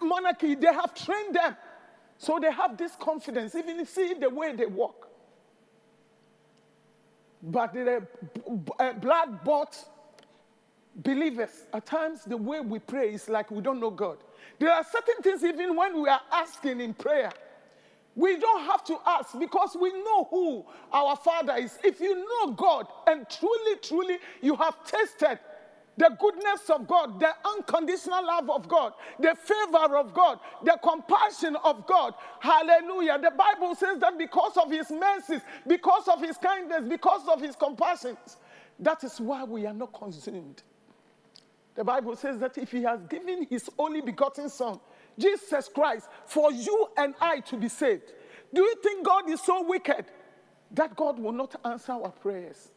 monarchy, 0.02 0.56
they 0.56 0.74
have 0.74 0.94
trained 0.94 1.36
them. 1.36 1.56
So 2.18 2.40
they 2.40 2.52
have 2.52 2.78
this 2.78 2.96
confidence, 2.96 3.56
even 3.56 3.86
see 3.86 4.14
the 4.14 4.30
way 4.30 4.56
they 4.56 4.66
walk. 4.66 5.10
But 7.42 7.74
the 7.74 8.08
uh, 8.80 8.94
blood 8.94 9.44
bought 9.44 9.78
believers, 10.96 11.66
at 11.74 11.86
times 11.86 12.24
the 12.24 12.38
way 12.38 12.62
we 12.62 12.80
pray 12.80 13.14
is 13.14 13.28
like 13.28 13.52
we 13.52 13.62
don't 13.62 13.80
know 13.80 13.90
God. 13.90 14.18
There 14.60 14.72
are 14.72 14.84
certain 14.84 15.22
things, 15.22 15.44
even 15.44 15.76
when 15.76 16.02
we 16.02 16.08
are 16.08 16.22
asking 16.32 16.80
in 16.80 16.94
prayer, 16.94 17.32
we 18.16 18.38
don't 18.38 18.62
have 18.66 18.84
to 18.86 18.98
ask 19.06 19.38
because 19.38 19.76
we 19.80 19.92
know 19.92 20.28
who 20.30 20.66
our 20.92 21.16
Father 21.16 21.56
is. 21.56 21.78
If 21.84 22.00
you 22.00 22.16
know 22.16 22.54
God 22.54 22.88
and 23.08 23.28
truly, 23.28 23.76
truly 23.82 24.18
you 24.42 24.56
have 24.56 24.86
tasted 24.86 25.40
the 25.98 26.16
goodness 26.20 26.70
of 26.70 26.88
God, 26.88 27.20
the 27.20 27.30
unconditional 27.46 28.26
love 28.26 28.50
of 28.50 28.68
God, 28.68 28.94
the 29.20 29.36
favor 29.36 29.98
of 29.98 30.14
God, 30.14 30.40
the 30.64 30.78
compassion 30.84 31.56
of 31.64 31.86
God. 31.86 32.14
Hallelujah. 32.40 33.20
The 33.20 33.32
Bible 33.32 33.76
says 33.76 34.00
that 34.00 34.18
because 34.18 34.58
of 34.58 34.72
his 34.72 34.90
mercies, 34.90 35.42
because 35.68 36.08
of 36.08 36.22
his 36.22 36.38
kindness, 36.38 36.84
because 36.88 37.28
of 37.28 37.42
his 37.42 37.56
compassions, 37.56 38.38
that 38.80 39.04
is 39.04 39.20
why 39.20 39.44
we 39.44 39.66
are 39.66 39.74
not 39.74 39.94
consumed. 39.94 40.64
The 41.76 41.84
Bible 41.84 42.16
says 42.16 42.40
that 42.40 42.58
if 42.58 42.72
he 42.72 42.84
has 42.84 43.02
given 43.10 43.48
his 43.50 43.70
only 43.78 44.02
begotten 44.02 44.50
Son, 44.50 44.80
Jesus 45.18 45.70
Christ, 45.70 46.08
for 46.26 46.52
you 46.52 46.88
and 46.98 47.14
I 47.22 47.40
to 47.42 47.58
be 47.58 47.70
saved, 47.70 48.14
do 48.54 48.62
you 48.62 48.76
think 48.84 49.06
God 49.06 49.30
is 49.30 49.42
so 49.42 49.64
wicked 49.64 50.06
that 50.72 50.96
God 50.96 51.20
will 51.20 51.32
not 51.32 51.56
answer 51.66 51.92
our 51.94 52.10
prayers? 52.10 52.72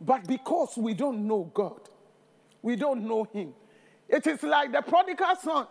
But 0.00 0.26
because 0.26 0.76
we 0.76 0.92
don't 0.92 1.26
know 1.26 1.50
God, 1.54 1.88
we 2.64 2.76
don't 2.76 3.06
know 3.06 3.24
him. 3.24 3.52
It 4.08 4.26
is 4.26 4.42
like 4.42 4.72
the 4.72 4.80
prodigal 4.80 5.36
son. 5.36 5.66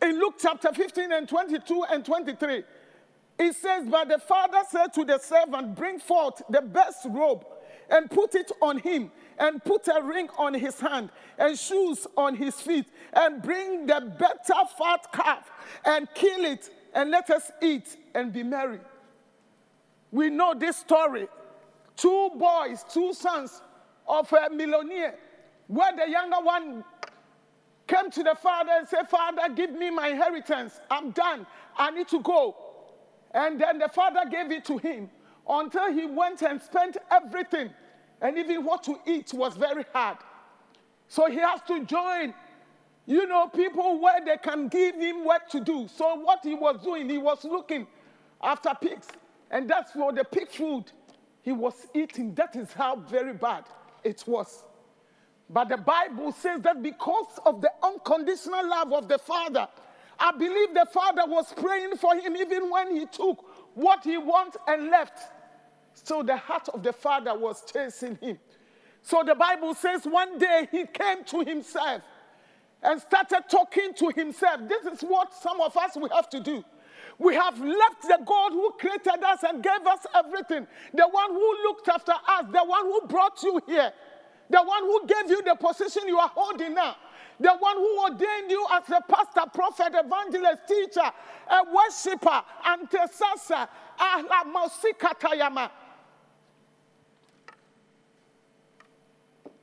In 0.00 0.18
Luke 0.18 0.36
chapter 0.40 0.72
15 0.72 1.12
and 1.12 1.28
22 1.28 1.84
and 1.90 2.02
23, 2.02 2.62
it 3.38 3.54
says, 3.54 3.86
But 3.86 4.08
the 4.08 4.18
father 4.18 4.62
said 4.70 4.94
to 4.94 5.04
the 5.04 5.18
servant, 5.18 5.76
Bring 5.76 5.98
forth 5.98 6.40
the 6.48 6.62
best 6.62 7.06
robe 7.10 7.44
and 7.90 8.10
put 8.10 8.34
it 8.34 8.50
on 8.62 8.78
him, 8.78 9.12
and 9.38 9.62
put 9.62 9.86
a 9.88 10.02
ring 10.02 10.30
on 10.38 10.54
his 10.54 10.80
hand 10.80 11.10
and 11.38 11.58
shoes 11.58 12.06
on 12.16 12.34
his 12.34 12.58
feet, 12.58 12.86
and 13.12 13.42
bring 13.42 13.86
the 13.86 14.00
better 14.18 14.60
fat 14.78 15.12
calf 15.12 15.50
and 15.84 16.08
kill 16.14 16.46
it, 16.46 16.70
and 16.94 17.10
let 17.10 17.28
us 17.28 17.50
eat 17.62 17.98
and 18.14 18.32
be 18.32 18.42
merry. 18.42 18.80
We 20.10 20.30
know 20.30 20.54
this 20.54 20.78
story. 20.78 21.28
Two 21.96 22.30
boys, 22.34 22.82
two 22.90 23.12
sons 23.12 23.60
of 24.06 24.32
a 24.32 24.48
millionaire 24.48 25.18
where 25.68 25.92
the 25.94 26.10
younger 26.10 26.40
one 26.42 26.84
came 27.86 28.10
to 28.10 28.22
the 28.22 28.34
father 28.34 28.72
and 28.78 28.88
said, 28.88 29.08
Father, 29.08 29.42
give 29.54 29.72
me 29.72 29.90
my 29.90 30.08
inheritance. 30.08 30.80
I'm 30.90 31.10
done. 31.12 31.46
I 31.76 31.90
need 31.90 32.08
to 32.08 32.20
go. 32.20 32.56
And 33.32 33.60
then 33.60 33.78
the 33.78 33.88
father 33.88 34.28
gave 34.30 34.50
it 34.50 34.64
to 34.66 34.78
him 34.78 35.10
until 35.48 35.92
he 35.92 36.06
went 36.06 36.42
and 36.42 36.60
spent 36.60 36.96
everything. 37.10 37.70
And 38.20 38.36
even 38.36 38.64
what 38.64 38.82
to 38.84 38.98
eat 39.06 39.32
was 39.32 39.56
very 39.56 39.84
hard. 39.92 40.18
So 41.08 41.30
he 41.30 41.36
has 41.36 41.60
to 41.68 41.84
join, 41.84 42.34
you 43.06 43.26
know, 43.26 43.48
people 43.48 44.00
where 44.00 44.22
they 44.24 44.36
can 44.36 44.68
give 44.68 44.96
him 44.96 45.24
what 45.24 45.48
to 45.50 45.60
do. 45.60 45.88
So 45.88 46.14
what 46.16 46.40
he 46.42 46.54
was 46.54 46.82
doing, 46.82 47.08
he 47.08 47.18
was 47.18 47.44
looking 47.44 47.86
after 48.42 48.72
pigs. 48.80 49.06
And 49.50 49.68
that's 49.68 49.92
for 49.92 50.12
the 50.12 50.24
pig 50.24 50.50
food 50.50 50.84
he 51.42 51.52
was 51.52 51.86
eating. 51.94 52.34
That 52.34 52.56
is 52.56 52.72
how 52.72 52.96
very 52.96 53.32
bad 53.32 53.64
it 54.04 54.24
was. 54.26 54.64
But 55.50 55.70
the 55.70 55.78
Bible 55.78 56.32
says 56.32 56.60
that 56.62 56.82
because 56.82 57.38
of 57.46 57.60
the 57.62 57.70
unconditional 57.82 58.68
love 58.68 58.92
of 58.92 59.08
the 59.08 59.18
Father, 59.18 59.66
I 60.18 60.32
believe 60.32 60.74
the 60.74 60.86
Father 60.92 61.22
was 61.26 61.52
praying 61.54 61.96
for 61.96 62.14
him 62.16 62.36
even 62.36 62.70
when 62.70 62.94
he 62.94 63.06
took 63.06 63.44
what 63.74 64.04
he 64.04 64.18
wanted 64.18 64.60
and 64.66 64.90
left. 64.90 65.18
So 65.94 66.22
the 66.22 66.36
heart 66.36 66.68
of 66.68 66.82
the 66.82 66.92
Father 66.92 67.36
was 67.36 67.62
chasing 67.72 68.18
him. 68.20 68.38
So 69.02 69.22
the 69.24 69.34
Bible 69.34 69.74
says 69.74 70.04
one 70.04 70.38
day 70.38 70.68
he 70.70 70.84
came 70.86 71.24
to 71.24 71.40
himself 71.40 72.02
and 72.82 73.00
started 73.00 73.44
talking 73.48 73.94
to 73.94 74.10
himself. 74.14 74.60
This 74.68 74.84
is 74.84 75.00
what 75.02 75.32
some 75.32 75.60
of 75.60 75.76
us 75.76 75.96
we 75.96 76.08
have 76.14 76.28
to 76.30 76.40
do. 76.40 76.64
We 77.18 77.34
have 77.34 77.58
left 77.58 78.02
the 78.02 78.18
God 78.24 78.52
who 78.52 78.70
created 78.78 79.24
us 79.24 79.42
and 79.42 79.62
gave 79.62 79.86
us 79.86 80.06
everything, 80.14 80.66
the 80.94 81.08
one 81.08 81.30
who 81.30 81.56
looked 81.64 81.88
after 81.88 82.12
us, 82.12 82.44
the 82.52 82.64
one 82.64 82.84
who 82.84 83.00
brought 83.08 83.42
you 83.42 83.60
here 83.66 83.92
the 84.50 84.62
one 84.62 84.82
who 84.82 85.06
gave 85.06 85.30
you 85.30 85.42
the 85.42 85.54
position 85.54 86.02
you 86.06 86.18
are 86.18 86.30
holding 86.34 86.74
now, 86.74 86.96
the 87.40 87.54
one 87.58 87.76
who 87.76 88.02
ordained 88.02 88.50
you 88.50 88.66
as 88.72 88.88
a 88.88 89.00
pastor, 89.02 89.42
prophet, 89.52 89.94
evangelist, 89.94 90.62
teacher, 90.66 91.00
a 91.00 91.64
worshiper, 91.72 92.42
intercessor, 92.80 93.68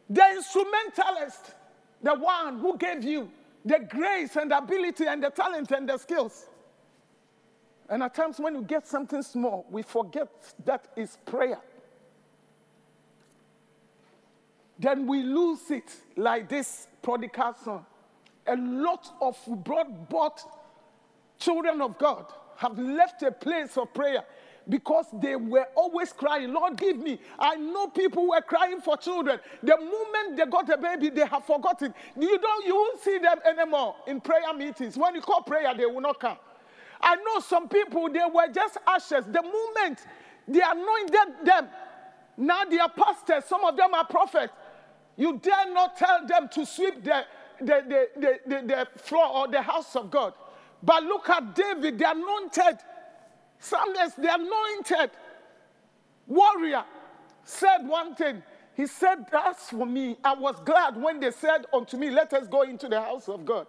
the 0.10 0.24
instrumentalist, 0.36 1.52
the 2.02 2.14
one 2.14 2.60
who 2.60 2.78
gave 2.78 3.04
you 3.04 3.30
the 3.66 3.80
grace 3.90 4.36
and 4.36 4.52
the 4.52 4.58
ability 4.58 5.06
and 5.08 5.24
the 5.24 5.30
talent 5.30 5.72
and 5.72 5.90
the 5.90 5.98
skills. 5.98 6.46
And 7.90 8.04
at 8.04 8.14
times 8.14 8.40
when 8.40 8.58
we 8.58 8.64
get 8.64 8.88
something 8.88 9.22
small, 9.22 9.66
we 9.70 9.82
forget 9.82 10.28
that 10.66 10.88
is 10.96 11.18
prayer 11.26 11.60
then 14.80 15.08
we 15.08 15.24
lose 15.24 15.72
it 15.72 15.92
like 16.16 16.50
this 16.50 16.88
prodigal 17.02 17.56
son. 17.64 17.86
A 18.48 18.56
lot 18.56 19.08
of 19.22 19.38
broad 19.64 20.10
bought 20.10 20.42
children 21.40 21.82
of 21.82 21.98
God 21.98 22.26
have 22.58 22.78
left 22.78 23.24
a 23.24 23.32
place 23.32 23.78
of 23.78 23.94
prayer 23.94 24.24
because 24.68 25.06
they 25.22 25.36
were 25.36 25.68
always 25.76 26.12
crying, 26.12 26.52
Lord, 26.54 26.78
give 26.78 26.98
me. 26.98 27.20
I 27.38 27.56
know 27.56 27.88
people 27.88 28.28
were 28.28 28.42
crying 28.42 28.82
for 28.82 28.98
children. 28.98 29.40
The 29.62 29.78
moment 29.78 30.38
they 30.38 30.46
got 30.46 30.70
a 30.70 30.78
baby, 30.78 31.10
they 31.10 31.26
have 31.26 31.46
forgotten. 31.46 31.94
You 32.20 32.38
don't, 32.40 32.66
you 32.66 32.76
won't 32.76 33.00
see 33.02 33.18
them 33.20 33.38
anymore 33.48 33.96
in 34.08 34.22
prayer 34.22 34.54
meetings. 34.56 34.98
When 34.98 35.16
you 35.16 35.22
call 35.22 35.42
prayer, 35.42 35.74
they 35.76 35.86
will 35.86 36.02
not 36.02 36.20
come. 36.20 36.38
I 37.00 37.16
know 37.16 37.40
some 37.40 37.70
people, 37.70 38.10
they 38.10 38.22
were 38.34 38.48
just 38.52 38.78
ashes. 38.88 39.26
The 39.26 39.42
moment 39.44 40.00
they 40.48 40.62
anointed 40.62 41.46
them, 41.46 41.68
now 42.38 42.66
they 42.66 42.80
are 42.80 42.90
pastors, 42.90 43.46
some 43.46 43.64
of 43.64 43.78
them 43.78 43.94
are 43.94 44.06
prophets. 44.06 44.54
You 45.18 45.40
dare 45.40 45.74
not 45.74 45.98
tell 45.98 46.26
them 46.28 46.50
to 46.54 46.66
sweep 46.66 47.04
the, 47.04 47.26
the, 47.60 48.08
the, 48.18 48.40
the, 48.46 48.62
the, 48.68 48.88
floor 49.00 49.28
or 49.28 49.48
the 49.48 49.62
house 49.62 49.96
of 49.96 50.12
God. 50.12 50.34
But 50.84 51.04
look 51.04 51.30
at 51.30 51.56
David, 51.56 51.98
the 51.98 52.12
anointed 52.12 52.80
Psalmist, 53.60 54.22
the 54.22 54.34
anointed 54.34 55.12
warrior, 56.28 56.84
said 57.44 57.88
one 57.88 58.16
thing. 58.16 58.44
He 58.76 58.88
said, 58.88 59.26
As 59.32 59.58
for 59.70 59.86
me, 59.86 60.18
I 60.24 60.34
was 60.34 60.60
glad 60.66 61.02
when 61.02 61.20
they 61.22 61.32
said 61.32 61.66
unto 61.74 61.96
me, 61.98 62.10
Let 62.10 62.34
us 62.34 62.48
go 62.48 62.64
into 62.64 62.90
the 62.90 63.00
house 63.00 63.30
of 63.30 63.46
God. 63.46 63.68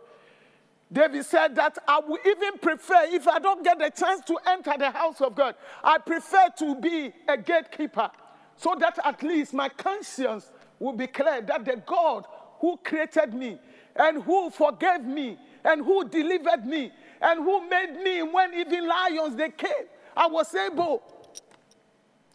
David 0.93 1.25
said 1.25 1.55
that 1.57 1.79
I 1.87 2.01
would 2.07 2.21
even 2.27 2.59
prefer, 2.59 3.07
if 3.07 3.27
I 3.27 3.39
don't 3.39 3.65
get 3.65 3.79
the 3.79 3.91
chance 3.91 4.25
to 4.27 4.39
enter 4.47 4.73
the 4.79 4.91
house 4.91 5.21
of 5.21 5.35
God, 5.35 5.57
I 5.83 5.99
prefer 5.99 6.49
to 6.59 6.77
be 6.81 7.13
a 7.27 7.37
gatekeeper 7.37 8.11
so 8.57 8.77
that 8.79 8.99
at 9.05 9.23
least 9.23 9.53
my 9.53 9.69
conscience 9.69 10.51
will 10.79 10.93
be 10.93 11.07
clear 11.07 11.41
that 11.43 11.65
the 11.65 11.77
God 11.87 12.27
who 12.61 12.79
created 12.83 13.35
me 13.35 13.59
and 13.95 14.23
who 14.23 14.51
forgave 14.51 15.05
me 15.05 15.39
and 15.65 15.85
who 15.85 16.09
delivered 16.09 16.65
me 16.67 16.93
and 17.21 17.41
who 17.41 17.69
made 17.69 18.01
me 18.03 18.23
when 18.23 18.55
even 18.55 18.87
lions 18.87 19.37
they 19.37 19.51
came. 19.51 19.87
I 20.17 20.27
was 20.27 20.55
able 20.55 21.03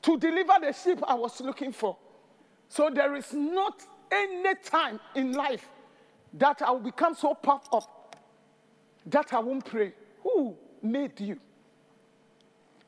to 0.01 0.17
deliver 0.17 0.53
the 0.61 0.73
sheep 0.73 0.99
I 1.07 1.13
was 1.13 1.39
looking 1.41 1.71
for. 1.71 1.97
So 2.67 2.89
there 2.89 3.15
is 3.15 3.33
not 3.33 3.83
any 4.11 4.55
time 4.63 4.99
in 5.15 5.33
life 5.33 5.67
that 6.33 6.61
I 6.61 6.71
will 6.71 6.79
become 6.79 7.15
so 7.15 7.33
puffed 7.33 7.73
up 7.73 8.15
that 9.05 9.33
I 9.33 9.39
won't 9.39 9.65
pray. 9.65 9.93
Who 10.23 10.55
made 10.81 11.19
you? 11.19 11.39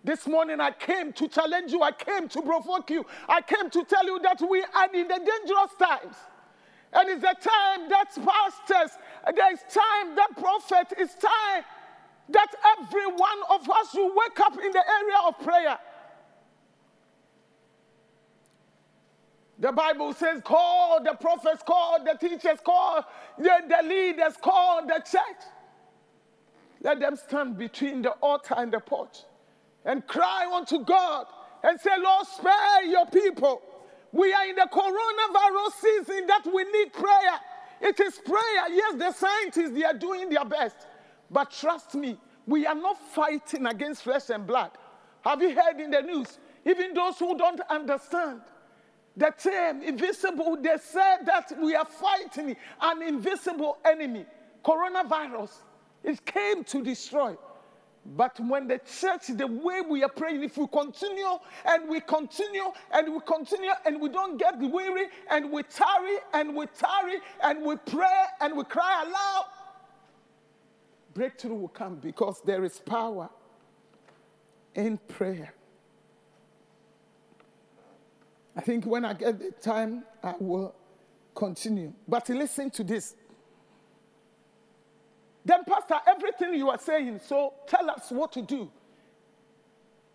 This 0.03 0.27
morning 0.27 0.59
I 0.59 0.71
came 0.71 1.13
to 1.13 1.27
challenge 1.29 1.71
you, 1.71 1.81
I 1.81 1.93
came 1.93 2.27
to 2.27 2.41
provoke 2.41 2.89
you, 2.89 3.05
I 3.27 3.41
came 3.41 3.69
to 3.69 3.85
tell 3.85 4.05
you 4.05 4.19
that 4.19 4.41
we 4.41 4.61
are 4.61 4.93
in 4.93 5.07
the 5.07 5.17
dangerous 5.17 5.73
times. 5.79 6.15
And 6.91 7.09
it's 7.09 7.23
a 7.23 7.33
time 7.33 7.89
that 7.89 8.09
pastors, 8.13 8.97
there 9.33 9.53
is 9.53 9.59
time 9.73 10.15
that 10.15 10.29
prophet, 10.37 10.93
it's 10.97 11.15
time 11.15 11.63
that 12.29 12.47
every 12.77 13.05
one 13.05 13.39
of 13.49 13.69
us 13.69 13.91
should 13.91 14.13
wake 14.13 14.39
up 14.41 14.53
in 14.61 14.71
the 14.71 14.83
area 14.87 15.17
of 15.25 15.39
prayer. 15.39 15.79
The 19.59 19.71
Bible 19.71 20.13
says, 20.13 20.41
call 20.43 21.01
the 21.01 21.13
prophets, 21.13 21.63
call 21.65 22.03
the 22.03 22.17
teachers, 22.19 22.59
call 22.63 23.05
the, 23.37 23.51
the 23.69 23.87
leaders, 23.87 24.33
call 24.41 24.85
the 24.85 24.95
church. 24.95 25.43
Let 26.81 26.99
them 26.99 27.15
stand 27.15 27.57
between 27.57 28.01
the 28.01 28.11
altar 28.11 28.55
and 28.57 28.73
the 28.73 28.81
porch 28.81 29.19
and 29.85 30.05
cry 30.07 30.49
unto 30.53 30.83
God 30.83 31.25
and 31.63 31.79
say, 31.79 31.91
Lord, 31.99 32.27
spare 32.27 32.83
your 32.85 33.05
people. 33.07 33.61
We 34.11 34.31
are 34.33 34.47
in 34.47 34.55
the 34.55 34.67
coronavirus 34.71 35.71
season 35.81 36.27
that 36.27 36.45
we 36.45 36.63
need 36.65 36.93
prayer. 36.93 37.39
It 37.81 37.99
is 37.99 38.19
prayer. 38.23 38.69
Yes, 38.69 38.95
the 38.95 39.11
scientists, 39.11 39.71
they 39.71 39.83
are 39.83 39.93
doing 39.93 40.29
their 40.29 40.45
best. 40.45 40.75
But 41.31 41.51
trust 41.51 41.95
me, 41.95 42.17
we 42.45 42.65
are 42.65 42.75
not 42.75 42.97
fighting 43.13 43.65
against 43.65 44.03
flesh 44.03 44.29
and 44.29 44.45
blood. 44.45 44.71
Have 45.21 45.41
you 45.41 45.55
heard 45.55 45.79
in 45.79 45.91
the 45.91 46.01
news? 46.01 46.37
Even 46.65 46.93
those 46.93 47.17
who 47.17 47.37
don't 47.37 47.61
understand 47.69 48.41
the 49.15 49.33
term 49.37 49.81
invisible, 49.81 50.57
they 50.59 50.77
said 50.79 51.25
that 51.25 51.53
we 51.61 51.75
are 51.75 51.85
fighting 51.85 52.55
an 52.81 53.01
invisible 53.01 53.77
enemy, 53.85 54.25
coronavirus. 54.63 55.51
It 56.03 56.25
came 56.25 56.63
to 56.65 56.83
destroy. 56.83 57.35
But 58.05 58.37
when 58.39 58.67
the 58.67 58.79
church, 58.79 59.27
the 59.27 59.47
way 59.47 59.81
we 59.81 60.03
are 60.03 60.09
praying, 60.09 60.43
if 60.43 60.57
we 60.57 60.67
continue 60.67 61.37
and 61.65 61.87
we 61.87 62.01
continue 62.01 62.71
and 62.91 63.13
we 63.13 63.19
continue 63.21 63.71
and 63.85 64.01
we 64.01 64.09
don't 64.09 64.37
get 64.37 64.59
weary 64.59 65.07
and 65.31 65.49
we 65.49 65.63
tarry 65.63 66.17
and 66.33 66.53
we 66.53 66.65
tarry 66.77 67.19
and 67.41 67.63
we 67.63 67.77
pray 67.77 68.23
and 68.41 68.57
we 68.57 68.65
cry 68.65 69.03
aloud, 69.07 69.45
breakthrough 71.13 71.55
will 71.55 71.69
come 71.69 71.95
because 71.95 72.41
there 72.45 72.65
is 72.65 72.79
power 72.79 73.29
in 74.75 74.97
prayer. 74.97 75.53
I 78.55 78.61
think 78.61 78.85
when 78.85 79.05
I 79.05 79.13
get 79.13 79.39
the 79.39 79.51
time, 79.51 80.03
I 80.21 80.35
will 80.39 80.75
continue. 81.33 81.93
But 82.07 82.27
listen 82.29 82.69
to 82.71 82.83
this. 82.83 83.15
Then, 85.45 85.63
Pastor, 85.65 85.95
everything 86.07 86.53
you 86.53 86.69
are 86.69 86.77
saying, 86.77 87.19
so 87.25 87.53
tell 87.67 87.89
us 87.89 88.09
what 88.11 88.31
to 88.33 88.41
do 88.41 88.71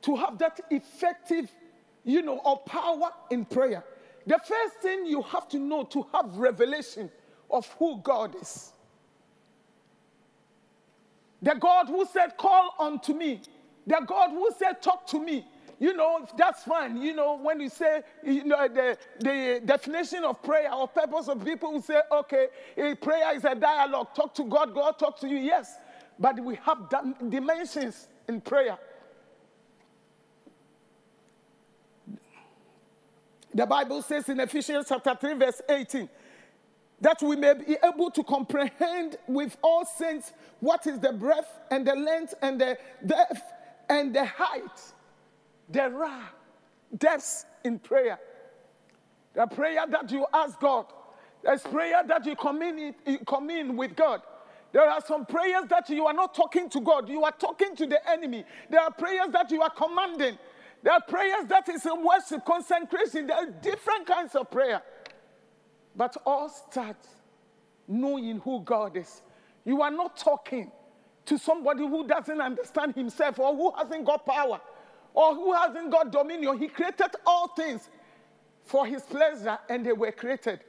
to 0.03 0.17
have 0.17 0.39
that 0.39 0.61
effective, 0.71 1.51
you 2.05 2.23
know, 2.23 2.39
or 2.45 2.59
power 2.61 3.11
in 3.31 3.45
prayer. 3.45 3.85
The 4.27 4.39
first 4.39 4.77
thing 4.83 5.07
you 5.07 5.23
have 5.23 5.49
to 5.51 5.59
know 5.59 5.85
to 5.85 6.07
have 6.15 6.37
revelation 6.37 7.11
of 7.51 7.67
who 7.79 8.01
God 8.03 8.37
is. 8.41 8.73
The 11.43 11.55
God 11.55 11.89
who 11.89 12.07
said, 12.07 12.37
Call 12.37 12.75
unto 12.79 13.15
me. 13.15 13.41
The 13.87 14.01
God 14.07 14.31
who 14.31 14.51
said, 14.59 14.83
Talk 14.83 15.07
to 15.09 15.21
me. 15.21 15.47
You 15.81 15.95
know, 15.95 16.27
that's 16.37 16.65
fine. 16.65 17.01
You 17.01 17.15
know, 17.15 17.39
when 17.39 17.61
you 17.61 17.69
say, 17.69 18.03
you 18.25 18.45
know, 18.45 18.67
the, 18.67 18.99
the 19.21 19.63
definition 19.65 20.25
of 20.25 20.43
prayer 20.43 20.73
or 20.73 20.89
purpose 20.89 21.29
of 21.29 21.45
people 21.45 21.71
who 21.73 21.81
say, 21.81 22.01
okay, 22.11 22.49
prayer 23.01 23.37
is 23.37 23.45
a 23.45 23.55
dialogue. 23.55 24.09
Talk 24.15 24.35
to 24.35 24.45
God, 24.45 24.75
God 24.75 24.99
talk 24.99 25.21
to 25.21 25.29
you. 25.29 25.37
Yes. 25.37 25.77
But 26.19 26.41
we 26.41 26.57
have 26.57 26.91
dimensions 27.29 28.09
in 28.29 28.41
prayer. 28.41 28.77
The 33.55 33.67
Bible 33.67 34.03
says 34.03 34.29
in 34.29 34.41
Ephesians 34.41 34.87
chapter 34.89 35.17
3, 35.19 35.35
verse 35.35 35.63
18, 35.69 36.09
that 37.01 37.23
we 37.23 37.37
may 37.37 37.55
be 37.55 37.77
able 37.85 38.11
to 38.11 38.25
comprehend 38.25 39.17
with 39.29 39.57
all 39.63 39.85
saints 39.85 40.33
what 40.59 40.87
is 40.89 40.99
the 40.99 41.13
breadth 41.13 41.51
and 41.71 41.87
the 41.87 41.95
length 41.95 42.35
and 42.43 42.61
the 42.61 42.77
depth 43.07 43.43
and 43.89 44.15
the 44.15 44.25
height. 44.25 44.93
There 45.69 46.05
are 46.05 46.31
depths 46.97 47.45
in 47.65 47.79
prayer. 47.79 48.19
The 49.35 49.47
prayer 49.47 49.85
that 49.89 50.11
you 50.11 50.27
ask 50.33 50.59
God, 50.59 50.87
there's 51.43 51.63
prayer 51.63 52.03
that 52.07 52.25
you 52.27 52.35
you 53.07 53.19
commune 53.27 53.77
with 53.77 53.95
God. 53.95 54.23
There 54.73 54.89
are 54.89 55.01
some 55.07 55.25
prayers 55.25 55.65
that 55.71 55.89
you 55.89 56.07
are 56.07 56.13
not 56.13 56.35
talking 56.35 56.69
to 56.71 56.81
God, 56.81 57.09
you 57.09 57.25
are 57.25 57.33
talking 57.33 57.75
to 57.77 57.87
the 57.87 58.11
enemy. 58.11 58.45
There 58.69 58.81
are 58.81 58.91
prayers 58.91 59.29
that 59.33 59.51
you 59.51 59.63
are 59.63 59.71
commanding. 59.71 60.39
There 60.83 60.93
are 60.93 61.01
prayers 61.01 61.47
that 61.49 61.69
is 61.69 61.85
in 61.87 62.05
worship, 62.05 62.45
consecration. 62.45 63.27
There 63.27 63.37
are 63.37 63.47
different 63.47 64.07
kinds 64.07 64.35
of 64.35 64.51
prayer. 64.51 64.83
But 65.97 66.17
all 66.25 66.49
starts 66.49 67.09
knowing 67.89 68.39
who 68.41 68.61
God 68.61 68.97
is. 68.97 69.23
You 69.65 69.83
are 69.83 69.91
not 69.91 70.17
talking 70.17 70.71
to 71.25 71.39
somebody 71.39 71.81
who 71.81 72.07
doesn't 72.07 72.41
understand 72.41 72.95
himself 72.95 73.39
or 73.39 73.55
who 73.57 73.73
hasn't 73.77 74.07
got 74.07 74.25
power 74.25 74.61
or 75.15 75.35
who 75.35 75.53
hasn't 75.53 75.91
got 75.91 76.11
dominion. 76.11 76.59
He 76.59 76.69
created 76.69 77.11
all 77.27 77.49
things 77.49 77.89
for 78.65 78.87
his 78.87 79.03
pleasure 79.03 79.59
and 79.69 79.85
they 79.85 79.93
were 79.93 80.13
created. 80.13 80.61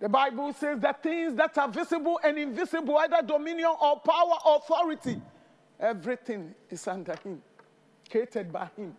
The 0.00 0.08
Bible 0.08 0.52
says 0.54 0.80
that 0.80 1.02
things 1.02 1.34
that 1.34 1.56
are 1.58 1.68
visible 1.68 2.18
and 2.24 2.38
invisible, 2.38 2.96
either 2.98 3.22
dominion 3.26 3.74
or 3.80 4.00
power 4.00 4.36
or 4.46 4.56
authority, 4.56 5.20
everything 5.78 6.54
is 6.70 6.86
under 6.88 7.14
him, 7.22 7.42
created 8.10 8.50
by 8.50 8.68
him. 8.76 8.96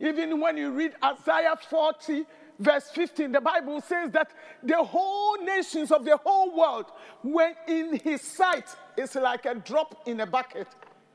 Even 0.00 0.40
when 0.40 0.56
you 0.56 0.70
read 0.70 0.94
Isaiah 1.04 1.56
40, 1.68 2.24
verse 2.58 2.90
15, 2.90 3.32
the 3.32 3.40
Bible 3.40 3.80
says 3.80 4.10
that 4.12 4.32
the 4.62 4.82
whole 4.82 5.36
nations 5.44 5.92
of 5.92 6.04
the 6.04 6.16
whole 6.16 6.56
world, 6.56 6.86
when 7.22 7.54
in 7.68 7.96
his 7.98 8.22
sight, 8.22 8.66
is 8.96 9.14
like 9.14 9.46
a 9.46 9.54
drop 9.54 10.02
in 10.06 10.20
a 10.20 10.26
bucket. 10.26 10.68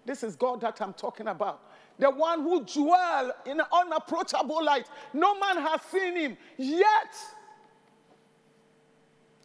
This 0.05 0.23
is 0.23 0.35
God 0.35 0.61
that 0.61 0.81
I'm 0.81 0.93
talking 0.93 1.27
about. 1.27 1.61
The 1.97 2.09
one 2.09 2.41
who 2.41 2.63
dwell 2.65 3.31
in 3.45 3.61
unapproachable 3.71 4.63
light. 4.63 4.87
No 5.13 5.39
man 5.39 5.57
has 5.57 5.81
seen 5.83 6.15
him, 6.15 6.37
yet 6.57 7.15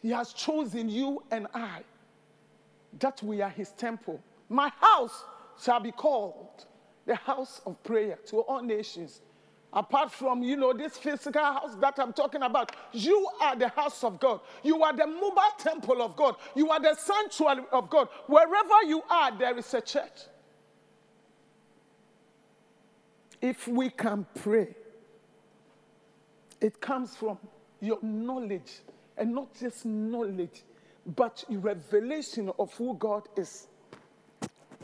he 0.01 0.09
has 0.09 0.33
chosen 0.33 0.89
you 0.89 1.23
and 1.31 1.47
I 1.53 1.81
that 2.99 3.21
we 3.23 3.41
are 3.41 3.49
his 3.49 3.71
temple. 3.71 4.19
My 4.49 4.71
house 4.79 5.23
shall 5.61 5.79
be 5.79 5.91
called 5.91 6.65
the 7.05 7.15
house 7.15 7.61
of 7.65 7.81
prayer 7.83 8.17
to 8.27 8.39
all 8.41 8.61
nations 8.61 9.21
apart 9.73 10.11
from, 10.11 10.43
you 10.43 10.57
know, 10.57 10.73
this 10.73 10.97
physical 10.97 11.41
house 11.41 11.75
that 11.79 11.97
I'm 11.97 12.13
talking 12.13 12.41
about, 12.43 12.75
you 12.91 13.27
are 13.41 13.55
the 13.55 13.69
house 13.69 14.03
of 14.03 14.19
God. 14.19 14.41
You 14.63 14.83
are 14.83 14.95
the 14.95 15.07
mobile 15.07 15.41
temple 15.57 16.01
of 16.01 16.15
God. 16.15 16.35
You 16.55 16.69
are 16.71 16.79
the 16.79 16.95
sanctuary 16.95 17.63
of 17.71 17.89
God. 17.89 18.09
Wherever 18.27 18.83
you 18.85 19.01
are, 19.09 19.37
there 19.37 19.57
is 19.57 19.73
a 19.73 19.81
church. 19.81 20.27
If 23.41 23.67
we 23.67 23.89
can 23.89 24.25
pray, 24.35 24.75
it 26.59 26.79
comes 26.79 27.15
from 27.15 27.37
your 27.79 27.97
knowledge, 28.01 28.81
and 29.17 29.33
not 29.33 29.47
just 29.59 29.85
knowledge, 29.85 30.63
but 31.15 31.43
revelation 31.49 32.51
of 32.59 32.73
who 32.75 32.95
God 32.95 33.27
is. 33.35 33.67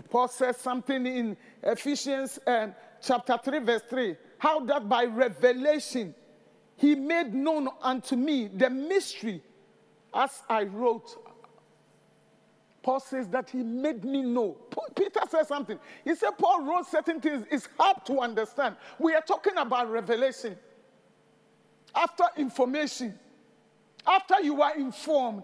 Paul 0.09 0.27
says 0.27 0.57
something 0.57 1.05
in 1.05 1.37
Ephesians 1.61 2.39
um, 2.47 2.73
chapter 3.01 3.37
3, 3.43 3.59
verse 3.59 3.81
3 3.89 4.15
how 4.37 4.59
that 4.61 4.87
by 4.87 5.05
revelation 5.05 6.13
he 6.75 6.95
made 6.95 7.33
known 7.33 7.69
unto 7.81 8.15
me 8.15 8.47
the 8.47 8.69
mystery 8.69 9.41
as 10.13 10.43
I 10.47 10.63
wrote. 10.63 11.15
Paul 12.87 13.01
says 13.01 13.27
that 13.27 13.49
he 13.49 13.63
made 13.63 14.05
me 14.05 14.21
know. 14.21 14.55
Peter 14.95 15.19
says 15.29 15.49
something. 15.49 15.77
He 16.05 16.15
said 16.15 16.37
Paul 16.37 16.63
wrote 16.63 16.87
certain 16.87 17.19
things. 17.19 17.45
It's 17.51 17.67
hard 17.77 18.05
to 18.05 18.21
understand. 18.21 18.77
We 18.97 19.13
are 19.13 19.19
talking 19.19 19.57
about 19.57 19.91
revelation. 19.91 20.55
After 21.93 22.23
information, 22.37 23.19
after 24.07 24.39
you 24.41 24.61
are 24.61 24.73
informed, 24.77 25.43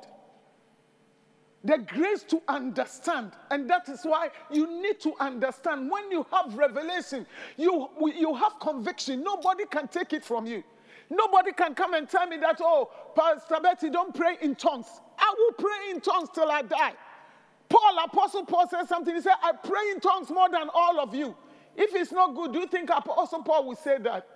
the 1.66 1.80
grace 1.80 2.24
to 2.30 2.42
understand. 2.48 3.34
And 3.52 3.70
that 3.70 3.90
is 3.90 4.04
why 4.04 4.30
you 4.50 4.82
need 4.82 5.02
to 5.02 5.14
understand. 5.20 5.92
When 5.92 6.12
you 6.12 6.26
have 6.32 6.56
revelation, 6.56 7.26
you, 7.58 7.90
you 8.16 8.34
have 8.36 8.54
conviction. 8.62 9.22
Nobody 9.22 9.66
can 9.66 9.90
take 9.90 10.14
it 10.14 10.24
from 10.24 10.46
you. 10.46 10.64
Nobody 11.10 11.52
can 11.52 11.76
come 11.76 11.94
and 11.94 12.08
tell 12.08 12.26
me 12.26 12.38
that, 12.38 12.62
oh, 12.62 12.90
Pastor 13.18 13.58
Betty, 13.62 13.90
don't 13.90 14.16
pray 14.16 14.38
in 14.42 14.56
tongues. 14.56 14.88
I 15.20 15.34
will 15.38 15.52
pray 15.58 15.92
in 15.92 16.00
tongues 16.00 16.30
till 16.34 16.50
I 16.50 16.62
die. 16.62 16.94
Paul, 17.74 18.06
Apostle 18.06 18.46
Paul 18.46 18.68
said 18.70 18.88
something. 18.88 19.16
He 19.16 19.22
said, 19.22 19.34
I 19.42 19.52
pray 19.54 19.82
in 19.92 20.00
tongues 20.00 20.30
more 20.30 20.48
than 20.48 20.70
all 20.76 21.00
of 21.00 21.16
you. 21.16 21.36
If 21.76 21.96
it's 21.96 22.12
not 22.12 22.36
good, 22.36 22.54
do 22.54 22.60
you 22.60 22.68
think 22.68 22.92
Apostle 22.92 23.42
Paul 23.42 23.66
will 23.66 23.76
say 23.76 23.98
that? 23.98 24.28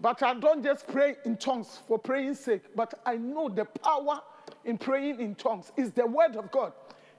But 0.00 0.22
I 0.22 0.32
don't 0.32 0.64
just 0.64 0.88
pray 0.88 1.16
in 1.26 1.36
tongues 1.36 1.80
for 1.86 1.98
praying's 1.98 2.40
sake, 2.40 2.62
but 2.74 2.94
I 3.04 3.16
know 3.16 3.50
the 3.50 3.66
power 3.66 4.22
in 4.64 4.78
praying 4.78 5.20
in 5.20 5.34
tongues 5.34 5.72
is 5.76 5.92
the 5.92 6.06
word 6.06 6.36
of 6.36 6.50
God. 6.50 6.72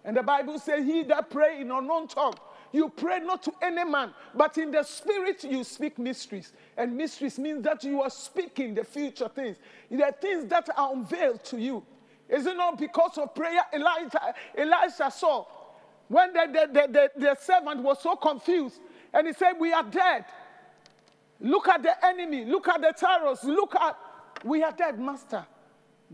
And 0.03 0.17
the 0.17 0.23
Bible 0.23 0.57
says, 0.57 0.83
He 0.83 1.03
that 1.03 1.29
pray 1.29 1.61
in 1.61 1.69
unknown 1.69 2.07
tongue, 2.07 2.33
you 2.71 2.89
pray 2.89 3.19
not 3.19 3.43
to 3.43 3.53
any 3.61 3.83
man, 3.83 4.15
but 4.33 4.57
in 4.57 4.71
the 4.71 4.81
spirit 4.81 5.43
you 5.43 5.63
speak 5.63 5.99
mysteries. 5.99 6.53
And 6.75 6.97
mysteries 6.97 7.37
means 7.37 7.63
that 7.65 7.83
you 7.83 8.01
are 8.01 8.09
speaking 8.09 8.73
the 8.73 8.83
future 8.83 9.29
things, 9.29 9.57
the 9.91 10.11
things 10.19 10.45
that 10.47 10.67
are 10.75 10.91
unveiled 10.91 11.43
to 11.45 11.59
you. 11.59 11.85
Is 12.33 12.45
it 12.47 12.57
not 12.57 12.79
because 12.79 13.17
of 13.17 13.35
prayer 13.35 13.61
Elijah, 13.73 14.33
Elisha 14.57 15.11
saw 15.11 15.45
when 16.07 16.33
the, 16.33 16.47
the, 16.51 16.87
the, 16.87 17.11
the, 17.15 17.35
servant 17.35 17.81
was 17.81 18.01
so 18.01 18.15
confused 18.15 18.79
and 19.13 19.27
he 19.27 19.33
said, 19.33 19.53
We 19.59 19.71
are 19.71 19.83
dead. 19.83 20.25
Look 21.39 21.67
at 21.67 21.83
the 21.83 22.05
enemy, 22.05 22.45
look 22.45 22.67
at 22.67 22.81
the 22.81 22.93
terrors, 22.97 23.43
look 23.43 23.75
at, 23.75 23.97
we 24.43 24.63
are 24.63 24.71
dead, 24.71 24.99
master 24.99 25.45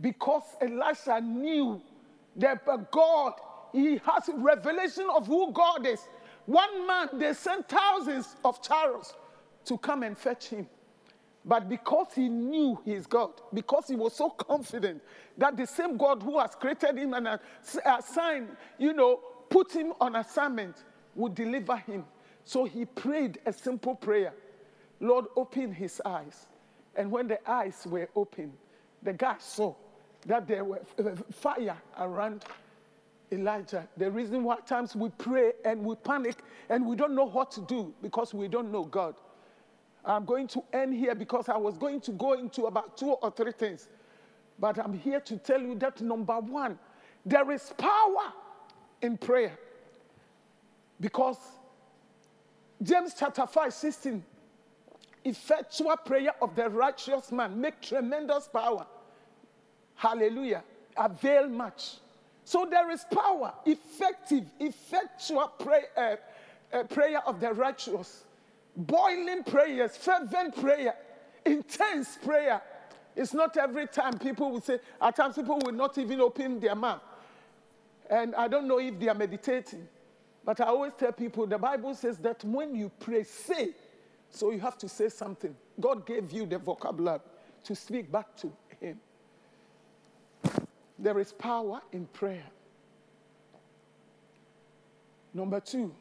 because 0.01 0.43
Elisha 0.61 1.21
knew 1.21 1.81
that 2.35 2.61
uh, 2.67 2.77
God, 2.91 3.33
he 3.71 3.99
has 4.05 4.29
revelation 4.35 5.07
of 5.13 5.27
who 5.27 5.51
God 5.51 5.85
is. 5.85 6.01
One 6.45 6.87
man, 6.87 7.09
they 7.13 7.33
sent 7.33 7.67
thousands 7.67 8.35
of 8.43 8.61
chariots 8.61 9.13
to 9.65 9.77
come 9.77 10.03
and 10.03 10.17
fetch 10.17 10.47
him. 10.47 10.67
But 11.45 11.69
because 11.69 12.07
he 12.13 12.27
knew 12.27 12.79
he 12.83 12.93
is 12.93 13.07
God, 13.07 13.31
because 13.53 13.87
he 13.87 13.95
was 13.95 14.13
so 14.13 14.29
confident 14.29 15.01
that 15.37 15.55
the 15.55 15.65
same 15.65 15.97
God 15.97 16.21
who 16.21 16.37
has 16.39 16.53
created 16.55 16.97
him 16.97 17.13
and 17.13 17.39
assigned, 17.85 18.49
you 18.77 18.93
know, 18.93 19.21
put 19.49 19.71
him 19.71 19.93
on 20.01 20.15
assignment, 20.15 20.83
would 21.15 21.35
deliver 21.35 21.77
him. 21.77 22.05
So 22.43 22.65
he 22.65 22.85
prayed 22.85 23.39
a 23.45 23.53
simple 23.53 23.95
prayer 23.95 24.33
Lord, 24.99 25.25
open 25.37 25.71
his 25.71 26.01
eyes. 26.03 26.47
And 26.95 27.09
when 27.09 27.27
the 27.27 27.39
eyes 27.49 27.87
were 27.87 28.09
open, 28.15 28.51
the 29.01 29.13
guy 29.13 29.35
saw 29.39 29.73
that 30.25 30.47
there 30.47 30.65
were 30.65 30.81
uh, 30.99 31.11
fire 31.31 31.77
around 31.97 32.43
Elijah. 33.31 33.87
The 33.95 34.11
reason 34.11 34.43
why 34.43 34.57
times 34.65 34.95
we 34.95 35.09
pray 35.17 35.53
and 35.63 35.83
we 35.85 35.95
panic 35.95 36.35
and 36.69 36.85
we 36.85 36.95
don't 36.95 37.15
know 37.15 37.25
what 37.25 37.51
to 37.51 37.61
do 37.61 37.93
because 38.01 38.33
we 38.33 38.47
don't 38.47 38.71
know 38.71 38.83
God. 38.83 39.15
I'm 40.09 40.25
going 40.25 40.47
to 40.47 40.63
end 40.73 40.95
here 40.95 41.13
because 41.13 41.49
I 41.49 41.57
was 41.57 41.77
going 41.77 42.01
to 42.01 42.11
go 42.11 42.33
into 42.33 42.65
about 42.65 42.97
two 42.97 43.11
or 43.11 43.29
three 43.29 43.51
things. 43.51 43.87
But 44.57 44.79
I'm 44.79 44.93
here 44.93 45.19
to 45.19 45.37
tell 45.37 45.61
you 45.61 45.75
that 45.75 46.01
number 46.01 46.39
one, 46.39 46.79
there 47.25 47.49
is 47.51 47.71
power 47.77 48.33
in 49.01 49.17
prayer. 49.17 49.57
Because 50.99 51.37
James 52.81 53.13
chapter 53.17 53.45
5, 53.45 53.71
16, 53.71 54.23
effectual 55.25 55.95
prayer 55.97 56.31
of 56.41 56.55
the 56.55 56.69
righteous 56.69 57.31
man 57.31 57.61
make 57.61 57.79
tremendous 57.79 58.47
power. 58.47 58.87
Hallelujah. 59.95 60.63
Avail 60.97 61.49
much. 61.49 61.97
So 62.45 62.67
there 62.69 62.89
is 62.89 63.05
power, 63.13 63.53
effective, 63.65 64.45
effectual 64.59 65.53
pray, 65.59 65.83
uh, 65.95 66.15
uh, 66.73 66.83
prayer 66.85 67.21
of 67.27 67.39
the 67.39 67.53
righteous, 67.53 68.23
boiling 68.79 69.43
prayers, 69.43 69.95
fervent 69.97 70.55
prayer, 70.59 70.95
intense 71.45 72.17
prayer. 72.23 72.61
It's 73.15 73.33
not 73.33 73.57
every 73.57 73.87
time 73.87 74.17
people 74.17 74.51
will 74.51 74.61
say, 74.61 74.79
at 75.01 75.15
times 75.15 75.35
people 75.35 75.59
will 75.63 75.73
not 75.73 75.97
even 75.97 76.21
open 76.21 76.59
their 76.59 76.75
mouth. 76.75 77.01
And 78.09 78.33
I 78.35 78.47
don't 78.47 78.67
know 78.67 78.79
if 78.79 78.97
they 78.99 79.09
are 79.09 79.15
meditating, 79.15 79.87
but 80.45 80.59
I 80.61 80.65
always 80.65 80.93
tell 80.97 81.11
people 81.11 81.45
the 81.45 81.57
Bible 81.57 81.93
says 81.93 82.17
that 82.19 82.43
when 82.43 82.73
you 82.73 82.89
pray, 82.99 83.23
say. 83.23 83.71
So 84.31 84.51
you 84.51 84.59
have 84.59 84.77
to 84.77 84.87
say 84.87 85.09
something. 85.09 85.55
God 85.79 86.05
gave 86.05 86.31
you 86.31 86.45
the 86.45 86.59
vocabulary 86.59 87.19
to 87.63 87.75
speak 87.75 88.11
back 88.11 88.35
to 88.37 88.51
Him. 88.79 88.99
There 90.97 91.19
is 91.19 91.33
power 91.33 91.81
in 91.91 92.05
prayer. 92.07 92.45
Number 95.33 95.59
two, 95.59 95.93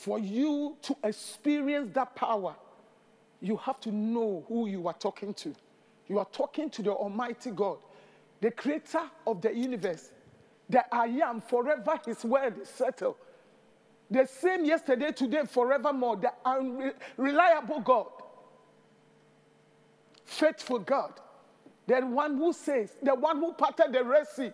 for 0.00 0.18
you 0.18 0.78
to 0.80 0.96
experience 1.04 1.90
that 1.92 2.16
power, 2.16 2.54
you 3.42 3.54
have 3.58 3.78
to 3.80 3.92
know 3.92 4.44
who 4.48 4.66
you 4.66 4.88
are 4.88 4.94
talking 4.94 5.34
to. 5.34 5.54
You 6.08 6.18
are 6.18 6.26
talking 6.32 6.70
to 6.70 6.82
the 6.82 6.90
Almighty 6.90 7.50
God, 7.50 7.76
the 8.40 8.50
creator 8.50 9.02
of 9.26 9.42
the 9.42 9.54
universe. 9.54 10.10
The 10.70 10.82
I 10.94 11.06
am 11.06 11.42
forever, 11.42 12.00
his 12.06 12.24
word 12.24 12.62
is 12.62 12.70
settled. 12.70 13.16
The 14.10 14.26
same 14.26 14.64
yesterday, 14.64 15.12
today, 15.12 15.42
forevermore, 15.46 16.16
the 16.16 16.32
unreliable 16.46 17.80
God, 17.80 18.06
faithful 20.24 20.78
God. 20.78 21.12
The 21.86 22.00
one 22.00 22.38
who 22.38 22.54
says, 22.54 22.96
the 23.02 23.14
one 23.14 23.36
who 23.36 23.52
parted 23.52 23.92
the 23.92 24.02
Red 24.02 24.26
Sea. 24.28 24.50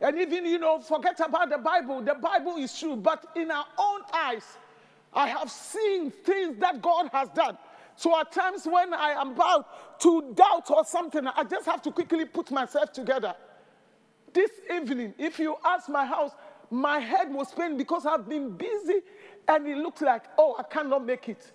And 0.00 0.18
even, 0.18 0.46
you 0.46 0.58
know, 0.58 0.80
forget 0.80 1.20
about 1.20 1.50
the 1.50 1.58
Bible. 1.58 2.00
The 2.00 2.14
Bible 2.14 2.56
is 2.56 2.78
true. 2.78 2.96
But 2.96 3.26
in 3.36 3.50
our 3.50 3.66
own 3.78 4.00
eyes, 4.12 4.44
I 5.12 5.28
have 5.28 5.50
seen 5.50 6.10
things 6.10 6.58
that 6.60 6.80
God 6.80 7.10
has 7.12 7.28
done. 7.30 7.58
So 7.96 8.18
at 8.18 8.32
times 8.32 8.66
when 8.66 8.94
I 8.94 9.10
am 9.10 9.32
about 9.32 10.00
to 10.00 10.32
doubt 10.34 10.70
or 10.70 10.84
something, 10.84 11.26
I 11.26 11.44
just 11.44 11.66
have 11.66 11.82
to 11.82 11.90
quickly 11.90 12.24
put 12.24 12.50
myself 12.50 12.92
together. 12.92 13.34
This 14.32 14.50
evening, 14.74 15.12
if 15.18 15.38
you 15.38 15.56
ask 15.64 15.88
my 15.88 16.06
house, 16.06 16.32
my 16.70 16.98
head 17.00 17.32
was 17.32 17.52
pain 17.52 17.76
because 17.76 18.06
I've 18.06 18.28
been 18.28 18.56
busy 18.56 19.00
and 19.48 19.66
it 19.66 19.76
looks 19.76 20.00
like, 20.00 20.22
oh, 20.38 20.56
I 20.58 20.62
cannot 20.62 21.04
make 21.04 21.28
it. 21.28 21.52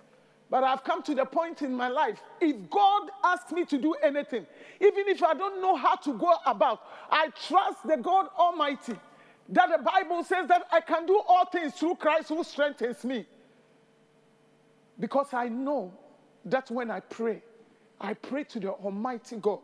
But 0.49 0.63
I've 0.63 0.83
come 0.83 1.01
to 1.03 1.15
the 1.15 1.25
point 1.25 1.63
in 1.63 1.73
my 1.73 1.87
life. 1.87 2.21
If 2.39 2.69
God 2.69 3.09
asks 3.23 3.51
me 3.51 3.65
to 3.65 3.77
do 3.77 3.93
anything, 3.95 4.45
even 4.79 5.07
if 5.07 5.23
I 5.23 5.33
don't 5.33 5.61
know 5.61 5.75
how 5.75 5.95
to 5.95 6.13
go 6.13 6.35
about, 6.45 6.81
I 7.09 7.29
trust 7.47 7.85
the 7.85 7.97
God 7.97 8.27
Almighty 8.37 8.95
that 9.49 9.69
the 9.69 9.83
Bible 9.83 10.23
says 10.23 10.47
that 10.47 10.67
I 10.71 10.81
can 10.81 11.05
do 11.05 11.21
all 11.27 11.45
things 11.45 11.73
through 11.73 11.95
Christ 11.95 12.29
who 12.29 12.43
strengthens 12.43 13.03
me. 13.03 13.25
Because 14.99 15.33
I 15.33 15.49
know 15.49 15.93
that 16.45 16.69
when 16.71 16.89
I 16.89 16.99
pray, 16.99 17.41
I 17.99 18.13
pray 18.13 18.43
to 18.45 18.59
the 18.59 18.71
Almighty 18.71 19.37
God, 19.37 19.59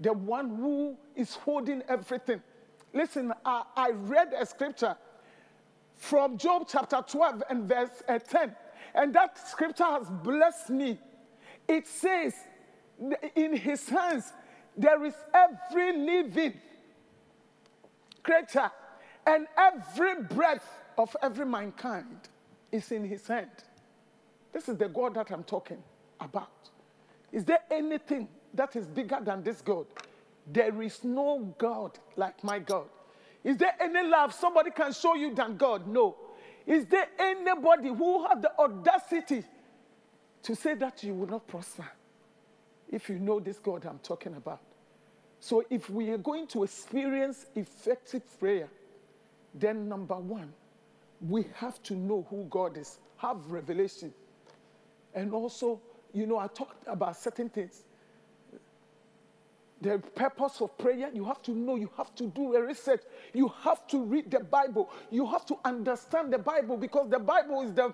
the 0.00 0.12
one 0.12 0.56
who 0.56 0.96
is 1.14 1.34
holding 1.34 1.82
everything. 1.88 2.42
Listen, 2.92 3.32
I, 3.44 3.62
I 3.76 3.90
read 3.90 4.32
a 4.36 4.46
scripture 4.46 4.96
from 5.96 6.36
Job 6.36 6.66
chapter 6.68 7.04
12 7.06 7.42
and 7.50 7.68
verse 7.68 8.02
uh, 8.08 8.18
10. 8.18 8.54
And 8.94 9.14
that 9.14 9.48
scripture 9.48 9.84
has 9.84 10.08
blessed 10.22 10.70
me. 10.70 10.98
It 11.66 11.86
says, 11.86 12.34
in 13.34 13.56
his 13.56 13.88
hands, 13.88 14.32
there 14.76 15.04
is 15.04 15.14
every 15.34 15.96
living 15.96 16.54
creature, 18.22 18.70
and 19.26 19.46
every 19.56 20.22
breath 20.22 20.66
of 20.96 21.14
every 21.22 21.46
mankind 21.46 22.28
is 22.72 22.90
in 22.92 23.04
his 23.04 23.26
hand. 23.26 23.50
This 24.52 24.68
is 24.68 24.76
the 24.76 24.88
God 24.88 25.14
that 25.14 25.30
I'm 25.30 25.44
talking 25.44 25.82
about. 26.20 26.70
Is 27.32 27.44
there 27.44 27.60
anything 27.70 28.28
that 28.54 28.76
is 28.76 28.86
bigger 28.86 29.18
than 29.22 29.42
this 29.42 29.60
God? 29.60 29.86
There 30.46 30.80
is 30.82 31.02
no 31.02 31.54
God 31.58 31.98
like 32.16 32.42
my 32.44 32.58
God. 32.60 32.86
Is 33.42 33.56
there 33.56 33.74
any 33.80 34.08
love 34.08 34.32
somebody 34.32 34.70
can 34.70 34.92
show 34.92 35.14
you 35.14 35.34
than 35.34 35.56
God? 35.56 35.86
No. 35.86 36.16
Is 36.66 36.86
there 36.86 37.08
anybody 37.18 37.88
who 37.88 38.26
has 38.26 38.40
the 38.40 38.52
audacity 38.58 39.44
to 40.44 40.54
say 40.54 40.74
that 40.74 41.02
you 41.02 41.14
will 41.14 41.26
not 41.26 41.46
prosper 41.46 41.86
if 42.90 43.08
you 43.08 43.18
know 43.18 43.40
this 43.40 43.58
God 43.58 43.84
I'm 43.86 43.98
talking 43.98 44.34
about. 44.36 44.60
So, 45.40 45.64
if 45.68 45.90
we 45.90 46.10
are 46.10 46.18
going 46.18 46.46
to 46.48 46.64
experience 46.64 47.46
effective 47.54 48.22
prayer, 48.38 48.68
then 49.54 49.88
number 49.88 50.16
one, 50.16 50.52
we 51.20 51.46
have 51.54 51.82
to 51.84 51.94
know 51.94 52.26
who 52.30 52.44
God 52.44 52.76
is, 52.78 52.98
have 53.16 53.50
revelation. 53.50 54.12
And 55.14 55.32
also, 55.32 55.80
you 56.12 56.26
know, 56.26 56.38
I 56.38 56.46
talked 56.46 56.86
about 56.86 57.16
certain 57.16 57.48
things. 57.48 57.84
The 59.80 59.98
purpose 59.98 60.60
of 60.60 60.78
prayer, 60.78 61.10
you 61.12 61.24
have 61.24 61.42
to 61.42 61.50
know, 61.50 61.76
you 61.76 61.90
have 61.96 62.14
to 62.14 62.26
do 62.28 62.54
a 62.54 62.62
research, 62.62 63.02
you 63.34 63.48
have 63.62 63.86
to 63.88 64.02
read 64.02 64.30
the 64.30 64.40
Bible, 64.40 64.90
you 65.10 65.26
have 65.26 65.44
to 65.46 65.58
understand 65.64 66.32
the 66.32 66.38
Bible 66.38 66.76
because 66.76 67.10
the 67.10 67.18
Bible 67.18 67.62
is 67.62 67.74
the 67.74 67.92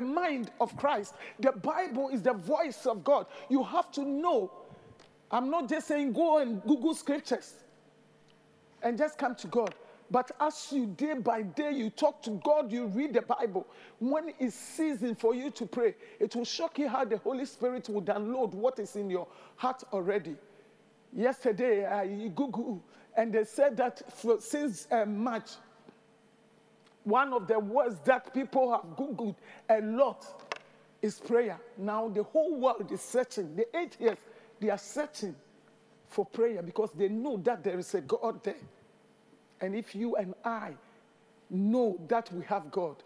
mind 0.00 0.50
of 0.60 0.74
Christ, 0.76 1.14
the 1.40 1.52
Bible 1.52 2.08
is 2.08 2.22
the 2.22 2.32
voice 2.32 2.86
of 2.86 3.04
God. 3.04 3.26
You 3.50 3.62
have 3.64 3.90
to 3.92 4.02
know. 4.02 4.50
I'm 5.30 5.50
not 5.50 5.68
just 5.68 5.88
saying 5.88 6.12
go 6.14 6.38
and 6.38 6.62
Google 6.62 6.94
scriptures 6.94 7.54
and 8.82 8.96
just 8.96 9.18
come 9.18 9.34
to 9.36 9.46
God. 9.48 9.74
But 10.10 10.30
as 10.40 10.68
you 10.72 10.86
day 10.86 11.14
by 11.14 11.42
day 11.42 11.72
you 11.72 11.90
talk 11.90 12.22
to 12.22 12.30
God, 12.42 12.72
you 12.72 12.86
read 12.86 13.12
the 13.12 13.22
Bible. 13.22 13.66
When 13.98 14.32
it's 14.38 14.54
season 14.54 15.14
for 15.14 15.34
you 15.34 15.50
to 15.50 15.66
pray, 15.66 15.94
it 16.18 16.34
will 16.34 16.46
shock 16.46 16.78
you 16.78 16.88
how 16.88 17.04
the 17.04 17.18
Holy 17.18 17.44
Spirit 17.44 17.88
will 17.90 18.02
download 18.02 18.54
what 18.54 18.78
is 18.78 18.96
in 18.96 19.10
your 19.10 19.26
heart 19.56 19.82
already. 19.92 20.36
Yesterday, 21.12 21.86
I 21.86 22.06
Googled, 22.34 22.80
and 23.16 23.32
they 23.32 23.44
said 23.44 23.76
that 23.78 24.12
for, 24.12 24.40
since 24.40 24.86
uh, 24.90 25.06
March, 25.06 25.50
one 27.04 27.32
of 27.32 27.46
the 27.46 27.58
words 27.58 27.98
that 28.04 28.34
people 28.34 28.70
have 28.70 28.96
Googled 28.96 29.34
a 29.68 29.80
lot 29.80 30.26
is 31.00 31.18
prayer. 31.18 31.58
Now, 31.76 32.08
the 32.08 32.22
whole 32.22 32.60
world 32.60 32.90
is 32.92 33.00
searching. 33.00 33.56
The 33.56 33.66
years, 33.98 34.18
they 34.60 34.68
are 34.68 34.78
searching 34.78 35.34
for 36.06 36.24
prayer 36.26 36.62
because 36.62 36.90
they 36.92 37.08
know 37.08 37.36
that 37.38 37.62
there 37.62 37.78
is 37.78 37.94
a 37.94 38.00
God 38.00 38.42
there. 38.42 38.54
And 39.60 39.74
if 39.74 39.94
you 39.94 40.16
and 40.16 40.34
I 40.44 40.72
know 41.50 41.98
that 42.08 42.32
we 42.32 42.44
have 42.44 42.70
God, 42.70 42.96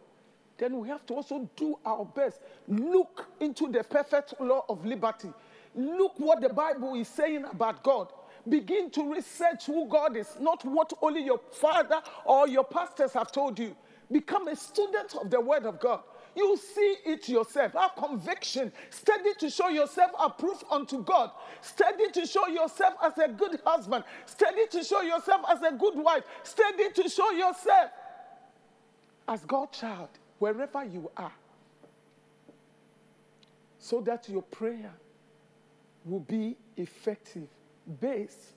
then 0.59 0.79
we 0.79 0.89
have 0.89 1.07
to 1.07 1.15
also 1.15 1.49
do 1.57 1.79
our 1.85 2.05
best. 2.05 2.41
Look 2.69 3.27
into 3.41 3.71
the 3.71 3.83
perfect 3.85 4.35
law 4.41 4.65
of 4.69 4.85
liberty 4.85 5.33
Look 5.75 6.19
what 6.19 6.41
the 6.41 6.51
Bible 6.51 6.95
is 6.95 7.09
saying 7.09 7.45
about 7.51 7.83
God. 7.83 8.13
Begin 8.49 8.91
to 8.91 9.13
research 9.15 9.67
who 9.67 9.87
God 9.89 10.17
is, 10.17 10.37
not 10.41 10.65
what 10.65 10.93
only 11.01 11.25
your 11.25 11.41
father 11.53 12.03
or 12.25 12.49
your 12.49 12.65
pastors 12.65 13.13
have 13.13 13.31
told 13.31 13.59
you. 13.59 13.77
Become 14.11 14.49
a 14.49 14.57
student 14.57 15.15
of 15.15 15.31
the 15.31 15.41
Word 15.41 15.65
of 15.65 15.81
God. 15.81 16.01
You 16.35 16.57
see 16.57 16.97
it 17.05 17.29
yourself. 17.29 17.73
Have 17.73 17.95
conviction. 17.97 18.73
Study 18.91 19.35
to 19.39 19.51
show 19.51 19.69
yourself 19.69 20.11
approved 20.19 20.65
unto 20.71 21.03
God. 21.03 21.31
Study 21.61 22.11
to 22.13 22.27
show 22.27 22.47
yourself 22.49 22.95
as 23.03 23.17
a 23.19 23.29
good 23.29 23.61
husband. 23.65 24.05
Study 24.27 24.67
to 24.71 24.83
show 24.83 25.03
yourself 25.03 25.43
as 25.49 25.63
a 25.63 25.73
good 25.73 25.95
wife. 25.97 26.25
Study 26.43 26.91
to 26.95 27.09
show 27.09 27.31
yourself 27.31 27.91
as 29.29 29.45
God's 29.45 29.79
child, 29.79 30.09
wherever 30.39 30.85
you 30.85 31.11
are. 31.17 31.33
So 33.79 34.01
that 34.03 34.29
your 34.29 34.43
prayer 34.43 34.93
will 36.05 36.21
be 36.21 36.57
effective 36.77 37.49
based 38.01 38.53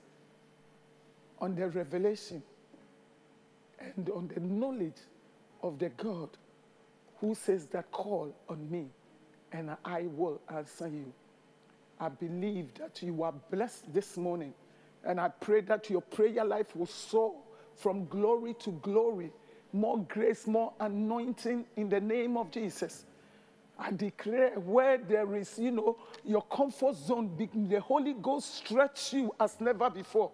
on 1.38 1.54
the 1.54 1.68
revelation 1.68 2.42
and 3.78 4.08
on 4.10 4.30
the 4.34 4.40
knowledge 4.40 4.96
of 5.62 5.78
the 5.78 5.88
God 5.90 6.30
who 7.20 7.34
says 7.34 7.66
that 7.66 7.90
call 7.92 8.34
on 8.48 8.70
me 8.70 8.86
and 9.52 9.76
I 9.84 10.02
will 10.02 10.40
answer 10.54 10.88
you. 10.88 11.12
I 11.98 12.08
believe 12.08 12.74
that 12.74 13.02
you 13.02 13.22
are 13.22 13.32
blessed 13.50 13.92
this 13.92 14.16
morning 14.16 14.52
and 15.04 15.20
I 15.20 15.28
pray 15.28 15.60
that 15.62 15.88
your 15.88 16.02
prayer 16.02 16.44
life 16.44 16.74
will 16.76 16.86
soar 16.86 17.34
from 17.76 18.06
glory 18.06 18.54
to 18.54 18.72
glory, 18.82 19.30
more 19.72 19.98
grace, 20.08 20.46
more 20.46 20.72
anointing 20.80 21.66
in 21.76 21.88
the 21.88 22.00
name 22.00 22.36
of 22.36 22.50
Jesus. 22.50 23.04
I 23.78 23.90
declare 23.92 24.58
where 24.58 24.98
there 24.98 25.36
is, 25.36 25.58
you 25.58 25.70
know, 25.70 25.98
your 26.24 26.42
comfort 26.42 26.96
zone, 26.96 27.36
the 27.68 27.80
Holy 27.80 28.14
Ghost 28.14 28.54
stretch 28.54 29.12
you 29.12 29.34
as 29.38 29.60
never 29.60 29.90
before. 29.90 30.30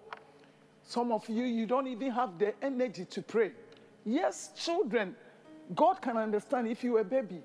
Some 0.85 1.13
of 1.13 1.29
you, 1.29 1.45
you 1.45 1.67
don't 1.67 1.87
even 1.87 2.11
have 2.13 2.39
the 2.39 2.55
energy 2.63 3.05
to 3.05 3.23
pray. 3.23 3.53
Yes, 4.05 4.51
children, 4.57 5.15
God 5.75 6.01
can 6.01 6.17
understand 6.17 6.69
if 6.69 6.85
you're 6.85 7.01
a 7.01 7.05
baby. 7.05 7.41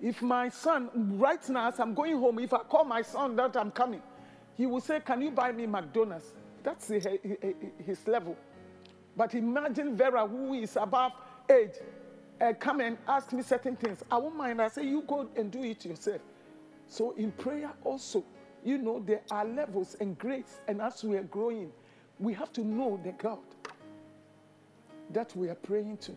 If 0.00 0.20
my 0.20 0.48
son, 0.48 0.90
right 1.18 1.46
now, 1.48 1.68
as 1.68 1.78
I'm 1.78 1.94
going 1.94 2.18
home, 2.18 2.38
if 2.40 2.52
I 2.52 2.58
call 2.58 2.84
my 2.84 3.02
son 3.02 3.36
that 3.36 3.56
I'm 3.56 3.70
coming, 3.70 4.02
he 4.56 4.66
will 4.66 4.80
say, 4.80 5.00
Can 5.00 5.22
you 5.22 5.30
buy 5.30 5.52
me 5.52 5.66
McDonald's? 5.66 6.32
That's 6.62 6.88
his 6.88 8.06
level. 8.06 8.36
But 9.16 9.34
imagine 9.34 9.96
Vera, 9.96 10.26
who 10.26 10.54
is 10.54 10.76
above 10.76 11.12
age, 11.50 11.74
uh, 12.42 12.52
come 12.54 12.80
and 12.80 12.98
ask 13.06 13.32
me 13.32 13.42
certain 13.42 13.76
things, 13.76 14.02
I 14.10 14.18
won't 14.18 14.36
mind. 14.36 14.60
I 14.60 14.68
say, 14.68 14.84
you 14.84 15.02
go 15.02 15.28
and 15.36 15.50
do 15.50 15.62
it 15.62 15.84
yourself. 15.84 16.20
So 16.88 17.12
in 17.12 17.30
prayer 17.32 17.70
also, 17.84 18.24
you 18.64 18.78
know, 18.78 19.00
there 19.00 19.22
are 19.30 19.44
levels 19.44 19.96
and 20.00 20.18
grades. 20.18 20.60
And 20.66 20.82
as 20.82 21.04
we 21.04 21.16
are 21.16 21.22
growing, 21.22 21.70
we 22.18 22.34
have 22.34 22.52
to 22.54 22.64
know 22.64 23.00
the 23.02 23.12
God 23.12 23.38
that 25.10 25.34
we 25.36 25.48
are 25.48 25.54
praying 25.54 25.98
to. 25.98 26.12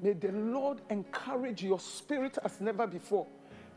May 0.00 0.12
the 0.12 0.32
Lord 0.32 0.80
encourage 0.90 1.62
your 1.62 1.80
spirit 1.80 2.38
as 2.44 2.60
never 2.60 2.86
before. 2.86 3.26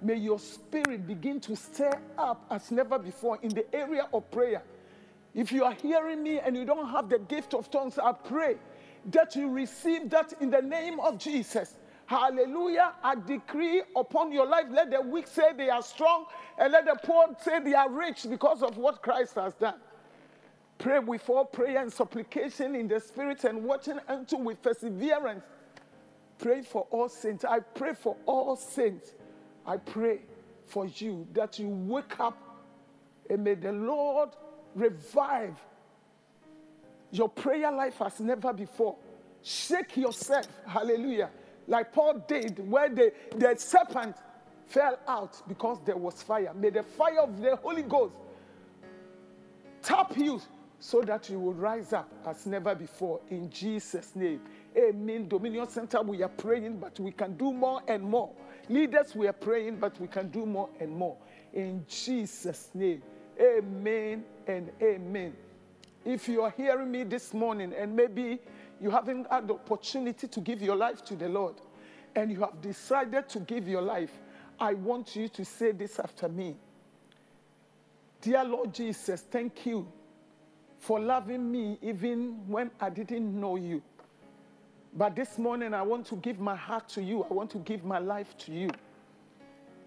May 0.02 0.16
your 0.16 0.40
spirit 0.40 1.08
begin 1.08 1.40
to 1.42 1.56
stir 1.56 2.00
up 2.18 2.46
as 2.50 2.72
never 2.72 3.00
before 3.00 3.40
in 3.42 3.50
the 3.50 3.74
area 3.74 4.08
of 4.14 4.30
prayer. 4.32 4.62
If 5.34 5.52
you 5.52 5.64
are 5.64 5.74
hearing 5.74 6.22
me 6.22 6.40
and 6.40 6.56
you 6.56 6.66
don't 6.66 6.90
have 6.90 7.10
the 7.10 7.20
gift 7.20 7.54
of 7.54 7.72
tongues, 7.72 7.98
I 7.98 8.12
pray 8.12 8.58
that 9.06 9.36
you 9.36 9.50
receive 9.50 10.10
that 10.10 10.34
in 10.40 10.50
the 10.50 10.62
name 10.62 11.00
of 11.00 11.18
Jesus. 11.18 11.76
Hallelujah. 12.06 12.94
I 13.04 13.16
decree 13.16 13.82
upon 13.96 14.32
your 14.32 14.46
life, 14.46 14.66
let 14.70 14.92
the 14.92 15.02
weak 15.02 15.28
say 15.28 15.54
they 15.56 15.70
are 15.70 15.82
strong, 15.82 16.26
and 16.58 16.74
let 16.74 16.86
the 16.86 16.98
poor 17.04 17.28
say 17.42 17.60
they 17.62 17.74
are 17.74 17.90
rich 17.90 18.28
because 18.30 18.62
of 18.62 18.78
what 18.78 19.02
Christ 19.02 19.36
has 19.36 19.54
done. 19.54 19.76
Pray 20.78 21.00
with 21.00 21.30
all 21.30 21.46
prayer 21.46 21.82
and 21.82 21.94
supplication 21.94 22.76
in 22.76 22.88
the 22.88 23.00
spirit 23.00 23.44
and 23.44 23.64
watching 23.64 24.00
unto 24.08 24.36
with 24.38 24.62
perseverance. 24.62 25.44
Pray 26.38 26.64
for 26.64 26.88
all 26.90 27.08
saints. 27.08 27.46
I 27.46 27.60
pray 27.60 27.94
for 27.94 28.18
all 28.26 28.56
saints. 28.56 29.14
I 29.66 29.78
pray 29.78 30.22
for 30.66 30.88
you 30.88 31.28
that 31.34 31.60
you 31.60 31.70
wake 31.70 32.20
up 32.20 32.38
and 33.30 33.44
may 33.44 33.54
the 33.54 33.72
Lord 33.72 34.30
revive 34.76 35.56
your 37.12 37.30
prayer 37.30 37.72
life 37.72 38.02
as 38.02 38.20
never 38.20 38.54
before. 38.54 38.96
Shake 39.44 39.98
yourself. 39.98 40.48
Hallelujah. 40.66 41.30
Like 41.68 41.94
Paul 41.94 42.24
did, 42.28 42.60
where 42.70 42.90
the, 42.90 43.14
the 43.36 43.56
serpent 43.58 44.16
fell 44.68 44.98
out 45.08 45.42
because 45.48 45.80
there 45.86 45.98
was 45.98 46.22
fire. 46.22 46.54
May 46.54 46.70
the 46.70 46.84
fire 46.84 47.22
of 47.22 47.42
the 47.42 47.56
Holy 47.58 47.84
Ghost 47.84 48.14
tap 49.82 50.16
you 50.18 50.42
so 50.80 51.02
that 51.02 51.30
you 51.30 51.40
will 51.40 51.54
rise 51.54 51.94
up 51.94 52.10
as 52.26 52.46
never 52.46 52.74
before 52.74 53.20
in 53.30 53.50
Jesus' 53.50 54.16
name. 54.16 54.42
Amen. 54.78 55.28
Dominion 55.28 55.70
Center, 55.70 56.02
we 56.02 56.24
are 56.24 56.30
praying, 56.30 56.78
but 56.80 57.00
we 57.00 57.12
can 57.12 57.36
do 57.38 57.52
more 57.52 57.82
and 57.88 58.04
more. 58.04 58.32
Leaders, 58.70 59.16
we 59.16 59.28
are 59.28 59.34
praying, 59.34 59.78
but 59.78 60.00
we 60.00 60.08
can 60.08 60.30
do 60.30 60.46
more 60.46 60.70
and 60.80 60.92
more. 60.92 61.18
In 61.54 61.86
Jesus' 61.88 62.70
name. 62.74 63.04
Amen 63.40 64.24
and 64.48 64.72
amen. 64.82 65.34
If 66.06 66.28
you 66.28 66.42
are 66.42 66.54
hearing 66.56 66.92
me 66.92 67.04
this 67.04 67.34
morning 67.34 67.74
and 67.78 67.96
maybe 67.96 68.40
you 68.80 68.90
haven't 68.90 69.28
had 69.32 69.48
the 69.48 69.54
opportunity 69.54 70.28
to 70.28 70.40
give 70.40 70.62
your 70.62 70.76
life 70.76 71.04
to 71.06 71.16
the 71.16 71.30
Lord 71.30 71.56
and 72.16 72.32
you 72.32 72.40
have 72.42 72.60
decided 72.62 73.30
to 73.30 73.40
give 73.40 73.68
your 73.68 73.82
life, 73.82 74.12
I 74.60 74.74
want 74.74 75.16
you 75.16 75.28
to 75.30 75.46
say 75.46 75.72
this 75.72 76.00
after 76.00 76.28
me. 76.28 76.56
Dear 78.22 78.44
Lord 78.44 78.74
Jesus, 78.74 79.22
thank 79.22 79.66
you 79.66 79.88
for 80.80 81.00
loving 81.00 81.52
me 81.52 81.78
even 81.82 82.48
when 82.48 82.72
I 82.80 82.90
didn't 82.90 83.40
know 83.40 83.56
you. 83.56 83.82
But 84.94 85.16
this 85.16 85.38
morning, 85.38 85.74
I 85.74 85.84
want 85.84 86.06
to 86.08 86.16
give 86.18 86.40
my 86.40 86.56
heart 86.56 86.90
to 86.90 87.02
you. 87.02 87.24
I 87.24 87.34
want 87.34 87.50
to 87.52 87.60
give 87.60 87.86
my 87.86 88.00
life 88.00 88.38
to 88.40 88.52
you. 88.52 88.70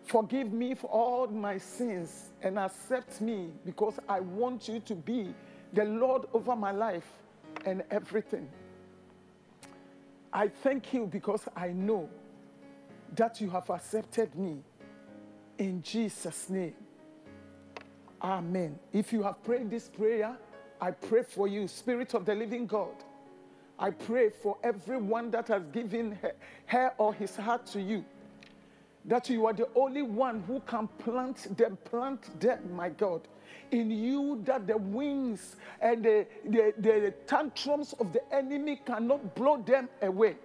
Forgive 0.05 0.53
me 0.53 0.75
for 0.75 0.87
all 0.87 1.27
my 1.27 1.59
sins 1.59 2.31
and 2.43 2.59
accept 2.59 3.21
me 3.21 3.51
because 3.65 3.99
I 4.09 4.21
want 4.21 4.69
you 4.69 4.81
to 4.81 4.95
be 4.95 5.35
the 5.75 5.85
Lord 5.85 6.25
over 6.33 6.57
my 6.57 6.71
life 6.71 7.09
and 7.67 7.83
everything. 7.91 8.49
I 10.33 10.49
thank 10.49 10.93
you 10.95 11.07
because 11.07 11.43
I 11.57 11.69
know 11.69 12.09
that 13.15 13.41
you 13.41 13.51
have 13.51 13.71
accepted 13.71 14.35
me 14.35 14.59
in 15.59 15.83
Jesus' 15.83 16.49
name. 16.51 16.75
Amen. 18.23 18.79
If 18.93 19.13
you 19.13 19.23
have 19.23 19.43
prayed 19.45 19.71
this 19.71 19.89
prayer, 19.89 20.37
I 20.81 20.91
pray 20.91 21.23
for 21.23 21.47
you, 21.47 21.69
Spirit 21.69 22.15
of 22.15 22.25
the 22.25 22.35
living 22.35 22.67
God. 22.67 22.95
I 23.79 23.91
pray 23.91 24.31
for 24.31 24.57
everyone 24.63 25.31
that 25.33 25.49
has 25.49 25.63
given 25.73 26.13
her, 26.23 26.33
her 26.67 26.93
or 26.99 27.13
his 27.15 27.37
heart 27.37 27.67
to 27.67 27.81
you. 27.81 28.05
That 29.07 29.29
you 29.29 29.47
are 29.47 29.53
the 29.53 29.69
only 29.75 30.03
one 30.03 30.43
who 30.47 30.61
can 30.61 30.89
plant 30.99 31.57
them, 31.57 31.79
plant 31.85 32.41
them, 32.41 32.75
my 32.75 32.89
God. 32.89 33.23
In 33.71 33.91
you, 33.91 34.41
that 34.45 34.67
the 34.67 34.77
wings 34.77 35.57
and 35.81 36.05
the, 36.05 36.27
the, 36.45 36.73
the 36.79 37.15
tantrums 37.27 37.95
of 38.01 38.13
the 38.13 38.35
enemy 38.35 38.81
cannot 38.85 39.35
blow 39.35 39.59
them 39.63 39.89
away. 40.03 40.37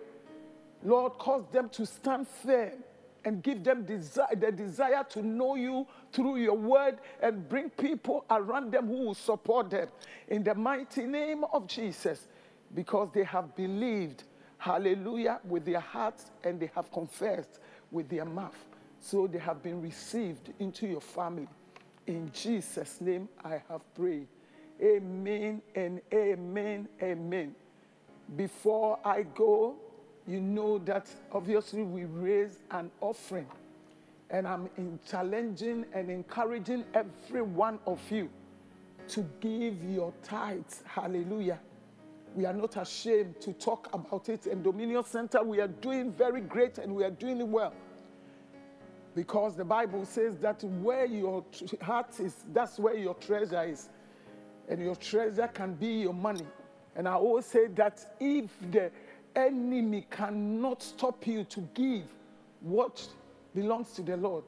Lord, 0.84 1.14
cause 1.14 1.44
them 1.52 1.70
to 1.70 1.86
stand 1.86 2.28
firm 2.28 2.84
and 3.26 3.44
give 3.44 3.64
them 3.64 3.86
desi- 3.86 4.40
the 4.40 4.52
desire 4.52 5.06
to 5.10 5.22
know 5.22 5.56
you 5.56 5.86
through 6.12 6.38
your 6.38 6.56
word 6.58 7.00
and 7.22 7.48
bring 7.48 7.70
people 7.70 8.26
around 8.30 8.72
them 8.72 8.88
who 8.88 9.06
will 9.08 9.14
support 9.14 9.70
them. 9.70 9.88
In 10.30 10.44
the 10.44 10.56
mighty 10.56 11.06
name 11.06 11.44
of 11.54 11.68
Jesus, 11.68 12.28
because 12.74 13.10
they 13.14 13.24
have 13.24 13.56
believed, 13.56 14.24
hallelujah, 14.58 15.40
with 15.44 15.66
their 15.66 15.80
hearts 15.80 16.32
and 16.44 16.60
they 16.60 16.72
have 16.76 16.92
confessed 16.92 17.60
with 17.92 18.10
their 18.10 18.26
mouth. 18.26 18.58
So 19.00 19.28
they 19.28 19.40
have 19.40 19.64
been 19.64 19.82
received 19.82 20.54
into 20.60 20.88
your 20.88 21.02
family. 21.02 21.48
In 22.08 22.32
Jesus' 22.34 23.00
name 23.02 23.30
I 23.44 23.62
have 23.70 23.82
prayed. 23.96 24.28
Amen 24.82 25.62
and 25.76 26.02
amen, 26.14 26.88
amen. 27.02 27.56
Before 28.36 29.00
I 29.04 29.24
go, 29.24 29.76
you 30.28 30.40
know 30.40 30.78
that 30.80 31.08
obviously 31.32 31.84
we 31.84 32.06
raise 32.06 32.60
an 32.72 32.92
offering. 33.02 33.48
And 34.30 34.48
I'm 34.48 34.70
in 34.78 35.00
challenging 35.10 35.86
and 35.94 36.12
encouraging 36.12 36.86
every 36.94 37.42
one 37.42 37.80
of 37.88 38.00
you 38.12 38.30
to 39.10 39.26
give 39.40 39.84
your 39.84 40.14
tithes. 40.24 40.84
Hallelujah. 40.86 41.60
We 42.36 42.46
are 42.46 42.54
not 42.54 42.78
ashamed 42.78 43.42
to 43.42 43.54
talk 43.54 43.90
about 43.94 44.30
it. 44.30 44.46
In 44.48 44.62
Dominion 44.62 45.04
Center, 45.04 45.44
we 45.44 45.60
are 45.60 45.68
doing 45.68 46.12
very 46.12 46.42
great 46.42 46.78
and 46.78 46.96
we 46.96 47.04
are 47.04 47.12
doing 47.12 47.40
it 47.40 47.48
well. 47.48 47.74
Because 49.16 49.56
the 49.56 49.66
Bible 49.66 50.06
says 50.06 50.38
that 50.38 50.64
where 50.64 51.06
your 51.06 51.44
heart 51.82 52.20
is, 52.20 52.46
that's 52.54 52.78
where 52.78 52.96
your 52.96 53.16
treasure 53.16 53.64
is. 53.64 53.90
And 54.70 54.82
your 54.82 54.96
treasure 54.96 55.48
can 55.48 55.74
be 55.74 56.02
your 56.02 56.14
money. 56.14 56.46
And 56.96 57.08
I 57.08 57.14
always 57.14 57.46
say 57.46 57.68
that 57.68 58.16
if 58.20 58.52
the 58.72 58.92
enemy 59.36 60.06
cannot 60.10 60.84
stop 60.84 61.26
you 61.26 61.44
to 61.46 61.62
give 61.74 62.04
what 62.62 63.08
belongs 63.56 63.92
to 63.94 64.04
the 64.04 64.18
Lord, 64.18 64.44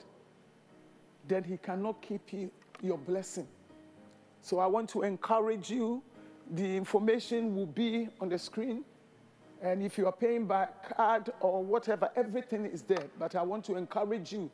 then 1.28 1.44
he 1.44 1.58
cannot 1.58 2.02
keep 2.02 2.32
you 2.32 2.52
your 2.82 2.98
blessing. 2.98 3.48
So 4.42 4.60
I 4.60 4.68
want 4.68 4.90
to 4.90 5.04
encourage 5.04 5.70
you. 5.70 6.02
The 6.50 6.76
information 6.78 7.56
will 7.56 7.68
be 7.68 8.10
on 8.20 8.30
the 8.30 8.40
screen. 8.40 8.84
And 9.62 9.84
if 9.84 9.98
you 9.98 10.08
are 10.08 10.12
paying 10.12 10.46
by 10.46 10.68
card 10.96 11.32
or 11.40 11.64
whatever, 11.64 12.10
everything 12.16 12.66
is 12.66 12.82
there. 12.82 13.06
But 13.20 13.36
I 13.36 13.44
want 13.44 13.64
to 13.66 13.76
encourage 13.76 14.34
you 14.34 14.50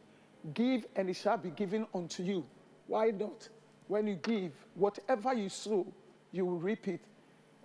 give 0.53 0.85
and 0.95 1.09
it 1.09 1.15
shall 1.15 1.38
be 1.38 1.49
given 1.49 1.88
unto 1.93 2.23
you. 2.23 2.45
Why 2.88 3.11
not? 3.11 3.49
When 3.88 4.07
you 4.07 4.15
give, 4.15 4.51
whatever 4.75 5.33
you 5.33 5.49
sow, 5.49 5.88
you 6.31 6.45
will 6.45 6.57
reap 6.57 6.88
it. 6.88 7.01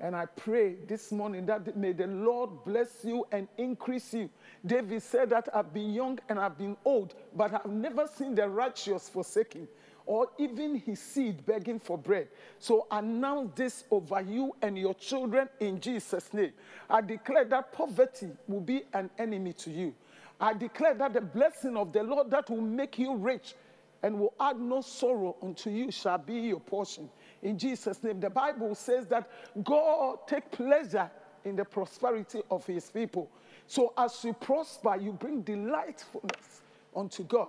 And 0.00 0.16
I 0.16 0.26
pray 0.26 0.76
this 0.88 1.12
morning 1.12 1.46
that 1.46 1.76
may 1.76 1.92
the 1.92 2.06
Lord 2.06 2.64
bless 2.64 3.04
you 3.04 3.24
and 3.30 3.46
increase 3.56 4.14
you. 4.14 4.30
David 4.64 5.02
said 5.02 5.30
that 5.30 5.48
I've 5.54 5.72
been 5.72 5.92
young 5.92 6.18
and 6.28 6.38
I've 6.40 6.58
been 6.58 6.76
old, 6.84 7.14
but 7.36 7.54
I've 7.54 7.66
never 7.66 8.08
seen 8.08 8.34
the 8.34 8.48
righteous 8.48 9.08
forsaken 9.08 9.68
or 10.06 10.28
even 10.38 10.76
his 10.76 11.00
seed 11.00 11.44
begging 11.46 11.78
for 11.78 11.96
bread. 11.96 12.28
So 12.58 12.86
announce 12.90 13.52
this 13.54 13.84
over 13.90 14.20
you 14.20 14.54
and 14.62 14.76
your 14.76 14.94
children 14.94 15.48
in 15.60 15.80
Jesus' 15.80 16.32
name. 16.32 16.52
I 16.90 17.00
declare 17.00 17.44
that 17.46 17.72
poverty 17.72 18.30
will 18.48 18.60
be 18.60 18.82
an 18.92 19.10
enemy 19.18 19.52
to 19.54 19.70
you. 19.70 19.94
I 20.40 20.54
declare 20.54 20.94
that 20.94 21.12
the 21.12 21.20
blessing 21.20 21.76
of 21.76 21.92
the 21.92 22.02
Lord 22.02 22.30
that 22.30 22.50
will 22.50 22.60
make 22.60 22.98
you 22.98 23.14
rich 23.14 23.54
and 24.02 24.18
will 24.18 24.34
add 24.40 24.58
no 24.58 24.80
sorrow 24.80 25.36
unto 25.42 25.70
you 25.70 25.90
shall 25.92 26.18
be 26.18 26.34
your 26.34 26.60
portion. 26.60 27.08
In 27.42 27.56
Jesus' 27.58 28.02
name, 28.02 28.20
the 28.20 28.30
Bible 28.30 28.74
says 28.74 29.06
that 29.06 29.30
God 29.62 30.18
take 30.26 30.50
pleasure 30.50 31.10
in 31.44 31.56
the 31.56 31.64
prosperity 31.64 32.42
of 32.50 32.66
his 32.66 32.90
people. 32.90 33.30
So 33.66 33.92
as 33.96 34.24
you 34.24 34.32
prosper, 34.32 34.96
you 34.96 35.12
bring 35.12 35.42
delightfulness 35.42 36.62
unto 36.94 37.24
God. 37.24 37.48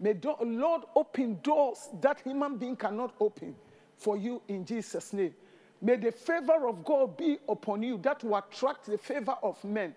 May 0.00 0.12
the 0.12 0.34
Lord 0.42 0.82
open 0.94 1.40
doors 1.42 1.88
that 2.00 2.20
human 2.20 2.56
being 2.56 2.76
cannot 2.76 3.14
open 3.20 3.54
for 3.96 4.16
you 4.16 4.40
in 4.48 4.64
Jesus' 4.64 5.12
name. 5.12 5.34
May 5.80 5.96
the 5.96 6.12
favor 6.12 6.68
of 6.68 6.84
God 6.84 7.16
be 7.16 7.38
upon 7.48 7.82
you 7.82 7.98
that 7.98 8.22
will 8.24 8.36
attract 8.36 8.86
the 8.86 8.98
favor 8.98 9.36
of 9.42 9.62
men 9.64 9.94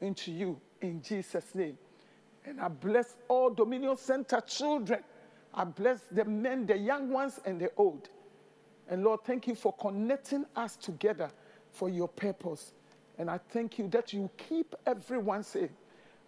into 0.00 0.30
you 0.32 0.60
in 0.80 1.02
Jesus' 1.02 1.54
name. 1.54 1.78
And 2.44 2.60
I 2.60 2.68
bless 2.68 3.16
all 3.28 3.50
Dominion 3.50 3.96
Center 3.96 4.40
children. 4.42 5.02
I 5.54 5.64
bless 5.64 6.00
the 6.10 6.24
men, 6.24 6.66
the 6.66 6.76
young 6.76 7.10
ones, 7.10 7.40
and 7.44 7.60
the 7.60 7.70
old. 7.76 8.08
And 8.88 9.02
Lord, 9.02 9.20
thank 9.24 9.46
you 9.46 9.54
for 9.54 9.72
connecting 9.72 10.44
us 10.56 10.76
together 10.76 11.30
for 11.70 11.88
your 11.88 12.08
purpose. 12.08 12.72
And 13.18 13.30
I 13.30 13.38
thank 13.50 13.78
you 13.78 13.88
that 13.88 14.12
you 14.12 14.28
keep 14.36 14.74
everyone 14.86 15.42
safe. 15.42 15.70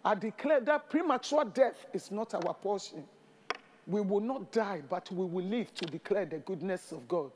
I 0.03 0.15
declare 0.15 0.61
that 0.61 0.89
premature 0.89 1.45
death 1.45 1.85
is 1.93 2.11
not 2.11 2.33
our 2.33 2.53
portion. 2.53 3.03
We 3.85 4.01
will 4.01 4.19
not 4.21 4.51
die, 4.51 4.81
but 4.89 5.11
we 5.11 5.25
will 5.25 5.45
live 5.45 5.73
to 5.75 5.85
declare 5.85 6.25
the 6.25 6.37
goodness 6.39 6.91
of 6.91 7.07
God. 7.07 7.31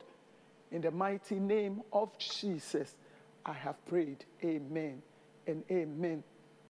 In 0.70 0.80
the 0.82 0.90
mighty 0.90 1.38
name 1.38 1.82
of 1.92 2.16
Jesus, 2.18 2.96
I 3.44 3.52
have 3.54 3.84
prayed. 3.86 4.24
Amen 4.44 5.02
and 5.46 5.64
amen. 5.70 6.22